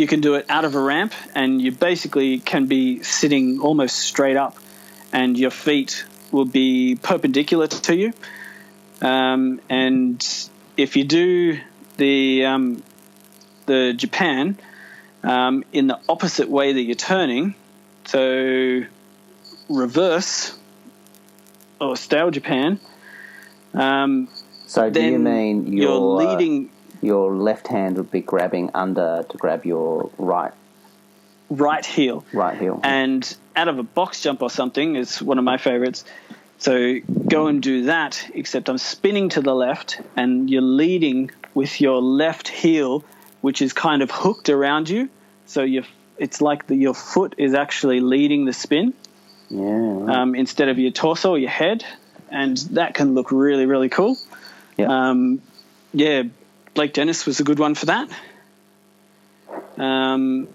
you 0.00 0.06
can 0.06 0.20
do 0.20 0.34
it 0.34 0.46
out 0.48 0.64
of 0.64 0.74
a 0.74 0.80
ramp, 0.80 1.12
and 1.34 1.60
you 1.60 1.70
basically 1.72 2.38
can 2.40 2.66
be 2.66 3.02
sitting 3.02 3.60
almost 3.60 3.96
straight 3.96 4.36
up, 4.36 4.56
and 5.12 5.38
your 5.38 5.50
feet 5.50 6.04
will 6.32 6.46
be 6.46 6.96
perpendicular 6.96 7.66
to 7.66 7.94
you. 7.94 8.12
Um, 9.02 9.60
and 9.68 10.26
if 10.76 10.96
you 10.96 11.04
do 11.04 11.60
the 11.98 12.46
um, 12.46 12.82
the 13.66 13.92
Japan 13.92 14.58
um, 15.22 15.64
in 15.72 15.86
the 15.86 16.00
opposite 16.08 16.48
way 16.48 16.72
that 16.72 16.82
you're 16.82 16.94
turning, 16.94 17.54
so 18.06 18.82
reverse 19.68 20.56
or 21.80 21.96
stale 21.96 22.30
Japan, 22.30 22.80
um, 23.74 24.28
So 24.66 24.88
do 24.88 25.02
you 25.02 25.18
mean 25.18 25.72
you're 25.72 25.90
your 25.90 26.22
uh, 26.22 26.24
leading 26.24 26.70
your 27.00 27.34
left 27.34 27.68
hand 27.68 27.96
would 27.96 28.10
be 28.10 28.20
grabbing 28.20 28.70
under 28.74 29.24
to 29.28 29.36
grab 29.36 29.64
your 29.64 30.10
right 30.18 30.52
right 31.48 31.84
heel. 31.84 32.24
right 32.32 32.58
heel? 32.58 32.80
and 32.84 33.36
out 33.56 33.68
of 33.68 33.78
a 33.78 33.82
box 33.82 34.20
jump 34.22 34.42
or 34.42 34.50
something 34.50 34.96
is 34.96 35.20
one 35.20 35.38
of 35.38 35.44
my 35.44 35.58
favorites. 35.58 36.04
So 36.58 37.00
go 37.26 37.46
and 37.46 37.62
do 37.62 37.86
that, 37.86 38.30
except 38.34 38.68
I'm 38.68 38.78
spinning 38.78 39.30
to 39.30 39.40
the 39.40 39.54
left 39.54 40.00
and 40.14 40.50
you're 40.50 40.60
leading 40.60 41.30
with 41.54 41.80
your 41.80 42.02
left 42.02 42.48
heel, 42.48 43.02
which 43.40 43.62
is 43.62 43.72
kind 43.72 44.02
of 44.02 44.10
hooked 44.10 44.50
around 44.50 44.88
you. 44.88 45.08
So 45.46 45.62
you 45.62 45.84
it's 46.18 46.42
like 46.42 46.66
the, 46.66 46.76
your 46.76 46.94
foot 46.94 47.34
is 47.38 47.54
actually 47.54 48.00
leading 48.00 48.44
the 48.44 48.52
spin 48.52 48.92
yeah. 49.48 49.62
right. 49.64 50.16
um, 50.16 50.34
instead 50.34 50.68
of 50.68 50.78
your 50.78 50.90
torso 50.90 51.30
or 51.30 51.38
your 51.38 51.50
head. 51.50 51.84
And 52.30 52.58
that 52.72 52.94
can 52.94 53.14
look 53.14 53.32
really, 53.32 53.66
really 53.66 53.88
cool. 53.88 54.16
Yeah. 54.76 55.08
Um, 55.08 55.42
yeah, 55.92 56.24
Blake 56.74 56.92
Dennis 56.92 57.26
was 57.26 57.40
a 57.40 57.44
good 57.44 57.58
one 57.58 57.74
for 57.74 57.86
that. 57.86 58.08
Um, 59.76 60.48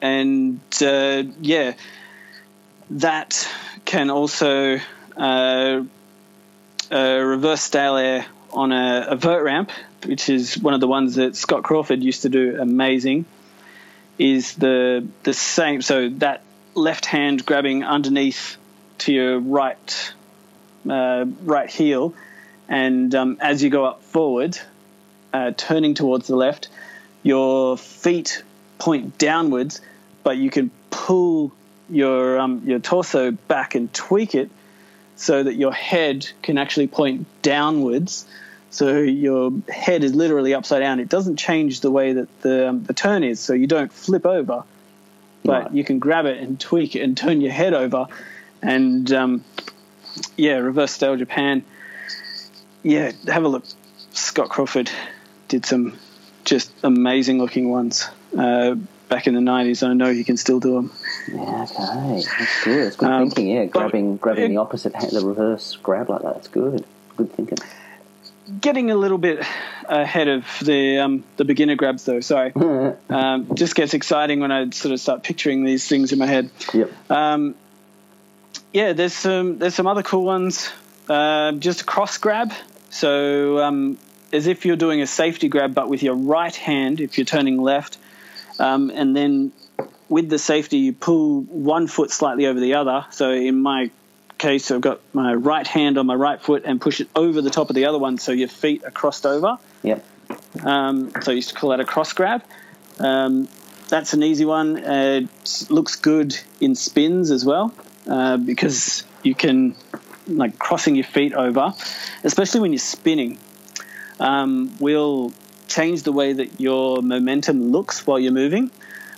and 0.00 0.60
uh, 0.80 1.24
yeah, 1.40 1.74
that 2.90 3.48
can 3.84 4.10
also 4.10 4.78
uh, 5.16 5.82
uh, 6.90 7.18
reverse 7.18 7.62
stale 7.62 7.96
air 7.96 8.26
on 8.52 8.72
a, 8.72 9.06
a 9.10 9.16
vert 9.16 9.42
ramp, 9.42 9.70
which 10.06 10.28
is 10.28 10.56
one 10.56 10.74
of 10.74 10.80
the 10.80 10.88
ones 10.88 11.16
that 11.16 11.36
Scott 11.36 11.62
Crawford 11.62 12.02
used 12.02 12.22
to 12.22 12.28
do 12.28 12.60
amazing. 12.60 13.26
Is 14.18 14.54
the 14.54 15.06
the 15.22 15.32
same? 15.32 15.82
So 15.82 16.08
that 16.08 16.42
left 16.74 17.06
hand 17.06 17.44
grabbing 17.44 17.84
underneath 17.84 18.56
to 18.98 19.12
your 19.12 19.38
right 19.38 20.12
uh, 20.88 21.24
right 21.42 21.70
heel, 21.70 22.14
and 22.68 23.14
um, 23.14 23.38
as 23.40 23.62
you 23.62 23.70
go 23.70 23.84
up 23.84 24.02
forward, 24.02 24.58
uh, 25.32 25.52
turning 25.56 25.94
towards 25.94 26.26
the 26.26 26.36
left, 26.36 26.68
your 27.22 27.76
feet 27.76 28.42
point 28.78 29.18
downwards, 29.18 29.80
but 30.22 30.36
you 30.36 30.50
can 30.50 30.70
pull 30.90 31.52
your 31.90 32.38
um, 32.38 32.62
your 32.66 32.78
torso 32.78 33.30
back 33.30 33.74
and 33.74 33.92
tweak 33.92 34.34
it 34.34 34.50
so 35.16 35.42
that 35.42 35.54
your 35.54 35.72
head 35.72 36.28
can 36.42 36.58
actually 36.58 36.86
point 36.86 37.26
downwards. 37.42 38.26
So 38.70 38.98
your 38.98 39.50
head 39.68 40.04
is 40.04 40.14
literally 40.14 40.52
upside 40.54 40.80
down. 40.80 41.00
It 41.00 41.08
doesn't 41.08 41.36
change 41.36 41.80
the 41.80 41.90
way 41.90 42.12
that 42.12 42.42
the 42.42 42.68
um, 42.68 42.84
the 42.84 42.92
turn 42.94 43.24
is, 43.24 43.40
so 43.40 43.54
you 43.54 43.66
don't 43.66 43.92
flip 43.92 44.26
over, 44.26 44.64
but 45.44 45.62
Right. 45.64 45.72
you 45.72 45.84
can 45.84 45.98
grab 45.98 46.26
it 46.26 46.38
and 46.38 46.60
tweak 46.60 46.94
it 46.94 47.00
and 47.00 47.16
turn 47.16 47.40
your 47.40 47.52
head 47.52 47.72
over, 47.72 48.06
and 48.62 49.10
um, 49.12 49.44
yeah, 50.36 50.56
reverse 50.56 50.92
style 50.92 51.16
Japan. 51.16 51.64
Yeah, 52.82 53.12
have 53.26 53.44
a 53.44 53.48
look. 53.48 53.64
Scott 54.12 54.48
Crawford 54.50 54.90
did 55.48 55.66
some 55.66 55.98
just 56.44 56.70
amazing 56.82 57.38
looking 57.38 57.68
ones 57.70 58.08
uh, 58.36 58.74
back 59.08 59.26
in 59.26 59.34
the 59.34 59.40
nineties. 59.40 59.82
I 59.82 59.92
know 59.94 60.12
he 60.12 60.24
can 60.24 60.36
still 60.36 60.60
do 60.60 60.74
them. 60.74 60.92
Yeah, 61.32 61.66
okay, 61.70 62.22
that's 62.38 62.64
good. 62.64 62.86
It's 62.86 62.96
good 62.96 63.08
Um, 63.10 63.30
thinking. 63.30 63.48
Yeah, 63.48 63.64
grabbing 63.66 64.16
grabbing 64.18 64.44
it- 64.44 64.48
the 64.48 64.56
opposite 64.58 64.92
the 64.94 65.22
reverse 65.24 65.76
grab 65.82 66.08
like 66.10 66.22
that. 66.22 66.34
That's 66.34 66.48
good. 66.48 66.84
Good 67.16 67.32
thinking. 67.32 67.58
Getting 68.62 68.90
a 68.90 68.94
little 68.96 69.18
bit 69.18 69.44
ahead 69.86 70.28
of 70.28 70.46
the 70.62 70.98
um, 71.00 71.24
the 71.36 71.44
beginner 71.44 71.74
grabs 71.76 72.04
though. 72.04 72.20
Sorry, 72.20 72.52
um, 73.10 73.54
just 73.54 73.74
gets 73.74 73.92
exciting 73.92 74.40
when 74.40 74.50
I 74.52 74.70
sort 74.70 74.92
of 74.94 75.00
start 75.00 75.22
picturing 75.22 75.64
these 75.64 75.86
things 75.86 76.12
in 76.12 76.18
my 76.18 76.26
head. 76.26 76.48
Yep. 76.72 77.10
Um, 77.10 77.54
yeah, 78.72 78.94
there's 78.94 79.12
some 79.12 79.58
there's 79.58 79.74
some 79.74 79.86
other 79.86 80.02
cool 80.02 80.24
ones. 80.24 80.70
Uh, 81.10 81.52
just 81.52 81.82
a 81.82 81.84
cross 81.84 82.16
grab. 82.16 82.52
So 82.90 83.58
um, 83.62 83.98
as 84.32 84.46
if 84.46 84.64
you're 84.66 84.76
doing 84.76 85.00
a 85.00 85.06
safety 85.06 85.48
grab, 85.48 85.74
but 85.74 85.88
with 85.88 86.02
your 86.02 86.14
right 86.14 86.54
hand, 86.54 87.00
if 87.00 87.18
you're 87.18 87.24
turning 87.24 87.58
left, 87.58 87.98
um, 88.58 88.90
and 88.90 89.16
then 89.16 89.52
with 90.08 90.28
the 90.28 90.38
safety, 90.38 90.78
you 90.78 90.92
pull 90.92 91.42
one 91.42 91.86
foot 91.86 92.10
slightly 92.10 92.46
over 92.46 92.58
the 92.58 92.74
other. 92.74 93.06
So 93.10 93.30
in 93.30 93.60
my 93.60 93.90
case, 94.38 94.70
I've 94.70 94.80
got 94.80 95.00
my 95.12 95.34
right 95.34 95.66
hand 95.66 95.98
on 95.98 96.06
my 96.06 96.14
right 96.14 96.40
foot 96.40 96.62
and 96.64 96.80
push 96.80 97.00
it 97.00 97.08
over 97.14 97.42
the 97.42 97.50
top 97.50 97.70
of 97.70 97.76
the 97.76 97.86
other 97.86 97.98
one, 97.98 98.18
so 98.18 98.32
your 98.32 98.48
feet 98.48 98.84
are 98.84 98.90
crossed 98.90 99.26
over. 99.26 99.58
Yep. 99.82 100.04
Um, 100.64 101.12
so 101.22 101.32
I 101.32 101.34
used 101.34 101.50
to 101.50 101.54
call 101.54 101.70
that 101.70 101.80
a 101.80 101.84
cross 101.84 102.12
grab. 102.12 102.42
Um, 102.98 103.48
that's 103.88 104.12
an 104.12 104.22
easy 104.22 104.44
one. 104.44 104.84
Uh, 104.84 105.22
it 105.22 105.70
looks 105.70 105.96
good 105.96 106.38
in 106.60 106.74
spins 106.74 107.30
as 107.30 107.44
well 107.44 107.72
uh, 108.06 108.36
because 108.36 109.04
you 109.22 109.34
can 109.34 109.74
like 110.26 110.58
crossing 110.58 110.94
your 110.94 111.04
feet 111.04 111.32
over, 111.32 111.72
especially 112.24 112.60
when 112.60 112.72
you're 112.72 112.78
spinning. 112.78 113.38
Um, 114.20 114.74
will 114.80 115.32
change 115.68 116.02
the 116.02 116.12
way 116.12 116.32
that 116.32 116.60
your 116.60 117.02
momentum 117.02 117.70
looks 117.70 118.06
while 118.06 118.18
you're 118.18 118.32
moving. 118.32 118.70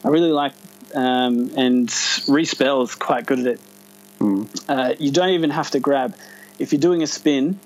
I 0.04 0.08
really 0.08 0.32
like, 0.32 0.52
um, 0.94 1.52
and 1.56 1.88
Respell 1.88 2.84
is 2.84 2.94
quite 2.94 3.24
good 3.24 3.40
at 3.40 3.46
it. 3.46 3.60
Uh, 4.68 4.94
you 4.98 5.10
don't 5.10 5.30
even 5.30 5.50
have 5.50 5.70
to 5.70 5.80
grab. 5.80 6.14
If 6.58 6.72
you're 6.72 6.80
doing 6.80 7.02
a 7.02 7.06
spin, 7.06 7.58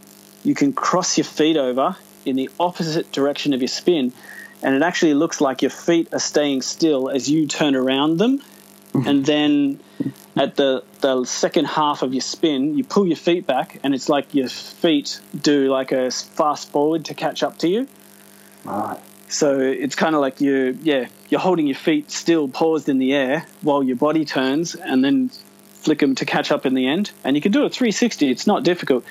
you 0.45 0.55
can 0.55 0.73
cross 0.73 1.19
your 1.19 1.25
feet 1.25 1.57
over 1.57 1.97
in 2.25 2.37
the 2.37 2.51
opposite 2.61 3.11
direction 3.11 3.53
of 3.55 3.61
your 3.61 3.69
spin, 3.69 4.13
and 4.63 4.75
it 4.75 4.83
actually 4.83 5.15
looks 5.15 5.41
like 5.41 5.63
your 5.63 5.71
feet 5.71 6.13
are 6.13 6.21
staying 6.21 6.63
still 6.63 7.09
as 7.09 7.29
you 7.29 7.47
turn 7.47 7.75
around 7.75 8.19
them. 8.19 8.41
And 8.95 9.25
then 9.25 9.81
at 10.37 10.57
the 10.57 10.85
the 11.01 11.25
second 11.25 11.67
half 11.67 12.03
of 12.03 12.13
your 12.13 12.21
spin, 12.21 12.77
you 12.77 12.85
pull 12.85 13.07
your 13.07 13.17
feet 13.17 13.47
back, 13.47 13.79
and 13.83 13.95
it's 13.95 14.09
like 14.09 14.35
your 14.35 14.49
feet 14.49 15.21
do 15.39 15.71
like 15.71 15.93
a 15.93 16.11
fast 16.11 16.71
forward 16.71 17.07
to 17.07 17.15
catch 17.15 17.43
up 17.43 17.59
to 17.59 17.69
you. 17.69 17.89
Right. 18.65 18.99
So 19.29 19.59
it's 19.59 19.97
kind 19.97 20.15
of 20.15 20.21
like 20.21 20.41
you, 20.41 20.79
yeah, 20.83 21.09
you're 21.29 21.41
holding 21.41 21.67
your 21.67 21.77
feet 21.77 22.11
still 22.11 22.47
paused 22.47 22.89
in 22.89 22.99
the 22.99 23.15
air 23.15 23.47
while 23.63 23.83
your 23.83 23.97
body 23.97 24.25
turns, 24.25 24.75
and 24.75 25.05
then 25.05 25.31
flick 25.83 25.99
them 25.99 26.15
to 26.17 26.25
catch 26.25 26.53
up 26.53 26.67
in 26.67 26.75
the 26.75 26.87
end. 26.87 27.11
And 27.25 27.37
you 27.37 27.43
can 27.43 27.53
do 27.53 27.65
a 27.65 27.71
360. 27.71 28.31
It's 28.31 28.47
not 28.47 28.63
difficult, 28.63 29.05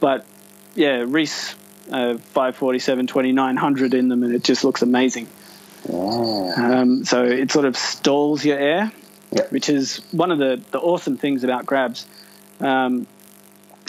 but 0.00 0.26
yeah, 0.74 1.04
Reese 1.06 1.54
uh, 1.90 2.18
547, 2.18 3.06
2900 3.06 3.94
in 3.94 4.08
them, 4.08 4.22
and 4.22 4.34
it 4.34 4.44
just 4.44 4.64
looks 4.64 4.82
amazing. 4.82 5.28
Yeah. 5.88 6.52
Um, 6.56 7.04
so 7.04 7.24
it 7.24 7.50
sort 7.50 7.64
of 7.64 7.76
stalls 7.76 8.44
your 8.44 8.58
air, 8.58 8.92
Which 9.50 9.68
is 9.68 9.98
one 10.10 10.30
of 10.30 10.38
the, 10.38 10.60
the 10.70 10.78
awesome 10.78 11.16
things 11.16 11.44
about 11.44 11.66
grabs. 11.66 12.06
Um, 12.60 13.06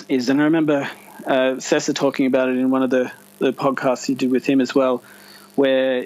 is 0.07 0.29
and 0.29 0.39
I 0.39 0.45
remember 0.45 0.89
uh, 1.25 1.55
Sessa 1.57 1.93
talking 1.93 2.25
about 2.25 2.49
it 2.49 2.57
in 2.57 2.69
one 2.69 2.83
of 2.83 2.89
the, 2.89 3.11
the 3.39 3.53
podcasts 3.53 4.07
you 4.09 4.15
did 4.15 4.31
with 4.31 4.45
him 4.45 4.61
as 4.61 4.73
well, 4.73 5.03
where 5.55 6.05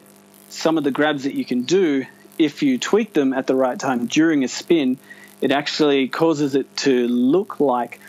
some 0.50 0.78
of 0.78 0.84
the 0.84 0.92
grabs 0.92 1.24
that 1.24 1.34
you 1.34 1.46
can 1.46 1.64
do, 1.64 2.06
if 2.38 2.64
you 2.64 2.78
tweak 2.78 3.14
them 3.14 3.34
at 3.34 3.48
the 3.48 3.56
right 3.56 3.80
time 3.80 4.08
during 4.08 4.44
a 4.44 4.48
spin, 4.48 4.98
it 5.42 5.52
actually 5.52 6.08
causes 6.08 6.56
it 6.56 6.76
to 6.78 7.08
look 7.08 7.60
like 7.60 8.00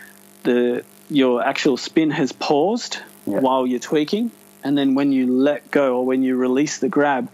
the 0.43 0.83
your 1.09 1.43
actual 1.43 1.77
spin 1.77 2.11
has 2.11 2.31
paused 2.31 2.97
Yeah. 3.25 3.39
while 3.39 3.65
you're 3.67 3.79
tweaking, 3.79 4.31
and 4.63 4.77
then 4.77 4.95
when 4.95 5.11
you 5.11 5.27
let 5.27 5.71
go 5.71 5.97
or 5.97 6.05
when 6.05 6.23
you 6.23 6.35
release 6.35 6.79
the 6.79 6.89
grab, 6.89 7.29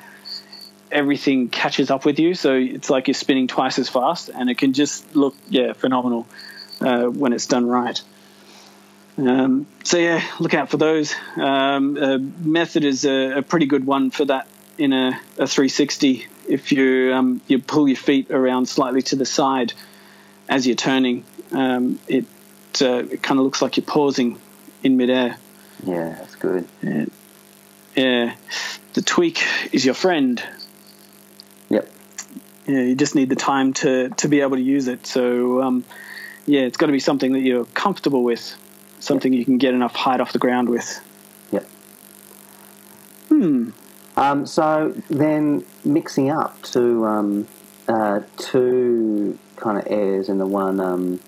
everything 0.93 1.49
catches 1.49 1.91
up 1.91 2.05
with 2.05 2.19
you. 2.19 2.33
So 2.35 2.53
it's 2.53 2.89
like 2.89 3.07
you're 3.07 3.15
spinning 3.15 3.47
twice 3.47 3.79
as 3.79 3.89
fast, 3.89 4.29
and 4.29 4.49
it 4.49 4.57
can 4.57 4.73
just 4.73 5.15
look 5.15 5.35
yeah 5.49 5.73
phenomenal 5.73 6.27
uh, 6.81 7.05
when 7.05 7.33
it's 7.33 7.47
done 7.47 7.65
right. 7.65 7.99
Um, 9.17 9.67
so 9.83 9.97
yeah, 9.97 10.23
look 10.39 10.53
out 10.53 10.69
for 10.69 10.77
those. 10.77 11.13
Um, 11.35 11.97
uh, 11.97 12.17
method 12.17 12.83
is 12.83 13.05
a, 13.05 13.37
a 13.37 13.41
pretty 13.41 13.65
good 13.65 13.85
one 13.85 14.09
for 14.09 14.25
that 14.25 14.47
in 14.77 14.91
a, 14.93 15.19
a 15.37 15.47
360. 15.47 16.25
If 16.47 16.71
you 16.71 17.13
um, 17.13 17.41
you 17.47 17.59
pull 17.59 17.87
your 17.87 17.97
feet 17.97 18.31
around 18.31 18.67
slightly 18.67 19.01
to 19.03 19.15
the 19.15 19.25
side 19.25 19.73
as 20.49 20.67
you're 20.67 20.75
turning, 20.75 21.23
um, 21.51 21.99
it 22.07 22.25
uh, 22.81 23.03
it 23.11 23.21
kind 23.21 23.39
of 23.39 23.45
looks 23.45 23.61
like 23.61 23.77
you're 23.77 23.85
pausing 23.85 24.39
in 24.81 24.97
midair. 24.97 25.37
Yeah, 25.85 26.15
that's 26.19 26.35
good. 26.35 26.67
Yeah, 27.95 28.35
the 28.93 29.01
tweak 29.01 29.43
is 29.71 29.85
your 29.85 29.93
friend. 29.93 30.43
Yep. 32.67 32.75
Yeah, 32.75 32.83
you 32.83 32.95
just 32.95 33.15
need 33.15 33.29
the 33.29 33.35
time 33.35 33.73
to 33.73 34.09
to 34.09 34.27
be 34.27 34.41
able 34.41 34.57
to 34.57 34.61
use 34.63 34.87
it. 34.87 35.05
So 35.05 35.61
um, 35.61 35.83
yeah, 36.45 36.61
it's 36.61 36.77
got 36.77 36.87
to 36.87 36.91
be 36.91 36.99
something 36.99 37.33
that 37.33 37.41
you're 37.41 37.65
comfortable 37.65 38.23
with, 38.23 38.55
something 38.99 39.33
you 39.33 39.45
can 39.45 39.57
get 39.57 39.73
enough 39.73 39.95
height 39.95 40.21
off 40.21 40.33
the 40.33 40.39
ground 40.39 40.69
with. 40.69 40.99
Yep. 41.51 41.65
Hmm. 43.29 43.69
Um, 44.15 44.45
so 44.45 44.93
then 45.09 45.65
mixing 45.83 46.29
up 46.29 46.61
to 46.63 47.05
um, 47.05 47.47
uh, 47.87 48.21
two 48.37 49.37
kind 49.55 49.77
of 49.77 49.87
airs 49.87 50.29
in 50.29 50.37
the 50.37 50.45
one, 50.45 50.79
um, 50.79 51.19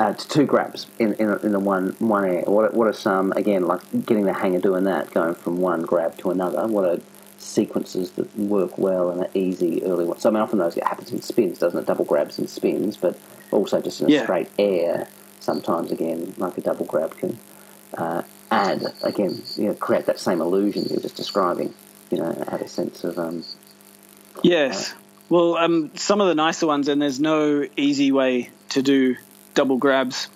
uh, 0.00 0.14
to 0.14 0.28
two 0.28 0.46
grabs 0.46 0.86
in, 0.98 1.12
in, 1.14 1.38
in 1.42 1.52
the 1.52 1.58
one 1.58 1.94
one 1.98 2.24
air. 2.24 2.42
What, 2.46 2.74
what 2.74 2.88
are 2.88 2.92
some 2.92 3.32
again 3.32 3.64
like 3.64 3.82
getting 4.06 4.24
the 4.24 4.32
hang 4.32 4.56
of 4.56 4.62
doing 4.62 4.84
that, 4.84 5.12
going 5.12 5.34
from 5.34 5.60
one 5.60 5.82
grab 5.82 6.16
to 6.18 6.30
another? 6.30 6.66
What 6.66 6.84
are 6.84 7.00
sequences 7.44 8.10
that 8.12 8.36
work 8.38 8.78
well 8.78 9.10
and 9.10 9.20
are 9.22 9.30
easy 9.34 9.82
early 9.84 10.04
ones? 10.04 10.22
So 10.22 10.28
I 10.28 10.32
mean, 10.32 10.42
often 10.42 10.58
those 10.58 10.74
get 10.74 10.86
happens 10.86 11.12
in 11.12 11.22
spins, 11.22 11.58
doesn't 11.58 11.78
it? 11.78 11.86
Double 11.86 12.04
grabs 12.04 12.38
and 12.38 12.48
spins, 12.48 12.96
but 12.96 13.18
also 13.50 13.80
just 13.80 14.00
in 14.00 14.06
a 14.06 14.10
Yeah. 14.10 14.22
straight 14.24 14.48
air. 14.58 15.08
Sometimes 15.40 15.92
again, 15.92 16.34
like 16.38 16.56
a 16.58 16.62
double 16.62 16.86
grab 16.86 17.16
can 17.16 17.38
uh, 17.96 18.22
add 18.50 18.82
again, 19.02 19.42
you 19.56 19.66
know, 19.68 19.74
create 19.74 20.06
that 20.06 20.18
same 20.18 20.40
illusion 20.40 20.84
you 20.84 20.96
were 20.96 21.02
just 21.02 21.16
describing. 21.16 21.74
You 22.10 22.18
know, 22.18 22.44
add 22.48 22.62
a 22.62 22.68
sense 22.68 23.04
of 23.04 23.18
um, 23.18 23.44
Yes. 24.42 24.94
Well, 25.28 25.56
um, 25.56 25.90
some 25.94 26.20
of 26.20 26.28
the 26.28 26.34
nicer 26.34 26.66
ones, 26.66 26.88
and 26.88 27.00
there's 27.00 27.18
no 27.20 27.66
easy 27.76 28.12
way 28.12 28.50
to 28.70 28.82
do 28.82 29.16
double 29.54 29.78
grabs. 29.78 30.28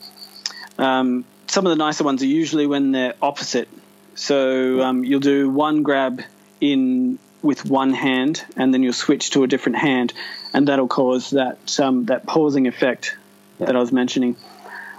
Um, 0.78 1.24
some 1.46 1.66
of 1.66 1.70
the 1.70 1.76
nicer 1.76 2.04
ones 2.04 2.22
are 2.22 2.26
usually 2.26 2.66
when 2.66 2.92
they're 2.92 3.14
opposite. 3.20 3.68
So 4.14 4.80
um, 4.82 5.04
you'll 5.04 5.20
do 5.20 5.48
one 5.50 5.82
grab 5.82 6.22
in 6.60 7.18
with 7.42 7.64
one 7.64 7.92
hand, 7.92 8.44
and 8.56 8.74
then 8.74 8.82
you'll 8.82 8.92
switch 8.92 9.30
to 9.30 9.44
a 9.44 9.46
different 9.46 9.78
hand, 9.78 10.12
and 10.52 10.68
that'll 10.68 10.88
cause 10.88 11.30
that 11.30 11.78
um, 11.80 12.06
that 12.06 12.26
pausing 12.26 12.66
effect 12.66 13.16
that 13.58 13.76
I 13.76 13.78
was 13.78 13.92
mentioning. 13.92 14.36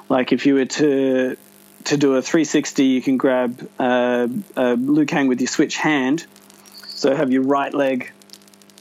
Like 0.07 0.31
if 0.31 0.45
you 0.45 0.55
were 0.55 0.65
to 0.65 1.37
to 1.85 1.97
do 1.97 2.15
a 2.15 2.21
360, 2.21 2.83
you 2.83 3.01
can 3.01 3.17
grab 3.17 3.69
uh, 3.79 4.27
a 4.55 4.75
Liu 4.75 5.05
Kang 5.05 5.27
with 5.27 5.39
your 5.39 5.47
switch 5.47 5.77
hand. 5.77 6.25
So 6.87 7.15
have 7.15 7.31
your 7.31 7.43
right 7.43 7.73
leg 7.73 8.11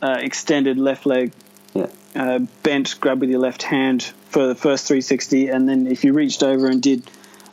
uh, 0.03 0.19
extended, 0.21 0.79
left 0.79 1.07
leg 1.07 1.33
yeah, 1.75 1.87
uh, 2.15 2.41
bent, 2.63 2.99
grab 3.01 3.21
with 3.21 3.31
your 3.31 3.39
left 3.39 3.63
hand 3.63 4.03
for 4.31 4.47
the 4.47 4.55
first 4.55 4.87
360, 4.87 5.49
and 5.49 5.69
then 5.69 5.87
if 5.87 6.05
you 6.05 6.13
reached 6.13 6.43
over 6.43 6.67
and 6.67 6.83
did 6.83 7.09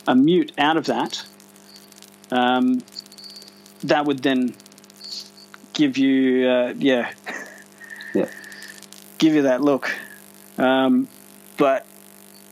a 0.06 0.14
mute 0.14 0.52
out 0.58 0.76
of 0.76 0.86
that, 0.86 1.24
um, 2.30 2.82
that 3.84 4.04
would 4.04 4.22
then 4.22 4.54
give 5.76 5.98
you, 5.98 6.48
uh, 6.48 6.74
yeah, 6.78 7.12
yeah, 8.14 8.26
give 9.18 9.34
you 9.34 9.42
that 9.42 9.60
look. 9.60 9.94
Um, 10.58 11.06
but 11.58 11.86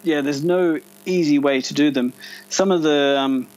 yeah, 0.02 0.20
there's 0.20 0.44
no 0.44 0.78
easy 1.06 1.38
way 1.38 1.62
to 1.62 1.74
do 1.74 1.90
them. 1.90 2.12
Some 2.50 2.70
of 2.70 2.82
the 2.82 3.16
um, 3.18 3.48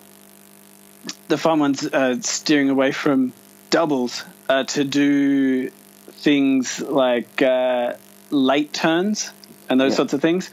the 1.27 1.37
fun 1.37 1.59
ones 1.59 1.85
uh, 1.85 2.19
steering 2.21 2.69
away 2.69 2.91
from 2.91 3.33
doubles 3.69 4.23
uh, 4.49 4.63
to 4.63 4.83
do 4.83 5.69
things 5.69 6.79
like 6.79 7.41
uh, 7.41 7.93
late 8.31 8.71
turns 8.73 9.31
and 9.69 9.79
those 9.79 9.91
Yeah. 9.91 9.97
sorts 9.97 10.13
of 10.13 10.21
things. 10.21 10.49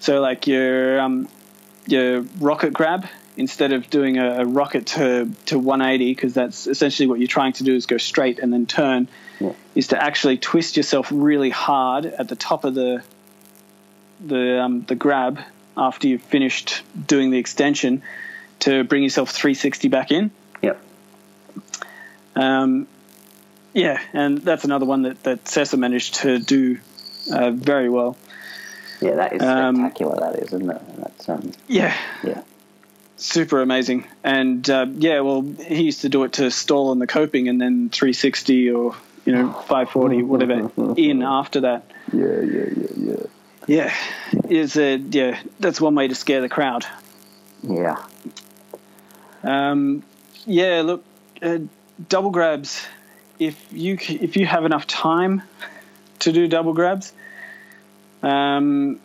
So 0.00 0.20
like 0.20 0.46
your 0.46 1.00
um, 1.00 1.28
your 1.86 2.20
rocket 2.38 2.72
grab 2.74 3.06
instead 3.40 3.72
of 3.72 3.90
doing 3.90 4.18
a, 4.18 4.42
a 4.42 4.44
rocket 4.44 4.86
to 4.86 5.28
to 5.46 5.58
180 5.58 6.14
because 6.14 6.34
that's 6.34 6.66
essentially 6.66 7.06
what 7.08 7.18
you're 7.18 7.26
trying 7.38 7.52
to 7.54 7.64
do 7.64 7.74
is 7.74 7.86
go 7.86 7.96
straight 7.98 8.38
and 8.38 8.52
then 8.52 8.66
turn 8.66 9.08
yeah, 9.40 9.52
is 9.74 9.88
to 9.88 10.00
actually 10.00 10.36
twist 10.38 10.76
yourself 10.76 11.08
really 11.10 11.50
hard 11.50 12.04
at 12.06 12.28
the 12.28 12.36
top 12.36 12.64
of 12.64 12.74
the 12.74 13.02
the 14.24 14.60
um, 14.62 14.82
the 14.82 14.94
grab 14.94 15.40
after 15.76 16.06
you've 16.08 16.22
finished 16.22 16.82
doing 17.08 17.30
the 17.30 17.38
extension 17.38 18.02
to 18.60 18.84
bring 18.84 19.02
yourself 19.02 19.30
360 19.30 19.88
back 19.88 20.10
in. 20.12 20.30
yep, 20.62 20.78
Um, 22.36 22.86
yeah, 23.72 23.98
and 24.12 24.38
that's 24.38 24.64
another 24.64 24.84
one 24.86 25.02
that 25.02 25.22
that 25.22 25.44
Sessa 25.44 25.78
managed 25.78 26.14
to 26.16 26.38
do 26.38 26.78
uh, 27.32 27.50
very 27.50 27.88
well. 27.88 28.16
yeah. 29.00 29.14
That 29.16 29.32
is 29.32 29.42
Um, 29.42 29.76
spectacular. 29.76 30.16
that 30.20 30.38
is, 30.42 30.52
isn't 30.52 30.70
it? 30.70 30.82
That's 30.98 31.28
um, 31.28 31.52
Yeah, 31.68 31.96
yeah, 32.24 32.42
super 33.20 33.60
amazing. 33.62 34.06
And 34.24 34.68
uh, 34.68 34.86
yeah, 34.90 35.20
well, 35.20 35.42
he 35.42 35.82
used 35.84 36.02
to 36.02 36.08
do 36.08 36.24
it 36.24 36.34
to 36.34 36.50
stall 36.50 36.90
on 36.90 36.98
the 36.98 37.06
coping 37.06 37.48
and 37.48 37.60
then 37.60 37.90
360 37.90 38.70
or 38.70 38.94
you 39.24 39.32
know 39.32 39.52
540 39.68 40.22
whatever 40.22 40.70
in 40.96 41.22
after 41.22 41.60
that. 41.62 41.84
yeah, 42.12 42.40
yeah, 42.40 42.64
yeah, 42.76 42.86
yeah. 42.96 43.16
Yeah, 43.66 43.94
is 44.48 44.76
a 44.76 44.96
yeah. 44.96 45.38
That's 45.60 45.80
one 45.80 45.94
way 45.94 46.08
to 46.08 46.14
scare 46.14 46.40
the 46.40 46.48
crowd. 46.48 46.86
Yeah, 47.62 47.96
Um, 49.42 50.02
yeah, 50.46 50.80
look, 50.82 51.04
uh, 51.42 51.58
double 52.08 52.30
grabs. 52.30 52.84
If 53.38 53.56
you 53.70 53.98
if 54.00 54.36
you 54.36 54.46
have 54.46 54.64
enough 54.64 54.86
time 54.86 55.42
to 56.20 56.32
do 56.32 56.48
double 56.48 56.72
grabs, 56.72 57.12
um, 58.22 58.98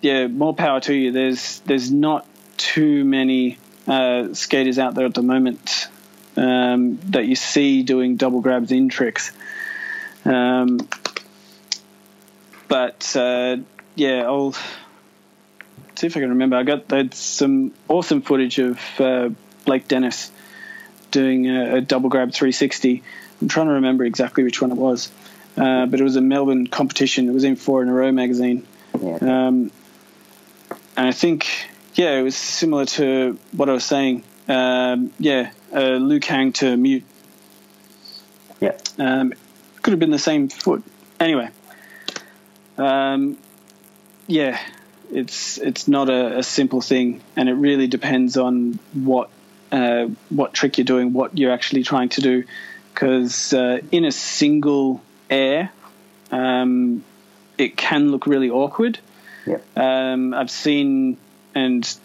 yeah, 0.00 0.28
more 0.28 0.54
power 0.54 0.80
to 0.80 0.94
you. 0.94 1.10
There's 1.12 1.58
there's 1.66 1.90
not 1.90 2.26
too 2.56 3.04
many 3.04 3.58
uh, 3.86 4.34
skaters 4.34 4.78
out 4.78 4.94
there 4.94 5.06
at 5.06 5.14
the 5.14 5.22
moment 5.22 5.88
um, 6.36 6.98
that 7.10 7.26
you 7.26 7.36
see 7.36 7.82
doing 7.82 8.16
double 8.16 8.40
grabs 8.40 8.72
in 8.72 8.88
tricks. 8.88 9.32
Um, 10.24 10.88
but 12.68 13.14
uh, 13.16 13.58
yeah, 13.94 14.24
I'll 14.24 14.52
see 15.96 16.06
if 16.06 16.16
I 16.16 16.20
can 16.20 16.30
remember. 16.30 16.56
I 16.56 16.62
got 16.62 17.14
some 17.14 17.72
awesome 17.88 18.22
footage 18.22 18.58
of 18.58 18.80
uh, 18.98 19.30
Blake 19.64 19.88
Dennis 19.88 20.30
doing 21.10 21.48
a, 21.48 21.76
a 21.76 21.80
double 21.80 22.08
grab 22.08 22.32
360. 22.32 23.02
I'm 23.40 23.48
trying 23.48 23.66
to 23.66 23.74
remember 23.74 24.04
exactly 24.04 24.44
which 24.44 24.60
one 24.60 24.72
it 24.72 24.76
was, 24.76 25.10
uh, 25.56 25.86
but 25.86 26.00
it 26.00 26.02
was 26.02 26.16
a 26.16 26.20
Melbourne 26.20 26.66
competition. 26.66 27.28
It 27.28 27.32
was 27.32 27.44
in 27.44 27.56
Four 27.56 27.82
in 27.82 27.88
a 27.88 27.92
Row 27.92 28.10
magazine. 28.12 28.66
Yeah. 29.00 29.16
Um, 29.16 29.70
and 30.96 31.08
I 31.08 31.12
think, 31.12 31.46
yeah, 31.94 32.18
it 32.18 32.22
was 32.22 32.36
similar 32.36 32.86
to 32.86 33.38
what 33.52 33.68
I 33.68 33.72
was 33.72 33.84
saying. 33.84 34.24
Um, 34.48 35.12
yeah, 35.18 35.50
uh, 35.72 35.96
Liu 35.96 36.20
Kang 36.20 36.52
to 36.54 36.76
mute. 36.76 37.04
yeah. 38.60 38.76
Um, 38.98 39.32
could 39.82 39.92
have 39.92 40.00
been 40.00 40.10
the 40.10 40.18
same 40.18 40.48
foot. 40.48 40.82
Anyway, 41.20 41.50
um, 42.78 43.38
yeah, 44.26 44.58
it's 45.12 45.58
it's 45.58 45.88
not 45.88 46.08
a, 46.08 46.38
a 46.38 46.42
simple 46.42 46.80
thing, 46.80 47.22
and 47.36 47.48
it 47.48 47.54
really 47.54 47.86
depends 47.86 48.36
on 48.36 48.78
what 48.92 49.30
uh, 49.70 50.06
what 50.30 50.52
trick 50.52 50.78
you're 50.78 50.84
doing, 50.84 51.12
what 51.12 51.36
you're 51.38 51.52
actually 51.52 51.82
trying 51.82 52.08
to 52.10 52.20
do. 52.20 52.44
Because 52.92 53.52
uh, 53.52 53.80
in 53.90 54.04
a 54.04 54.12
single 54.12 55.02
air, 55.28 55.70
um, 56.30 57.04
it 57.58 57.76
can 57.76 58.10
look 58.10 58.26
really 58.26 58.50
awkward. 58.50 58.98
Yeah. 59.46 59.58
Um, 59.76 60.32
I've 60.32 60.50
seen 60.50 61.16
and 61.54 61.96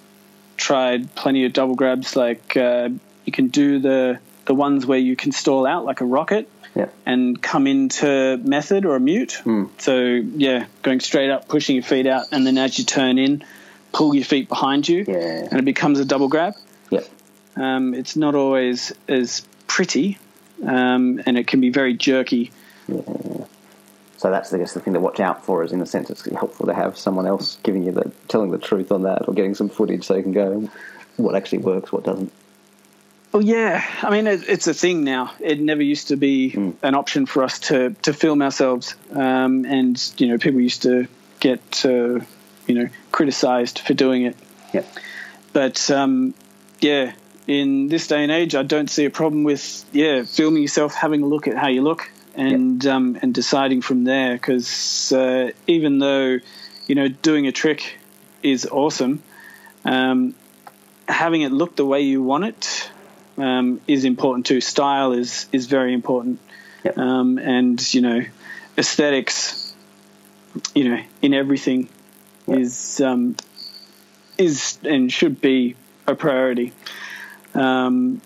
tried 0.57 1.13
plenty 1.15 1.45
of 1.45 1.53
double 1.53 1.75
grabs. 1.75 2.15
Like 2.15 2.55
uh, 2.57 2.89
you 3.25 3.31
can 3.31 3.47
do 3.47 3.79
the 3.79 4.19
the 4.45 4.53
ones 4.53 4.85
where 4.85 4.97
you 4.99 5.15
can 5.15 5.31
stall 5.31 5.65
out 5.67 5.85
like 5.85 6.01
a 6.01 6.05
rocket 6.05 6.49
Yeah. 6.75 6.87
and 7.05 7.39
come 7.41 7.67
into 7.67 8.37
method 8.43 8.85
or 8.85 8.95
a 8.95 8.99
mute. 8.99 9.41
So 9.77 9.95
yeah, 9.95 10.65
going 10.81 10.99
straight 11.01 11.29
up, 11.29 11.47
pushing 11.47 11.75
your 11.75 11.83
feet 11.83 12.07
out, 12.07 12.25
and 12.31 12.45
then 12.47 12.57
as 12.57 12.77
you 12.79 12.85
turn 12.85 13.17
in, 13.19 13.43
pull 13.91 14.15
your 14.15 14.25
feet 14.25 14.49
behind 14.49 14.87
you, 14.89 15.05
Yeah. 15.07 15.47
and 15.51 15.59
it 15.59 15.65
becomes 15.65 15.99
a 15.99 16.05
double 16.05 16.29
grab. 16.29 16.55
Yeah. 16.89 17.01
Um, 17.55 17.93
it's 17.93 18.15
not 18.15 18.33
always 18.35 18.91
as 19.07 19.43
pretty, 19.67 20.17
um, 20.65 21.21
and 21.25 21.37
it 21.37 21.45
can 21.45 21.61
be 21.61 21.69
very 21.69 21.93
jerky. 21.93 22.51
So 24.19 24.29
that's, 24.29 24.51
I 24.53 24.57
guess, 24.57 24.73
the 24.73 24.81
thing 24.81 24.95
to 24.95 24.99
watch 24.99 25.21
out 25.21 25.45
for 25.45 25.63
is 25.63 25.71
in 25.71 25.79
the 25.79 25.85
sense 25.85 26.09
it's 26.09 26.25
helpful 26.25 26.65
to 26.65 26.73
have 26.73 26.97
someone 26.97 27.25
else 27.25 27.57
giving 27.63 27.83
you 27.83 27.93
the, 27.93 28.11
telling 28.27 28.51
the 28.51 28.57
truth 28.57 28.91
on 28.91 29.03
that 29.03 29.29
or 29.29 29.33
getting 29.33 29.55
some 29.55 29.69
footage 29.69 30.03
so 30.03 30.13
you 30.13 30.23
can 30.23 30.33
go, 30.33 30.69
what 31.15 31.35
actually 31.35 31.59
works, 31.59 31.89
what 31.93 32.03
doesn't. 32.03 32.29
Well, 33.31 33.41
yeah. 33.41 33.81
I 34.01 34.09
mean, 34.09 34.27
it, 34.27 34.49
it's 34.49 34.67
a 34.67 34.73
thing 34.73 35.05
now. 35.05 35.31
It 35.39 35.61
never 35.61 35.81
used 35.81 36.09
to 36.09 36.17
be 36.17 36.53
an 36.83 36.95
option 36.95 37.27
for 37.27 37.43
us 37.43 37.59
to, 37.59 37.91
to 38.01 38.11
film 38.11 38.41
ourselves. 38.41 38.93
Um, 39.13 39.63
and, 39.63 40.13
you 40.17 40.27
know, 40.27 40.37
people 40.37 40.59
used 40.59 40.81
to 40.81 41.07
get, 41.39 41.85
uh, 41.85 42.19
you 42.67 42.75
know, 42.75 42.89
criticized 43.13 43.79
for 43.79 43.93
doing 43.93 44.25
it. 44.25 44.35
Yeah. 44.73 44.83
But, 45.53 45.89
um, 45.91 46.33
yeah, 46.81 47.13
in 47.47 47.87
this 47.87 48.07
day 48.07 48.21
and 48.21 48.33
age, 48.33 48.53
I 48.53 48.63
don't 48.63 48.89
see 48.89 49.05
a 49.05 49.09
problem 49.09 49.45
with, 49.45 49.85
yeah, 49.93 50.23
filming 50.23 50.61
yourself, 50.61 50.93
having 50.93 51.21
a 51.21 51.25
look 51.25 51.47
at 51.47 51.55
how 51.55 51.69
you 51.69 51.83
look 51.83 52.11
and, 52.39 52.85
um, 52.85 53.17
and 53.21 53.33
deciding 53.33 53.81
from 53.81 54.03
there. 54.03 54.33
Because 54.33 55.11
uh, 55.11 55.51
even 55.67 55.99
though, 55.99 56.39
you 56.87 56.95
know, 56.95 57.07
doing 57.07 57.47
a 57.47 57.51
trick 57.51 57.97
is 58.41 58.65
awesome, 58.65 59.21
um, 59.85 60.33
having 61.07 61.41
it 61.41 61.51
look 61.51 61.75
the 61.75 61.85
way 61.85 62.01
you 62.01 62.21
want 62.21 62.45
it 62.45 62.91
um, 63.37 63.81
is 63.87 64.05
important 64.05 64.45
too. 64.45 64.61
Style 64.61 65.13
is 65.13 65.47
is 65.51 65.67
very 65.67 65.93
important, 65.93 66.39
Yep. 66.83 66.97
um, 66.97 67.37
and 67.39 67.93
you 67.93 68.01
know, 68.01 68.21
aesthetics, 68.77 69.73
you 70.75 70.89
know, 70.89 71.01
in 71.21 71.33
everything 71.33 71.89
Yep. 72.47 72.59
is 72.59 73.01
um, 73.01 73.35
is 74.37 74.77
and 74.83 75.11
should 75.11 75.41
be 75.41 75.75
a 76.07 76.15
priority. 76.15 76.73
Um, 77.53 78.21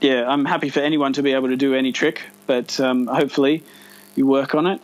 yeah, 0.00 0.28
I'm 0.28 0.44
happy 0.44 0.68
for 0.70 0.80
anyone 0.80 1.14
to 1.14 1.22
be 1.22 1.32
able 1.32 1.48
to 1.48 1.56
do 1.56 1.74
any 1.74 1.92
trick, 1.92 2.22
but 2.46 2.78
um, 2.80 3.06
hopefully 3.06 3.62
you 4.16 4.26
work 4.26 4.54
on 4.54 4.66
it 4.66 4.80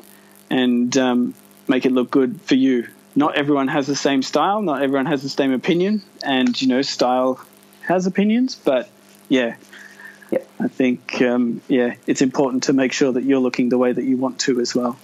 and 0.50 0.96
um, 0.96 1.34
make 1.68 1.86
it 1.86 1.92
look 1.92 2.10
good 2.10 2.40
for 2.42 2.54
you. 2.54 2.88
Not 3.14 3.36
everyone 3.36 3.68
has 3.68 3.86
the 3.86 3.96
same 3.96 4.22
style, 4.22 4.62
not 4.62 4.82
everyone 4.82 5.06
has 5.06 5.22
the 5.22 5.28
same 5.28 5.52
opinion, 5.52 6.02
and 6.22 6.60
you 6.60 6.68
know, 6.68 6.82
style 6.82 7.40
has 7.82 8.06
opinions, 8.06 8.54
but 8.54 8.88
yeah, 9.28 9.56
Yeah. 10.30 10.38
I 10.60 10.68
think 10.68 11.20
um, 11.22 11.60
yeah, 11.68 11.94
it's 12.06 12.22
important 12.22 12.64
to 12.64 12.72
make 12.72 12.92
sure 12.92 13.12
that 13.12 13.24
you're 13.24 13.40
looking 13.40 13.68
the 13.68 13.78
way 13.78 13.92
that 13.92 14.04
you 14.04 14.16
want 14.16 14.38
to 14.40 14.60
as 14.60 14.74
well. 14.74 14.96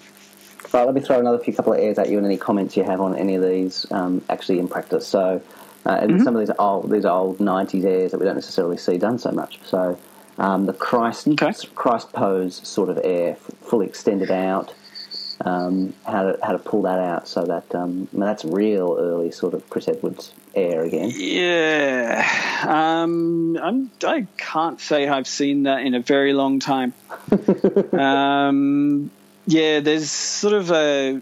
Right, 0.73 0.85
let 0.85 0.95
me 0.95 1.01
throw 1.01 1.19
another 1.19 1.39
few 1.39 1.53
couple 1.55 1.73
of 1.73 1.79
airs 1.81 1.99
at 1.99 2.11
you 2.11 2.17
and 2.19 2.27
any 2.27 2.37
comments 2.37 2.77
you 2.77 2.83
have 2.85 3.01
on 3.01 3.17
any 3.17 3.37
of 3.37 3.43
these 3.43 3.87
um, 3.93 4.23
actually 4.29 4.59
in 4.59 4.69
practice. 4.69 5.07
So, 5.07 5.41
uh, 5.85 5.91
and 5.91 6.23
some 6.23 6.35
of 6.35 6.41
these 6.41 6.51
are 6.51 6.61
old, 6.61 6.91
these 6.91 7.05
old 7.05 7.39
'90s 7.39 7.85
airs 7.85 8.11
that 8.11 8.19
we 8.19 8.27
don't 8.27 8.35
necessarily 8.35 8.77
see 8.77 8.99
done 8.99 9.19
so 9.19 9.31
much. 9.31 9.59
So, 9.65 9.99
um, 10.39 10.67
the 10.67 10.73
Christ 10.73 11.29
Okay. 11.29 11.53
Christ 11.75 12.13
pose 12.13 12.67
sort 12.67 12.89
of 12.89 12.99
air, 13.03 13.33
f- 13.33 13.51
fully 13.63 13.87
extended 13.87 14.31
out. 14.31 14.73
Um, 15.45 15.93
how 16.07 16.23
to 16.33 16.39
how 16.43 16.53
to 16.53 16.59
pull 16.59 16.83
that 16.83 16.99
out 16.99 17.29
so 17.29 17.45
that 17.45 17.75
um, 17.75 18.09
I 18.13 18.17
mean, 18.17 18.27
that's 18.27 18.43
real 18.43 18.97
early 18.99 19.31
sort 19.31 19.53
of 19.53 19.69
Chris 19.69 19.87
Edwards 19.87 20.33
air 20.55 20.83
again. 20.83 21.13
Yeah, 21.15 22.65
um, 22.67 23.59
I'm, 23.59 23.91
I 24.03 24.27
can't 24.39 24.81
say 24.81 25.07
I've 25.09 25.27
seen 25.27 25.65
that 25.65 25.81
in 25.81 25.95
a 25.95 26.01
very 26.01 26.33
long 26.33 26.59
time. 26.59 26.95
um, 27.93 29.11
yeah, 29.47 29.81
there's 29.81 30.11
sort 30.11 30.55
of 30.55 30.71
a. 30.71 31.21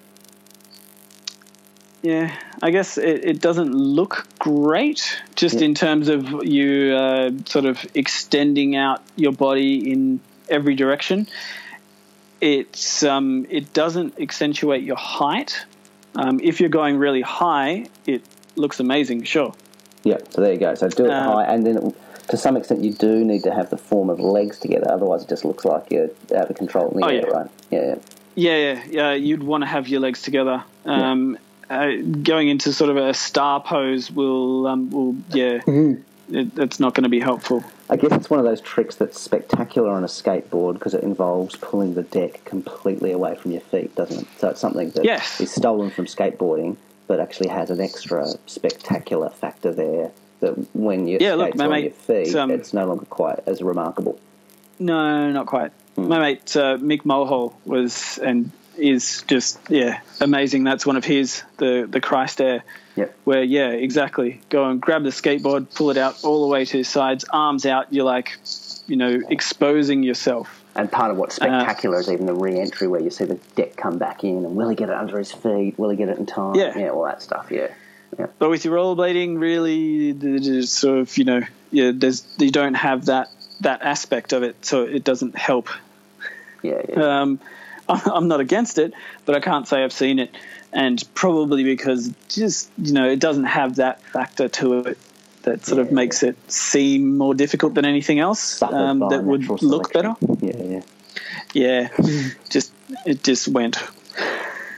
Yeah, 2.05 2.37
I 2.63 2.71
guess 2.71 2.99
it, 2.99 3.25
it 3.25 3.41
doesn't 3.41 3.73
look 3.73 4.27
great 4.39 5.19
just 5.37 5.63
in 5.63 5.75
terms 5.75 6.09
of 6.11 6.45
you 6.45 6.93
uh, 6.95 7.31
sort 7.47 7.65
of 7.65 7.83
extending 7.95 8.77
out 8.77 9.01
your 9.17 9.33
body 9.33 9.91
in 9.91 10.21
every 10.51 10.75
direction. 10.75 11.27
It's 12.43 13.03
um, 13.03 13.47
it 13.49 13.73
doesn't 13.73 14.21
accentuate 14.21 14.83
your 14.83 14.97
height. 14.99 15.65
Um, 16.15 16.41
if 16.43 16.61
you're 16.61 16.69
going 16.69 16.99
really 16.99 17.23
high, 17.23 17.87
it 18.07 18.23
looks 18.55 18.81
amazing, 18.81 19.23
sure. 19.25 19.55
Yeah, 20.03 20.19
so 20.29 20.43
there 20.43 20.53
you 20.53 20.59
go. 20.59 20.75
So 20.75 20.91
do 20.91 21.07
it 21.07 21.11
Um, 21.11 21.25
high, 21.33 21.45
and 21.45 21.65
then 21.67 21.95
to 22.29 22.37
some 22.37 22.59
extent 22.59 22.85
you 22.85 22.93
do 22.93 23.25
need 23.25 23.45
to 23.45 23.55
have 23.55 23.71
the 23.71 23.79
form 23.79 24.11
of 24.11 24.21
legs 24.21 24.59
together. 24.59 24.91
Otherwise, 24.91 25.23
it 25.23 25.31
just 25.31 25.47
looks 25.47 25.65
like 25.65 25.91
you're 25.91 26.11
out 26.37 26.51
of 26.51 26.57
control 26.57 26.91
in 26.91 27.01
the 27.01 27.07
Oh, 27.07 27.09
air, 27.09 27.15
yeah. 27.27 27.33
right? 27.33 27.51
Yeah, 27.71 27.95
Yeah, 28.35 28.57
yeah, 28.57 28.83
yeah. 28.91 29.13
You'd 29.15 29.43
want 29.43 29.63
to 29.63 29.67
have 29.69 29.89
your 29.89 30.01
legs 30.01 30.21
together. 30.21 30.63
Um, 30.85 31.39
uh, 31.71 31.93
going 32.23 32.49
into 32.49 32.73
sort 32.73 32.91
of 32.91 32.97
a 32.97 33.15
star 33.15 33.61
pose 33.61 34.11
will, 34.11 34.67
um, 34.67 34.91
will 34.91 35.17
yeah, 35.33 35.61
it, 36.31 36.55
that's 36.55 36.81
not 36.81 36.95
going 36.95 37.03
to 37.05 37.09
be 37.09 37.21
helpful. 37.21 37.65
I 37.91 37.97
guess 37.97 38.13
it's 38.13 38.31
one 38.31 38.41
of 38.41 38.47
those 38.47 38.61
tricks 38.61 38.97
that's 38.97 39.21
spectacular 39.21 39.91
on 39.91 40.05
a 40.05 40.09
skateboard 40.09 40.75
because 40.75 40.95
it 40.95 41.03
involves 41.03 41.57
pulling 41.57 41.95
the 41.95 42.03
deck 42.03 42.45
completely 42.45 43.13
away 43.13 43.35
from 43.35 43.51
your 43.53 43.61
feet, 43.61 43.95
doesn't 43.95 44.23
it? 44.23 44.29
So 44.39 44.49
it's 44.49 44.61
something 44.61 44.91
that 44.91 45.01
is 45.01 45.05
Yes. 45.05 45.51
stolen 45.51 45.91
from 45.91 46.07
skateboarding, 46.07 46.77
but 47.07 47.21
actually 47.21 47.49
has 47.49 47.71
an 47.71 47.81
extra 47.81 48.27
spectacular 48.47 49.31
factor 49.31 49.73
there. 49.73 50.11
That 50.41 50.75
when 50.75 51.07
your 51.07 51.21
Yeah, 51.21 51.35
look, 51.35 51.55
my 51.57 51.65
on 51.67 51.71
mate, 51.71 51.83
your 51.85 51.93
feet, 51.93 52.27
it's, 52.29 52.35
um, 52.35 52.51
it's 52.51 52.73
no 52.73 52.87
longer 52.87 53.05
quite 53.07 53.41
as 53.47 53.63
remarkable. 53.63 54.19
No, 54.79 55.31
not 55.31 55.47
quite. 55.47 55.73
My 55.97 56.19
mate 56.19 56.57
uh, 56.57 56.77
Mick 56.79 57.05
Mulhall 57.05 57.55
was 57.65 58.19
and 58.19 58.51
is 58.77 59.25
just 59.27 59.59
yeah 59.69 60.01
amazing. 60.21 60.65
That's 60.65 60.85
one 60.87 60.97
of 60.97 61.05
his 61.05 61.43
the 61.59 61.87
the 61.89 62.01
Christ 62.01 62.41
Air. 62.41 62.65
Yep. 62.97 63.17
Where 63.25 63.43
yeah 63.43 63.71
exactly 63.71 64.41
go 64.51 64.65
and 64.69 64.81
grab 64.81 65.03
the 65.03 65.11
skateboard, 65.11 65.75
pull 65.75 65.91
it 65.91 65.97
out 65.97 66.23
all 66.23 66.43
the 66.43 66.53
way 66.53 66.65
to 66.65 66.79
his 66.79 66.89
sides, 66.89 67.25
arms 67.31 67.67
out. 67.67 67.93
You're 67.93 68.05
like 68.05 68.39
you 68.87 68.97
know 68.97 69.21
exposing 69.29 70.03
yourself. 70.03 70.63
And 70.77 70.91
part 70.91 71.13
of 71.13 71.17
what's 71.17 71.37
spectacular 71.37 72.01
is 72.01 72.11
even 72.11 72.27
the 72.27 72.35
re-entry 72.35 72.89
where 72.89 73.01
you 73.01 73.11
see 73.11 73.27
the 73.27 73.37
deck 73.55 73.77
come 73.77 73.99
back 73.99 74.25
in, 74.25 74.45
and 74.45 74.57
will 74.57 74.69
he 74.69 74.75
get 74.75 74.89
it 74.89 74.95
under 74.97 75.19
his 75.19 75.31
feet? 75.31 75.79
Will 75.79 75.91
he 75.91 75.97
get 75.97 76.09
it 76.09 76.19
in 76.19 76.27
time? 76.27 76.57
Yeah. 76.57 76.77
yeah, 76.77 76.89
all 76.89 77.05
that 77.05 77.23
stuff. 77.23 77.47
Yeah, 77.51 77.69
yeah, 78.19 78.27
But 78.41 78.51
with 78.51 78.65
your 78.65 78.75
rollerblading, 78.75 79.39
really, 79.39 80.63
sort 80.63 80.99
of 80.99 81.17
you 81.17 81.25
know, 81.25 81.43
yeah, 81.71 81.93
there's 81.95 82.27
you 82.39 82.51
don't 82.51 82.75
have 82.75 83.07
that 83.07 83.29
that 83.61 83.83
aspect 83.83 84.33
of 84.33 84.43
it, 84.43 84.65
so 84.67 84.83
it 84.83 85.05
doesn't 85.05 85.37
help. 85.37 85.69
yeah, 86.63 86.83
yeah. 86.89 87.21
Um, 87.21 87.41
I'm 87.89 88.29
not 88.29 88.41
against 88.41 88.79
it, 88.79 88.93
but 89.25 89.35
I 89.35 89.41
can't 89.41 89.67
say 89.69 89.83
I've 89.85 89.93
seen 89.93 90.19
it, 90.19 90.35
and 90.73 91.03
probably 91.15 91.65
because 91.65 92.13
just 92.29 92.71
you 92.79 92.93
know 92.93 93.09
it 93.09 93.21
doesn't 93.21 93.45
have 93.45 93.77
that 93.77 94.01
factor 94.03 94.49
to 94.49 94.81
it 94.81 94.99
that 95.43 95.65
sort 95.65 95.81
of 95.81 95.89
Yeah. 95.89 95.95
makes 95.95 96.23
it 96.23 96.37
seem 96.51 97.19
more 97.19 97.35
difficult 97.35 97.75
than 97.75 97.85
anything 97.85 98.19
else 98.19 98.63
um, 98.63 99.01
that 99.11 99.25
would 99.25 99.47
look 99.63 99.93
better. 99.93 100.15
Yeah, 100.41 100.63
yeah. 100.63 100.81
Yeah, 101.53 101.89
just 102.51 102.73
it 103.07 103.23
just 103.23 103.49
went. 103.49 103.77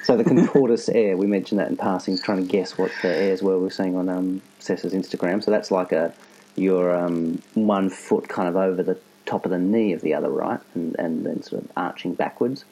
So 0.04 0.16
the 0.16 0.24
contortus 0.24 0.88
air, 0.94 1.16
we 1.16 1.26
mentioned 1.26 1.58
that 1.60 1.68
in 1.70 1.76
passing, 1.76 2.18
trying 2.18 2.38
to 2.44 2.48
guess 2.50 2.76
what 2.76 2.92
the 3.02 3.08
airs 3.08 3.42
were. 3.42 3.56
We 3.56 3.64
were 3.64 3.70
seeing 3.70 3.96
on 3.96 4.08
um, 4.08 4.42
Sessa's 4.60 4.92
Instagram. 4.92 5.42
So 5.42 5.50
that's 5.50 5.70
like 5.70 5.92
a 5.92 6.12
your 6.56 6.94
um, 6.94 7.42
one 7.54 7.90
foot 7.90 8.28
kind 8.28 8.48
of 8.48 8.56
over 8.56 8.82
the 8.82 8.98
top 9.24 9.44
of 9.44 9.50
the 9.50 9.58
knee 9.58 9.92
of 9.92 10.02
the 10.02 10.14
other, 10.14 10.28
right, 10.30 10.60
and 10.74 10.94
and 10.98 11.24
then 11.24 11.42
sort 11.42 11.64
of 11.64 11.70
arching 11.76 12.14
backwards. 12.14 12.64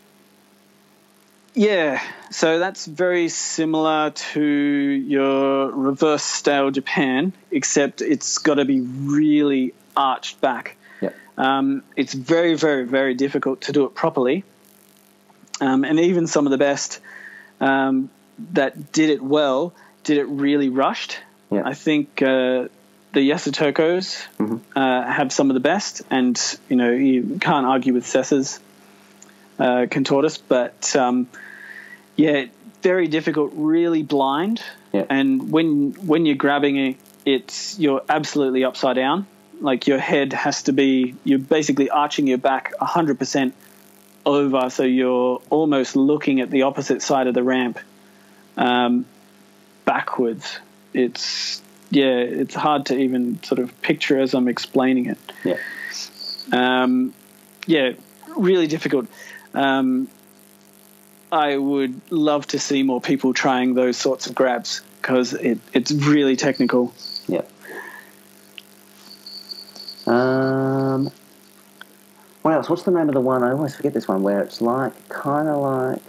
Yeah, 1.55 2.03
so 2.31 2.59
that's 2.59 2.85
very 2.85 3.29
similar 3.29 4.11
to 4.11 4.43
your 4.43 5.71
reverse 5.71 6.25
style 6.25 6.71
Japan, 6.73 7.33
except 7.53 8.03
it's 8.03 8.39
got 8.39 8.55
to 8.55 8.65
be 8.65 8.81
really 8.81 9.73
arched 9.97 10.41
back. 10.41 10.77
Yep. 11.01 11.15
Um, 11.39 11.83
it's 11.95 12.13
very, 12.13 12.55
very, 12.55 12.85
very 12.85 13.15
difficult 13.15 13.63
to 13.63 13.73
do 13.73 13.85
it 13.85 13.95
properly. 13.95 14.43
Um, 15.61 15.85
and 15.85 16.01
even 16.01 16.27
some 16.27 16.47
of 16.47 16.51
the 16.51 16.59
best 16.59 17.01
um, 17.61 18.11
that 18.53 18.93
did 18.93 19.11
it 19.11 19.23
well 19.23 19.73
did 20.03 20.19
it 20.19 20.25
really 20.25 20.69
rushed. 20.69 21.19
Yeah. 21.53 21.63
I 21.65 21.75
think 21.75 22.21
uh, 22.21 22.67
the 23.13 23.31
Yasutokos 23.31 24.27
Mm-hmm. 24.39 24.57
uh, 24.77 25.03
have 25.13 25.33
some 25.33 25.51
of 25.51 25.55
the 25.55 25.61
best, 25.61 26.03
and 26.11 26.59
you 26.69 26.77
know 26.77 26.91
you 26.91 27.39
can't 27.41 27.65
argue 27.65 27.95
with 27.95 28.05
Cessa's 28.07 28.59
uh, 29.59 29.87
Contortus, 29.91 30.41
but 30.47 30.95
um, 30.97 31.29
yeah, 32.17 32.47
very 32.83 33.09
difficult, 33.09 33.53
really 33.55 34.03
blind. 34.03 34.63
Yeah. 34.93 35.07
And 35.11 35.51
when 35.51 35.93
when 36.07 36.27
you're 36.27 36.37
grabbing 36.37 36.77
it, 36.77 36.97
it's 37.25 37.79
you're 37.79 38.03
absolutely 38.09 38.65
upside 38.65 38.97
down. 38.97 39.27
Like 39.61 39.87
your 39.87 39.99
head 39.99 40.33
has 40.33 40.65
to 40.65 40.73
be, 40.73 41.15
you're 41.25 41.39
basically 41.39 41.89
arching 41.89 42.27
your 42.27 42.39
back 42.39 42.73
hundred 42.81 43.19
percent 43.19 43.55
over, 44.27 44.71
so 44.71 44.83
you're 44.83 45.41
almost 45.51 45.97
looking 45.97 46.41
at 46.41 46.51
the 46.51 46.63
opposite 46.63 47.03
side 47.03 47.27
of 47.27 47.35
the 47.35 47.43
ramp, 47.43 47.79
um, 48.57 49.07
backwards. 49.85 50.59
It's 50.93 51.63
yeah, 51.91 52.19
it's 52.19 52.55
hard 52.55 52.87
to 52.87 52.99
even 52.99 53.43
sort 53.43 53.61
of 53.61 53.81
picture 53.83 54.19
as 54.19 54.35
I'm 54.35 54.49
explaining 54.49 55.07
it. 55.07 55.19
Yeah. 55.45 55.59
Um, 56.53 57.15
yeah, 57.67 57.93
really 58.37 58.67
difficult. 58.67 59.07
Um, 59.55 60.09
I 61.33 61.57
would 61.57 62.01
love 62.13 62.47
to 62.49 62.59
see 62.59 62.83
more 62.83 63.01
people 63.01 63.33
trying 63.33 63.75
those 63.75 63.97
sorts 63.97 64.27
of 64.27 64.35
grabs 64.35 64.83
because 65.01 65.33
it, 65.33 65.59
it's 65.73 65.91
really 65.91 66.37
technical. 66.37 66.95
Yeah. 67.27 67.43
Um, 70.07 71.11
what 72.43 72.55
else? 72.55 72.69
What's 72.69 72.83
the 72.83 72.91
name 72.91 73.09
of 73.09 73.15
the 73.15 73.21
one? 73.21 73.43
I 73.43 73.53
always 73.53 73.75
forget 73.75 73.95
this 73.95 74.07
one 74.07 74.23
where 74.23 74.43
it's 74.43 74.61
like 74.61 75.09
kind 75.09 75.49
of 75.49 75.63
like 75.63 76.03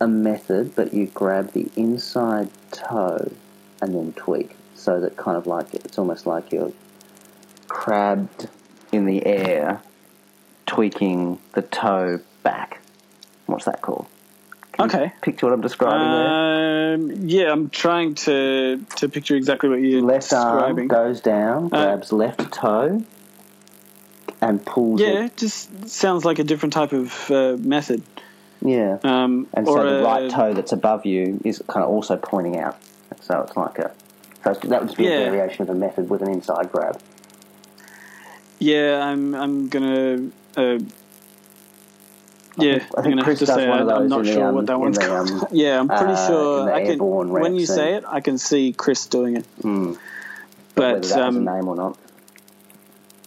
a 0.00 0.08
method, 0.08 0.74
but 0.74 0.92
you 0.92 1.06
grab 1.06 1.52
the 1.52 1.70
inside 1.76 2.50
toe 2.72 3.32
and 3.80 3.94
then 3.94 4.12
tweak, 4.14 4.56
so 4.74 5.00
that 5.00 5.16
kind 5.16 5.36
of 5.36 5.46
like 5.46 5.72
it's 5.74 5.98
almost 5.98 6.26
like 6.26 6.52
you're 6.52 6.72
crabbed 7.68 8.48
in 8.92 9.06
the 9.06 9.24
air, 9.24 9.80
tweaking 10.66 11.38
the 11.52 11.62
toe 11.62 12.20
back. 12.42 12.80
What's 13.46 13.64
that 13.66 13.80
called? 13.82 14.06
Can 14.72 14.90
you 14.90 14.96
Okay. 14.96 15.12
Picture 15.22 15.46
what 15.46 15.52
I'm 15.52 15.60
describing 15.60 16.10
there. 16.10 16.94
Um, 16.94 17.28
yeah, 17.28 17.50
I'm 17.52 17.70
trying 17.70 18.14
to 18.26 18.78
to 18.96 19.08
picture 19.08 19.36
exactly 19.36 19.68
what 19.68 19.76
you're 19.80 20.02
left 20.02 20.32
arm 20.32 20.86
goes 20.88 21.20
down, 21.20 21.66
Uh, 21.66 21.68
grabs 21.68 22.12
left 22.12 22.52
toe, 22.52 23.02
and 24.40 24.64
pulls 24.66 25.00
yeah, 25.00 25.24
it. 25.24 25.36
just 25.36 25.88
sounds 25.88 26.24
like 26.24 26.38
a 26.38 26.44
different 26.44 26.72
type 26.74 26.92
of 26.92 27.30
uh, 27.30 27.56
method. 27.58 28.02
Yeah. 28.62 28.98
Um, 29.04 29.46
and 29.54 29.66
so 29.66 29.82
the 29.82 30.00
a- 30.00 30.04
right 30.04 30.30
toe 30.30 30.52
that's 30.52 30.72
above 30.72 31.06
you 31.06 31.40
is 31.44 31.62
kind 31.68 31.84
of 31.84 31.90
also 31.90 32.16
pointing 32.16 32.58
out. 32.58 32.76
So 33.20 33.40
it's 33.40 33.56
like 33.56 33.78
a. 33.78 33.92
So 34.44 34.54
that 34.68 34.84
would 34.86 34.96
be 34.96 35.04
Yeah. 35.04 35.10
a 35.10 35.30
variation 35.30 35.62
of 35.62 35.70
a 35.70 35.74
method 35.74 36.08
with 36.10 36.22
an 36.22 36.30
inside 36.30 36.70
grab. 36.72 37.00
Yeah, 38.58 39.02
I'm 39.04 39.34
I'm 39.34 39.68
gonna. 39.68 40.30
Uh, 40.56 40.78
yeah, 42.58 42.72
I 42.72 42.74
I'm 42.74 42.78
think 42.78 42.94
gonna 43.04 43.16
have 43.16 43.24
Chris 43.24 43.38
to 43.40 43.46
does 43.46 43.54
say 43.54 43.68
one 43.68 43.78
I, 43.78 43.82
of 43.82 43.88
I'm 43.88 44.08
not 44.08 44.20
in 44.20 44.26
the, 44.26 44.32
sure 44.32 44.46
um, 44.48 44.54
what 44.54 44.66
that 44.66 44.80
one's 44.80 44.98
the, 44.98 45.06
called. 45.06 45.30
um, 45.30 45.46
yeah, 45.52 45.78
I'm 45.78 45.88
pretty 45.88 46.14
uh, 46.14 46.26
sure 46.26 46.72
I 46.72 46.84
can. 46.86 46.98
When 46.98 47.54
you 47.54 47.66
say 47.66 47.94
it, 47.94 48.04
I 48.06 48.20
can 48.20 48.38
see 48.38 48.72
Chris 48.72 49.06
doing 49.06 49.36
it. 49.36 49.46
Mm. 49.60 49.98
But 50.74 50.94
whether 50.94 51.08
that 51.08 51.08
has 51.08 51.34
a 51.36 51.38
um, 51.38 51.44
name 51.44 51.68
or 51.68 51.76
not. 51.76 51.98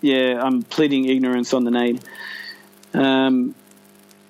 yeah, 0.02 0.42
I'm 0.44 0.64
pleading 0.64 1.06
ignorance 1.06 1.54
on 1.54 1.64
the 1.64 1.72
name. 1.72 2.00
Um, 2.94 3.54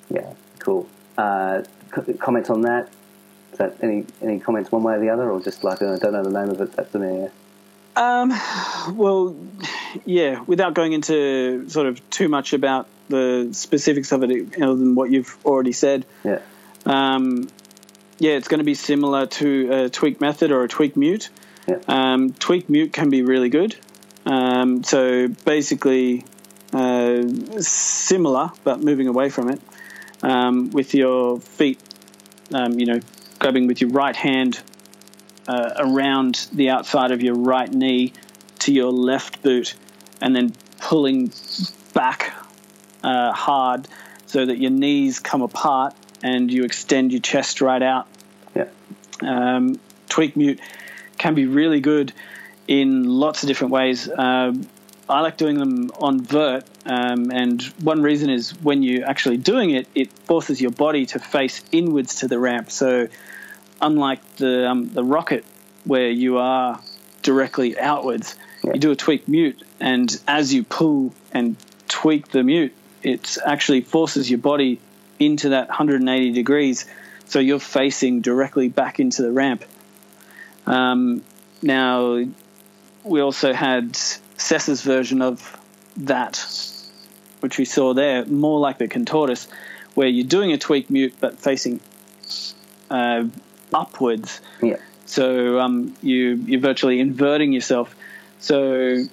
Yeah, 0.10 0.34
cool. 0.60 0.88
Uh, 1.18 1.64
c- 1.95 2.14
comments 2.14 2.50
on 2.50 2.62
that? 2.64 2.89
Is 3.54 3.58
that 3.60 3.78
any 3.82 4.06
any 4.22 4.39
comments 4.39 4.72
one 4.72 4.84
way 4.84 4.95
or 4.95 5.00
the 5.00 5.10
other, 5.10 5.30
or 5.32 5.39
just 5.41 5.64
like 5.64 5.82
I 5.82 5.97
don't 5.97 6.12
know 6.14 6.24
the 6.24 6.30
name 6.30 6.50
of 6.50 6.60
it? 6.62 6.74
That's 6.74 6.93
an 6.95 7.04
air. 7.04 7.32
Um, 7.95 8.30
well, 8.97 9.36
yeah, 10.06 10.42
without 10.48 10.74
going 10.74 10.94
into 10.94 11.70
sort 11.70 11.88
of 11.88 12.10
too 12.10 12.28
much 12.28 12.54
about 12.54 12.88
the 13.10 13.50
specifics 13.52 14.12
of 14.12 14.24
it, 14.24 14.56
other 14.62 14.76
than 14.76 14.96
what 14.96 15.10
you've 15.12 15.36
already 15.46 15.72
said, 15.72 16.06
Yeah. 16.24 16.40
um, 16.86 17.48
yeah, 18.20 18.34
it's 18.34 18.48
going 18.48 18.60
to 18.60 18.66
be 18.66 18.76
similar 18.76 19.26
to 19.28 19.70
a 19.72 19.90
tweak 19.90 20.20
method 20.22 20.52
or 20.52 20.64
a 20.64 20.68
tweak 20.68 20.96
mute. 20.98 21.30
Yeah. 21.68 21.78
Um, 21.88 22.34
tweak 22.34 22.70
mute 22.70 22.94
can 22.94 23.10
be 23.10 23.22
really 23.24 23.50
good. 23.50 23.76
Um, 24.26 24.84
so 24.84 25.28
basically, 25.46 26.26
uh, 26.74 27.24
similar 27.60 28.52
but 28.64 28.82
moving 28.82 29.08
away 29.08 29.30
from 29.30 29.50
it 29.50 29.62
um, 30.22 30.70
with 30.72 30.94
your 30.94 31.40
feet, 31.40 31.80
um, 32.54 32.80
you 32.80 32.86
know, 32.86 33.00
grabbing 33.40 33.68
with 33.68 33.82
your 33.82 33.90
right 33.92 34.16
hand 34.16 34.62
uh, 35.48 35.74
around 35.78 36.48
the 36.54 36.70
outside 36.70 37.12
of 37.12 37.22
your 37.24 37.36
right 37.36 37.72
knee 37.72 38.14
to 38.70 38.76
your 38.76 38.91
left 38.91 39.41
boot, 39.41 39.74
and 40.22 40.36
then 40.36 40.53
pulling 40.80 41.32
back 41.93 42.34
uh, 43.03 43.32
hard 43.32 43.88
so 44.28 44.45
that 44.45 44.59
your 44.59 44.70
knees 44.70 45.20
come 45.20 45.41
apart 45.41 45.95
and 46.22 46.51
you 46.51 46.65
extend 46.65 47.11
your 47.11 47.22
chest 47.22 47.61
right 47.61 47.82
out. 47.82 48.07
Yeah. 48.55 48.67
Um, 49.22 49.80
tweak 50.07 50.38
mute 50.38 50.59
can 51.17 51.34
be 51.34 51.47
really 51.47 51.82
good 51.82 52.13
in 52.67 53.05
lots 53.05 53.41
of 53.41 53.47
different 53.47 53.74
ways. 53.74 54.07
Um, 54.07 54.67
I 55.09 55.22
like 55.22 55.38
doing 55.38 55.57
them 55.57 55.89
on 55.99 56.22
vert, 56.22 56.65
um, 56.86 57.32
and 57.32 57.63
one 57.82 58.03
reason 58.03 58.30
is 58.30 58.51
when 58.61 58.84
you're 58.84 59.07
actually 59.07 59.38
doing 59.38 59.72
it, 59.72 59.88
it 59.95 60.13
forces 60.13 60.61
your 60.61 60.70
body 60.70 61.07
to 61.07 61.17
face 61.17 61.63
inwards 61.72 62.20
to 62.20 62.28
the 62.28 62.38
ramp. 62.38 62.70
So, 62.70 63.07
unlike 63.82 64.36
the 64.36 64.70
um, 64.70 64.89
the 64.89 65.03
rocket 65.03 65.43
where 65.86 66.11
you 66.11 66.38
are 66.38 66.80
directly 67.24 67.80
outwards, 67.80 68.36
Yeah. 68.64 68.74
you 68.74 68.80
do 68.80 68.91
a 68.91 68.95
tweak 68.95 69.28
mute, 69.28 69.62
and 69.80 70.20
as 70.28 70.53
you 70.53 70.64
pull 70.64 71.14
and 71.32 71.55
tweak 71.88 72.30
the 72.30 72.43
mute, 72.43 72.74
it 73.03 73.38
actually 73.45 73.82
forces 73.82 74.30
your 74.30 74.39
body 74.39 74.80
into 75.20 75.49
that 75.49 75.68
180 75.70 76.32
degrees, 76.32 76.86
so 77.26 77.39
you're 77.39 77.60
facing 77.60 78.22
directly 78.22 78.70
back 78.70 78.99
into 78.99 79.22
the 79.22 79.32
ramp. 79.32 79.64
Um, 80.66 81.24
now, 81.62 82.26
we 83.03 83.22
also 83.22 83.53
had 83.53 83.93
Cessa's 84.38 84.82
version 84.82 85.22
of 85.22 85.57
that, 85.97 86.38
which 87.41 87.57
we 87.57 87.66
saw 87.66 87.93
there, 87.93 88.26
more 88.26 88.60
like 88.60 88.78
the 88.78 88.88
Contortus, 88.88 89.47
where 89.95 90.07
you're 90.07 90.28
doing 90.28 90.51
a 90.51 90.57
tweak 90.57 90.89
mute 90.89 91.14
but 91.20 91.39
facing 91.39 91.80
uh, 92.89 93.26
upwards. 93.74 94.41
Yeah. 94.62 94.78
So 95.05 95.60
um, 95.60 95.95
you 96.01 96.36
you're 96.45 96.60
virtually 96.60 96.99
inverting 96.99 97.51
yourself. 97.51 97.95
So 98.40 99.04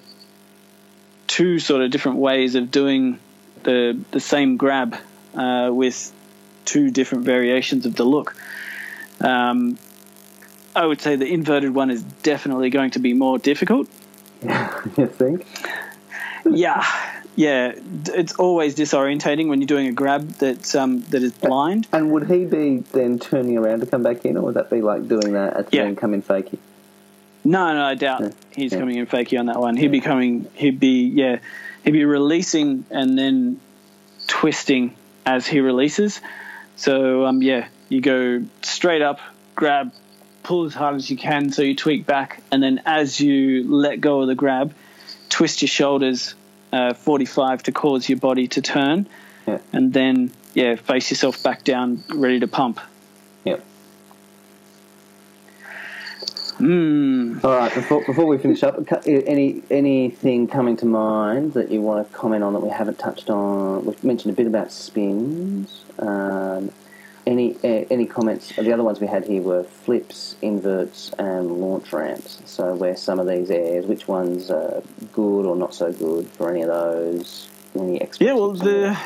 two 1.27 1.59
sort 1.59 1.81
of 1.81 1.91
different 1.91 2.17
ways 2.17 2.55
of 2.55 2.71
doing 2.71 3.19
the 3.63 3.99
the 4.11 4.19
same 4.19 4.57
grab 4.57 4.95
uh, 5.35 5.69
with 5.71 6.11
two 6.65 6.89
different 6.91 7.25
variations 7.25 7.85
of 7.85 7.95
the 7.95 8.03
look. 8.03 8.35
Um, 9.21 9.77
I 10.75 10.85
would 10.85 11.01
say 11.01 11.15
the 11.15 11.25
inverted 11.25 11.73
one 11.73 11.89
is 11.89 12.03
definitely 12.03 12.69
going 12.69 12.91
to 12.91 12.99
be 12.99 13.13
more 13.13 13.39
difficult. 13.39 13.87
you 14.97 15.07
think? 15.07 15.45
yeah, 16.45 16.85
yeah. 17.35 17.73
It's 18.13 18.33
always 18.35 18.75
disorientating 18.75 19.47
when 19.47 19.59
you're 19.59 19.67
doing 19.67 19.87
a 19.87 19.91
grab 19.91 20.29
that 20.35 20.75
um, 20.75 21.01
that 21.09 21.23
is 21.23 21.33
blind. 21.33 21.87
And 21.91 22.11
would 22.11 22.29
he 22.29 22.45
be 22.45 22.77
then 22.91 23.17
turning 23.17 23.57
around 23.57 23.79
to 23.79 23.85
come 23.87 24.03
back 24.03 24.23
in, 24.23 24.37
or 24.37 24.43
would 24.43 24.53
that 24.53 24.69
be 24.69 24.81
like 24.81 25.07
doing 25.07 25.33
that 25.33 25.57
and 25.57 25.67
Yeah. 25.71 25.83
then 25.83 25.95
come 25.95 26.13
in 26.13 26.21
fakey? 26.21 26.59
No, 27.47 27.73
no, 27.73 27.83
I 27.85 27.95
doubt 27.95 28.21
Yeah. 28.21 28.29
he's 28.55 28.73
Yeah. 28.73 28.79
coming 28.79 28.97
in 28.97 29.05
fakey 29.07 29.39
on 29.39 29.45
that 29.47 29.59
one. 29.59 29.77
He'd 29.77 29.91
be 29.91 30.01
coming. 30.01 30.47
He'd 30.53 30.79
be 30.79 31.05
yeah. 31.07 31.39
He'd 31.83 31.91
be 31.91 32.03
releasing 32.05 32.83
and 32.91 33.17
then 33.17 33.59
twisting 34.27 34.93
as 35.25 35.47
he 35.47 35.59
releases. 35.61 36.19
So 36.75 37.25
um, 37.25 37.41
yeah, 37.41 37.67
you 37.89 38.01
go 38.01 38.43
straight 38.61 39.01
up, 39.01 39.19
grab, 39.55 39.93
pull 40.43 40.65
as 40.65 40.73
hard 40.73 40.95
as 40.95 41.09
you 41.09 41.17
can, 41.17 41.51
so 41.51 41.61
you 41.61 41.75
tweak 41.75 42.05
back, 42.05 42.41
and 42.51 42.61
then 42.61 42.81
as 42.85 43.19
you 43.19 43.63
let 43.67 44.01
go 44.01 44.21
of 44.21 44.27
the 44.27 44.35
grab, 44.35 44.73
twist 45.29 45.61
your 45.61 45.67
shoulders 45.69 46.35
uh, 46.73 46.93
45 46.93 47.63
to 47.63 47.71
cause 47.71 48.07
your 48.09 48.17
body 48.19 48.47
to 48.49 48.61
turn, 48.61 49.07
Yeah. 49.47 49.59
and 49.71 49.93
then 49.93 50.31
yeah, 50.53 50.75
face 50.75 51.09
yourself 51.09 51.41
back 51.43 51.63
down, 51.63 52.03
ready 52.13 52.39
to 52.41 52.47
pump. 52.47 52.79
Mm. 56.57 57.43
All 57.43 57.55
right. 57.55 57.73
Before, 57.73 58.03
before 58.05 58.25
we 58.25 58.37
finish 58.37 58.63
up, 58.63 58.79
any 59.05 59.61
anything 59.69 60.47
coming 60.47 60.77
to 60.77 60.85
mind 60.85 61.53
that 61.53 61.71
you 61.71 61.81
want 61.81 62.07
to 62.07 62.17
comment 62.17 62.43
on 62.43 62.53
that 62.53 62.59
we 62.59 62.69
haven't 62.69 62.99
touched 62.99 63.29
on? 63.29 63.85
We've 63.85 64.03
mentioned 64.03 64.33
a 64.33 64.35
bit 64.35 64.47
about 64.47 64.71
spins. 64.71 65.83
Um, 65.99 66.71
Any 67.27 67.55
uh, 67.55 67.85
any 67.91 68.05
comments? 68.05 68.55
The 68.55 68.71
other 68.71 68.83
ones 68.83 69.01
we 69.01 69.07
had 69.07 69.25
here 69.25 69.41
were 69.41 69.63
flips, 69.63 70.37
inverts, 70.41 71.11
and 71.19 71.51
launch 71.59 71.91
ramps. 71.91 72.41
So 72.45 72.73
where 72.75 72.95
some 72.95 73.19
of 73.19 73.27
these 73.27 73.51
airs, 73.51 73.85
which 73.85 74.07
ones 74.07 74.49
are 74.49 74.81
good 75.11 75.45
or 75.45 75.57
not 75.57 75.75
so 75.75 75.91
good 75.91 76.29
for 76.29 76.49
any 76.49 76.61
of 76.61 76.69
those? 76.69 77.49
Any 77.75 77.99
experts 77.99 78.21
Yeah, 78.21 78.33
well, 78.33 78.53
the, 78.53 78.97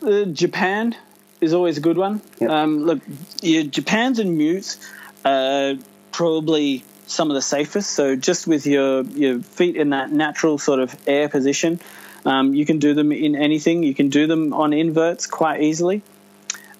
the 0.00 0.24
Japan 0.24 0.96
is 1.42 1.52
always 1.52 1.76
a 1.76 1.82
good 1.82 1.98
one. 1.98 2.22
Yep. 2.40 2.50
Um, 2.50 2.84
look, 2.86 3.00
your 3.42 3.64
Japans 3.64 4.18
and 4.18 4.38
mutes 4.38 4.78
are 5.26 5.74
probably 6.18 6.82
some 7.06 7.30
of 7.30 7.36
the 7.36 7.40
safest. 7.40 7.90
So 7.90 8.16
just 8.16 8.48
with 8.48 8.66
your 8.66 9.02
your 9.02 9.38
feet 9.38 9.76
in 9.76 9.90
that 9.90 10.10
natural 10.10 10.58
sort 10.58 10.80
of 10.80 10.94
air 11.06 11.28
position, 11.28 11.78
um, 12.24 12.54
you 12.54 12.66
can 12.66 12.80
do 12.80 12.92
them 12.92 13.12
in 13.12 13.36
anything. 13.36 13.84
You 13.84 13.94
can 13.94 14.08
do 14.08 14.26
them 14.26 14.52
on 14.52 14.72
inverts 14.72 15.28
quite 15.28 15.62
easily, 15.62 16.02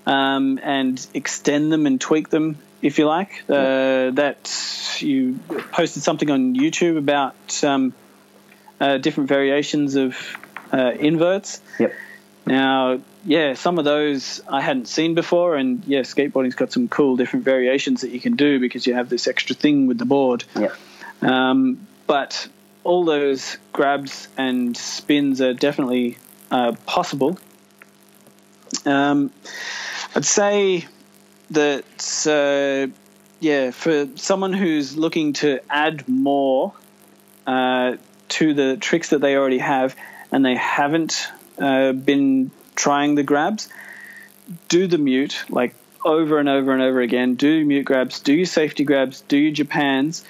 um, 0.06 0.58
and 0.60 0.94
extend 1.14 1.70
them 1.72 1.86
and 1.86 2.00
tweak 2.00 2.30
them 2.30 2.58
if 2.82 2.98
you 2.98 3.06
like. 3.06 3.44
Uh, 3.48 4.10
that 4.22 4.42
you 4.98 5.38
posted 5.70 6.02
something 6.02 6.30
on 6.30 6.56
YouTube 6.56 6.98
about 6.98 7.62
um, 7.62 7.94
uh, 8.80 8.98
different 8.98 9.28
variations 9.28 9.94
of 9.94 10.16
uh, 10.72 10.90
inverts. 10.98 11.62
Yep. 11.78 11.92
Now, 12.48 13.00
yeah, 13.26 13.54
some 13.54 13.78
of 13.78 13.84
those 13.84 14.40
I 14.48 14.62
hadn't 14.62 14.88
seen 14.88 15.14
before, 15.14 15.56
and 15.56 15.84
yeah, 15.84 16.00
skateboarding's 16.00 16.54
got 16.54 16.72
some 16.72 16.88
cool 16.88 17.16
different 17.16 17.44
variations 17.44 18.00
that 18.00 18.10
you 18.10 18.20
can 18.20 18.36
do 18.36 18.58
because 18.58 18.86
you 18.86 18.94
have 18.94 19.10
this 19.10 19.26
extra 19.26 19.54
thing 19.54 19.86
with 19.86 19.98
the 19.98 20.06
board. 20.06 20.44
Yep. 20.56 20.74
Um, 21.20 21.86
but 22.06 22.48
all 22.84 23.04
those 23.04 23.58
grabs 23.72 24.28
and 24.38 24.74
spins 24.74 25.42
are 25.42 25.52
definitely 25.52 26.16
uh, 26.50 26.72
possible. 26.86 27.38
Um, 28.86 29.30
I'd 30.14 30.24
say 30.24 30.86
that, 31.50 32.26
uh, 32.26 32.90
yeah, 33.40 33.72
for 33.72 34.08
someone 34.16 34.54
who's 34.54 34.96
looking 34.96 35.34
to 35.34 35.60
add 35.68 36.08
more 36.08 36.72
uh, 37.46 37.96
to 38.28 38.54
the 38.54 38.78
tricks 38.78 39.10
that 39.10 39.20
they 39.20 39.36
already 39.36 39.58
have 39.58 39.94
and 40.32 40.44
they 40.44 40.56
haven't 40.56 41.30
uh, 41.58 41.92
been 41.92 42.50
trying 42.76 43.14
the 43.14 43.22
grabs, 43.22 43.68
do 44.68 44.86
the 44.86 44.98
mute 44.98 45.44
like 45.48 45.74
over 46.04 46.38
and 46.38 46.48
over 46.48 46.72
and 46.72 46.82
over 46.82 47.00
again. 47.00 47.34
Do 47.34 47.64
mute 47.64 47.84
grabs, 47.84 48.20
do 48.20 48.32
your 48.32 48.46
safety 48.46 48.84
grabs, 48.84 49.20
do 49.22 49.36
your 49.36 49.52
Japans, 49.52 50.24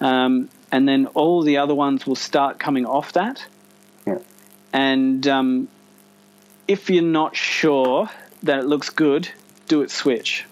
um, 0.00 0.48
and 0.72 0.88
then 0.88 1.06
all 1.08 1.42
the 1.42 1.58
other 1.58 1.74
ones 1.74 2.06
will 2.06 2.16
start 2.16 2.58
coming 2.58 2.86
off 2.86 3.12
that. 3.14 3.44
Yep. 4.06 4.24
And 4.72 5.26
um, 5.26 5.68
if 6.68 6.90
you're 6.90 7.02
not 7.02 7.36
sure 7.36 8.08
that 8.42 8.60
it 8.60 8.66
looks 8.66 8.90
good, 8.90 9.28
do 9.68 9.82
it 9.82 9.90
switch. 9.90 10.46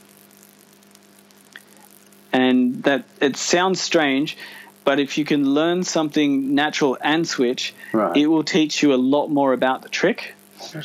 And 2.33 2.83
that 2.83 3.05
it 3.21 3.37
sounds 3.37 3.81
strange, 3.81 4.37
but 4.89 4.99
if 4.99 5.19
you 5.19 5.25
can 5.27 5.43
learn 5.53 5.85
something 5.85 6.55
natural 6.55 6.97
and 7.03 7.29
switch, 7.29 7.75
Right. 7.93 8.17
it 8.17 8.27
will 8.27 8.43
teach 8.43 8.83
you 8.83 8.95
a 8.95 9.01
lot 9.15 9.27
more 9.29 9.53
about 9.53 9.83
the 9.83 9.91
trick 9.91 10.35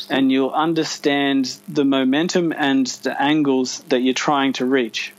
and 0.10 0.30
you'll 0.30 0.52
understand 0.52 1.56
the 1.70 1.86
momentum 1.86 2.52
and 2.52 2.86
the 3.04 3.16
angles 3.22 3.80
that 3.88 4.02
you're 4.02 4.14
trying 4.30 4.52
to 4.60 4.66
reach. 4.66 5.14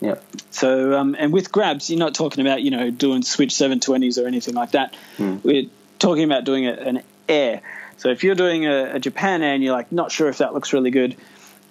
Yep. 0.00 0.24
So, 0.50 0.98
um, 0.98 1.14
and 1.18 1.30
with 1.30 1.52
grabs, 1.52 1.90
you're 1.90 1.98
not 1.98 2.14
talking 2.14 2.40
about 2.46 2.62
you 2.62 2.70
know 2.70 2.90
doing 2.90 3.22
switch 3.22 3.50
720s 3.50 4.16
or 4.22 4.26
anything 4.26 4.54
like 4.54 4.70
that. 4.70 4.96
We're 5.18 5.66
talking 5.98 6.24
about 6.24 6.44
doing 6.44 6.66
a, 6.66 6.72
an 6.72 7.02
air. 7.28 7.60
So 7.98 8.08
if 8.08 8.24
you're 8.24 8.34
doing 8.34 8.64
a, 8.64 8.94
a 8.94 8.98
Japan 8.98 9.42
air 9.42 9.52
and 9.52 9.62
you're 9.62 9.76
like 9.76 9.92
not 9.92 10.10
sure 10.10 10.28
if 10.30 10.38
that 10.38 10.54
looks 10.54 10.72
really 10.72 10.90
good, 10.90 11.16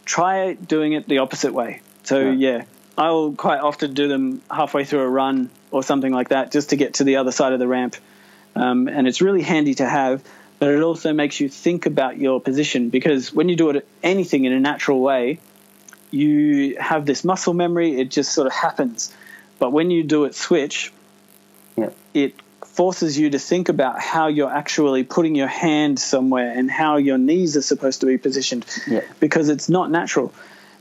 try 0.05 0.53
doing 0.53 0.93
it 0.93 1.07
the 1.07 1.17
opposite 1.25 1.53
way. 1.55 1.81
So 2.03 2.19
Yeah. 2.19 2.31
yeah, 2.57 2.63
I'll 2.97 3.33
quite 3.33 3.59
often 3.59 3.93
do 3.93 4.07
them 4.07 4.41
halfway 4.49 4.85
through 4.85 5.01
a 5.01 5.09
run 5.09 5.49
or 5.71 5.83
something 5.83 6.11
like 6.13 6.29
that 6.29 6.51
just 6.51 6.69
to 6.69 6.77
get 6.77 6.95
to 6.95 7.03
the 7.03 7.17
other 7.17 7.31
side 7.31 7.53
of 7.53 7.59
the 7.59 7.67
ramp. 7.67 7.95
Um, 8.55 8.87
and 8.87 9.07
it's 9.07 9.21
really 9.21 9.41
handy 9.41 9.75
to 9.75 9.85
have, 9.85 10.23
but 10.59 10.69
it 10.69 10.81
also 10.81 11.11
makes 11.11 11.39
you 11.39 11.49
think 11.49 11.85
about 11.85 12.17
your 12.17 12.39
position 12.39 12.89
because 12.89 13.33
when 13.33 13.49
you 13.49 13.57
do 13.57 13.69
it 13.71 13.87
anything 14.01 14.45
in 14.45 14.53
a 14.53 14.59
natural 14.59 15.01
way, 15.01 15.39
you 16.11 16.77
have 16.79 17.05
this 17.05 17.25
muscle 17.25 17.53
memory. 17.53 17.99
It 17.99 18.09
just 18.11 18.31
sort 18.31 18.47
of 18.47 18.53
happens. 18.53 19.13
But 19.59 19.71
when 19.73 19.91
you 19.91 20.03
do 20.03 20.23
it 20.25 20.35
switch, 20.35 20.93
Yep. 21.75 21.95
it 22.13 22.35
forces 22.65 23.17
you 23.19 23.31
to 23.31 23.39
think 23.39 23.67
about 23.67 23.99
how 23.99 24.27
you're 24.27 24.51
actually 24.51 25.03
putting 25.03 25.35
your 25.35 25.47
hand 25.47 25.99
somewhere 25.99 26.53
and 26.57 26.71
how 26.71 26.97
your 26.97 27.17
knees 27.17 27.57
are 27.57 27.61
supposed 27.61 27.99
to 28.01 28.05
be 28.05 28.17
positioned 28.17 28.65
Yeah. 28.87 29.01
because 29.19 29.49
it's 29.49 29.67
not 29.67 29.91
natural. 29.91 30.33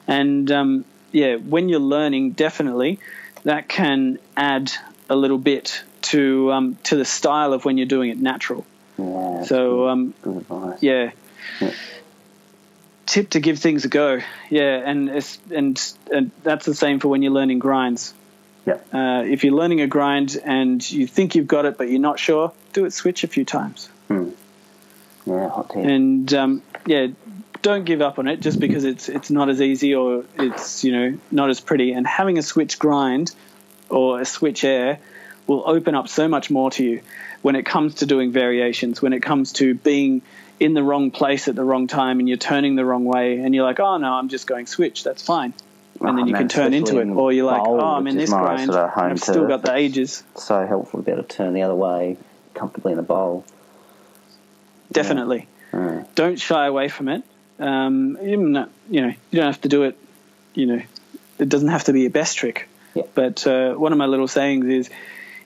And 0.07 0.51
um, 0.53 0.85
yeah, 1.15 1.37
when 1.37 1.69
you're 1.69 1.79
learning, 1.79 2.33
definitely 2.33 2.99
that 3.45 3.69
can 3.69 4.19
add 4.37 4.73
a 5.09 5.15
little 5.15 5.39
bit 5.39 5.83
to 6.03 6.53
um, 6.53 6.77
to 6.85 6.97
the 6.97 7.05
style 7.05 7.53
of 7.53 7.65
when 7.65 7.79
you're 7.79 7.87
doing 7.87 8.11
it 8.11 8.19
natural. 8.19 8.67
Yeah. 8.99 9.45
So 9.45 9.89
um, 9.89 10.15
yeah. 10.81 11.13
Yeah. 11.61 11.71
Tip 13.07 13.31
to 13.31 13.41
give 13.41 13.59
things 13.59 13.85
a 13.85 13.89
go. 13.89 14.21
Yeah, 14.51 14.83
and 14.85 15.09
it's, 15.09 15.39
and 15.55 15.95
and 16.13 16.31
that's 16.43 16.67
the 16.67 16.75
same 16.75 16.99
for 16.99 17.09
when 17.09 17.23
you're 17.23 17.33
learning 17.33 17.61
grinds. 17.61 18.13
Yep. 18.67 18.95
Uh, 18.95 19.23
if 19.27 19.45
you're 19.45 19.55
learning 19.55 19.83
a 19.83 19.87
grind 19.87 20.41
and 20.43 20.91
you 20.91 21.07
think 21.07 21.35
you've 21.35 21.47
got 21.47 21.67
it 21.67 21.77
but 21.79 21.91
you're 21.91 22.01
not 22.01 22.19
sure, 22.19 22.53
do 22.73 22.87
it 22.87 22.93
switch 22.93 23.23
a 23.23 23.29
few 23.29 23.45
times. 23.45 23.89
Yeah. 25.27 25.49
Hot 25.49 25.71
tip. 25.71 25.85
And 25.85 26.33
um, 26.35 26.63
yeah, 26.87 27.09
don't 27.65 27.85
give 27.85 28.03
up 28.03 28.19
on 28.19 28.29
it 28.29 28.41
just 28.41 28.61
because 28.61 28.85
it's 28.85 29.09
it's 29.09 29.31
not 29.31 29.49
as 29.49 29.61
easy 29.63 29.95
or 29.95 30.25
it's 30.39 30.85
you 30.85 30.93
know 30.93 31.19
not 31.33 31.49
as 31.51 31.61
pretty. 31.61 31.93
And 31.93 32.07
having 32.07 32.37
a 32.39 32.43
switch 32.43 32.79
grind 32.79 33.35
or 33.89 34.21
a 34.21 34.25
switch 34.27 34.65
air 34.65 34.99
will 35.47 35.63
open 35.67 35.95
up 35.95 36.07
so 36.09 36.29
much 36.29 36.51
more 36.51 36.71
to 36.73 36.85
you 36.85 37.01
when 37.43 37.57
it 37.57 37.65
comes 37.65 37.97
to 37.97 38.07
doing 38.07 38.31
variations. 38.33 39.01
When 39.03 39.13
it 39.15 39.21
comes 39.21 39.53
to 39.55 39.75
being 39.75 40.21
in 40.61 40.75
the 40.75 40.83
wrong 40.83 41.11
place 41.11 41.49
at 41.49 41.55
the 41.57 41.65
wrong 41.65 41.87
time 41.87 42.21
and 42.21 42.29
you're 42.29 42.37
turning 42.39 42.77
the 42.77 42.85
wrong 42.85 43.05
way 43.05 43.39
and 43.39 43.55
you're 43.55 43.65
like, 43.65 43.81
oh 43.81 43.97
no, 43.97 44.13
I'm 44.13 44.29
just 44.29 44.47
going 44.47 44.67
switch. 44.67 45.03
That's 45.03 45.23
fine. 45.23 45.55
And 46.01 46.19
then 46.19 46.25
Oh, 46.25 46.27
you 46.27 46.33
man, 46.33 46.43
can 46.43 46.49
turn 46.49 46.75
into 46.75 46.99
it, 46.99 47.09
or 47.09 47.33
you're 47.33 47.47
like, 47.47 47.63
oh, 47.65 47.81
I'm 47.81 48.07
in 48.07 48.17
this 48.19 48.29
grind. 48.31 48.71
sort 48.73 48.91
of 48.91 48.99
I've 48.99 49.21
still 49.21 49.47
got 49.47 49.63
the 49.63 49.75
ages. 49.75 50.23
so 50.37 50.67
helpful 50.67 51.01
to 51.01 51.07
be 51.07 51.13
able 51.13 51.23
to 51.23 51.29
turn 51.37 51.55
the 51.55 51.63
other 51.63 51.75
way 51.75 52.19
comfortably 52.53 52.93
in 52.93 52.97
the 52.99 53.03
bowl. 53.03 53.45
Definitely. 54.93 55.49
Mm. 55.73 56.07
don't 56.15 56.39
shy 56.39 56.67
away 56.67 56.89
from 56.89 57.09
it. 57.09 57.23
Um, 57.59 58.19
even 58.23 58.53
not, 58.53 58.71
you 58.91 59.01
know, 59.03 59.09
you 59.31 59.37
don't 59.41 59.47
have 59.47 59.61
to 59.63 59.69
do 59.69 59.85
it. 59.85 59.97
You 60.55 60.67
know, 60.67 60.83
it 61.39 61.49
doesn't 61.49 61.69
have 61.69 61.85
to 61.85 61.93
be 61.93 62.03
your 62.03 62.11
best 62.11 62.37
trick. 62.37 62.69
Yeah. 62.95 63.03
But 63.15 63.47
uh, 63.47 63.75
one 63.75 63.93
of 63.93 63.99
my 63.99 64.07
little 64.07 64.29
sayings 64.29 64.67
is, 64.67 64.91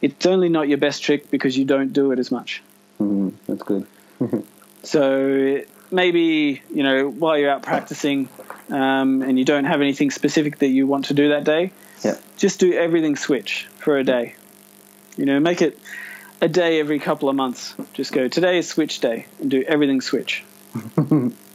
it's 0.01 0.27
only 0.27 0.49
not 0.49 0.69
your 0.69 0.79
best 0.79 1.03
trick 1.03 1.31
because 1.31 1.57
you 1.57 1.65
don't 1.65 1.93
do 1.93 2.13
it 2.13 2.19
as 2.19 2.31
much. 2.31 2.63
Mm, 3.01 3.33
that's 3.47 3.63
good. 3.63 3.87
So 4.85 5.61
maybe 5.91 6.63
you 6.73 6.83
know 6.85 7.09
while 7.11 7.37
you're 7.37 7.51
out 7.51 7.63
practicing, 7.63 8.29
um, 8.71 9.23
and 9.23 9.37
you 9.39 9.45
don't 9.45 9.65
have 9.65 9.81
anything 9.81 10.11
specific 10.13 10.59
that 10.59 10.69
you 10.69 10.87
want 10.87 11.07
to 11.07 11.15
do 11.15 11.31
that 11.31 11.43
day, 11.45 11.73
Yeah. 12.05 12.17
just 12.37 12.61
do 12.61 12.73
everything 12.73 13.17
switch 13.17 13.67
for 13.79 13.99
a 13.99 14.05
day. 14.05 14.35
You 15.17 15.27
know, 15.27 15.41
make 15.41 15.63
it 15.63 15.79
a 16.41 16.49
day 16.49 16.79
every 16.79 17.01
couple 17.01 17.29
of 17.29 17.35
months. 17.35 17.75
Just 17.93 18.13
go 18.13 18.29
today 18.29 18.59
is 18.59 18.69
switch 18.69 19.01
day 19.01 19.27
and 19.41 19.51
do 19.51 19.63
everything 19.63 20.01
switch. 20.01 20.45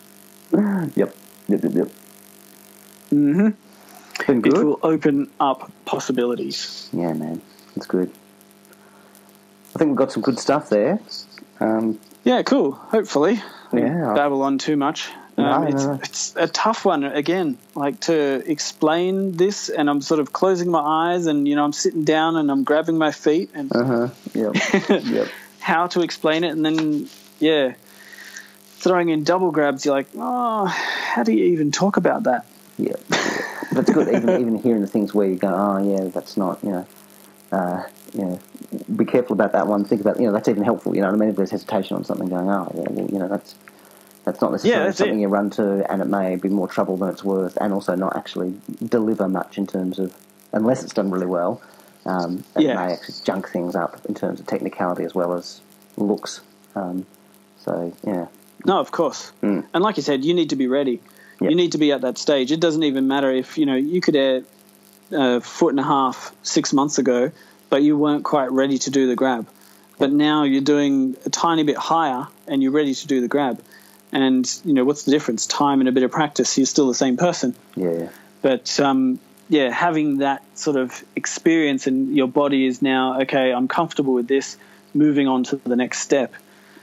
Yep. 0.96 1.16
Yep. 1.48 1.64
Yep. 1.64 1.74
Yep. 1.74 1.90
hmm 3.10 3.50
Been 4.28 4.46
It 4.46 4.54
will 4.54 4.80
open 4.84 5.30
up 5.40 5.72
possibilities. 5.86 6.90
Yeah, 6.94 7.14
man. 7.14 7.42
That's 7.76 7.88
good. 7.88 8.12
I 9.74 9.80
think 9.80 9.90
we've 9.90 9.98
got 9.98 10.12
some 10.12 10.22
good 10.22 10.40
stuff 10.40 10.70
there. 10.70 11.00
Um, 11.60 12.00
Yeah, 12.24 12.44
cool. 12.44 12.74
Hopefully, 12.74 13.42
Yeah. 13.74 14.14
babble 14.16 14.44
on 14.44 14.60
too 14.60 14.78
much. 14.78 15.10
Um, 15.36 15.46
No, 15.46 15.64
it's, 15.68 15.84
no. 15.86 16.00
it's 16.04 16.34
a 16.36 16.48
tough 16.48 16.86
one 16.86 17.04
again. 17.04 17.58
Like 17.74 18.00
to 18.02 18.44
explain 18.46 19.32
this, 19.36 19.70
and 19.70 19.90
I'm 19.90 20.02
sort 20.02 20.20
of 20.20 20.32
closing 20.32 20.70
my 20.70 20.80
eyes, 20.80 21.26
and 21.26 21.48
you 21.48 21.56
know, 21.56 21.64
I'm 21.66 21.74
sitting 21.74 22.04
down 22.04 22.38
and 22.38 22.52
I'm 22.52 22.64
grabbing 22.64 23.00
my 23.00 23.12
feet, 23.12 23.50
and 23.56 23.76
uh 23.76 23.84
huh. 23.84 24.08
Yep. 24.36 24.54
yep. 25.06 25.28
how 25.60 25.88
to 25.88 26.02
explain 26.02 26.44
it, 26.44 26.50
and 26.50 26.64
then 26.64 27.10
yeah, 27.40 27.74
throwing 28.84 29.10
in 29.10 29.24
double 29.24 29.52
grabs. 29.52 29.86
You're 29.86 29.96
like, 29.96 30.08
oh, 30.18 30.66
how 30.66 31.24
do 31.24 31.32
you 31.32 31.46
even 31.46 31.72
talk 31.72 31.98
about 31.98 32.24
that? 32.24 32.46
Yeah, 32.78 32.96
that's 33.72 33.92
good. 33.92 34.08
Even 34.10 34.30
even 34.42 34.58
hearing 34.60 34.82
the 34.82 34.88
things 34.88 35.14
where 35.14 35.28
you 35.28 35.36
go, 35.36 35.48
oh 35.50 35.78
yeah, 35.84 36.10
that's 36.10 36.38
not 36.38 36.64
you 36.64 36.72
know, 36.72 36.88
uh, 37.52 37.84
you 38.14 38.26
know, 38.26 38.40
be 38.96 39.06
careful 39.06 39.34
about 39.34 39.52
that 39.54 39.68
one. 39.68 39.86
Think 39.86 40.02
about 40.02 40.20
you 40.20 40.26
know 40.26 40.34
that's 40.34 40.50
even 40.50 40.64
helpful. 40.64 40.96
You 40.96 41.02
know 41.02 41.08
what 41.08 41.16
I 41.16 41.20
mean? 41.20 41.30
If 41.30 41.36
there's 41.36 41.52
hesitation 41.52 41.96
on 41.98 42.04
something, 42.04 42.28
going, 42.28 42.50
oh 42.50 42.72
yeah, 42.76 42.86
well 42.90 43.10
you 43.12 43.20
know 43.20 43.28
that's 43.28 43.56
that's 44.26 44.42
not 44.42 44.52
necessarily 44.52 44.86
that's 44.88 44.98
something 44.98 45.20
it. 45.20 45.22
you 45.22 45.28
run 45.28 45.50
to, 45.52 45.90
and 45.92 46.02
it 46.02 46.06
may 46.08 46.36
be 46.36 46.50
more 46.50 46.68
trouble 46.68 46.98
than 46.98 47.10
it's 47.10 47.24
worth, 47.24 47.58
and 47.62 47.74
also 47.74 47.94
not 47.96 48.16
actually 48.18 48.56
deliver 48.84 49.28
much 49.28 49.58
in 49.58 49.68
terms 49.68 50.00
of 50.00 50.16
unless 50.52 50.84
it's 50.84 50.94
done 50.94 51.12
really 51.12 51.28
well. 51.28 51.62
Um, 52.06 52.44
it 52.56 52.64
Yeah. 52.64 52.76
may 52.76 52.94
actually 52.94 53.16
junk 53.24 53.50
things 53.50 53.76
up 53.76 54.04
in 54.10 54.14
terms 54.16 54.40
of 54.40 54.48
technicality 54.48 55.04
as 55.04 55.14
well 55.14 55.34
as 55.34 55.62
looks. 55.96 56.42
Um, 56.76 57.06
so 57.60 57.94
yeah, 58.04 58.28
No, 58.66 58.80
of 58.80 58.92
course. 58.92 59.32
Mm. 59.42 59.66
And 59.74 59.84
like 59.84 59.98
you 59.98 60.04
said, 60.04 60.24
you 60.24 60.34
need 60.34 60.52
to 60.52 60.56
be 60.56 60.68
ready. 60.68 61.02
Yep. 61.42 61.50
You 61.50 61.56
need 61.56 61.72
to 61.74 61.78
be 61.78 61.92
at 61.92 62.02
that 62.02 62.18
stage. 62.18 62.52
It 62.52 62.60
doesn't 62.60 62.84
even 62.84 63.08
matter 63.08 63.32
if 63.32 63.58
you 63.58 63.66
know 63.66 63.76
you 63.76 64.02
could 64.02 64.16
air 64.16 64.44
a 65.12 65.42
foot 65.42 65.70
and 65.70 65.80
a 65.80 65.84
half 65.84 66.34
six 66.44 66.74
months 66.74 66.98
ago, 66.98 67.32
but 67.70 67.84
you 67.84 67.98
weren't 67.98 68.24
quite 68.24 68.52
ready 68.52 68.78
to 68.80 68.90
do 68.90 69.08
the 69.08 69.16
grab. 69.16 69.48
But 70.00 70.12
now 70.12 70.44
you're 70.44 70.62
doing 70.62 71.16
a 71.26 71.30
tiny 71.30 71.64
bit 71.64 71.78
higher 71.78 72.28
and 72.48 72.64
you're 72.64 72.72
ready 72.72 72.94
to 72.96 73.08
do 73.08 73.22
the 73.22 73.28
grab. 73.28 73.62
And 74.12 74.50
you 74.64 74.74
know 74.74 74.86
what's 74.86 75.04
the 75.04 75.12
difference? 75.12 75.46
Time 75.48 75.80
and 75.80 75.90
a 75.90 75.92
bit 75.92 76.04
of 76.04 76.12
practice. 76.12 76.58
You're 76.58 76.66
still 76.68 76.88
the 76.88 76.94
same 76.96 77.18
person. 77.18 77.56
Yeah. 77.76 78.10
But 78.42 78.80
um, 78.80 79.20
yeah, 79.50 79.70
having 79.72 80.20
that 80.20 80.44
sort 80.58 80.78
of 80.78 81.04
experience 81.16 81.88
and 81.88 82.16
your 82.16 82.28
body 82.28 82.66
is 82.66 82.82
now 82.82 83.22
okay. 83.22 83.52
I'm 83.52 83.68
comfortable 83.68 84.14
with 84.14 84.28
this. 84.28 84.58
Moving 84.94 85.28
on 85.28 85.44
to 85.46 85.56
the 85.58 85.76
next 85.76 86.00
step 86.00 86.34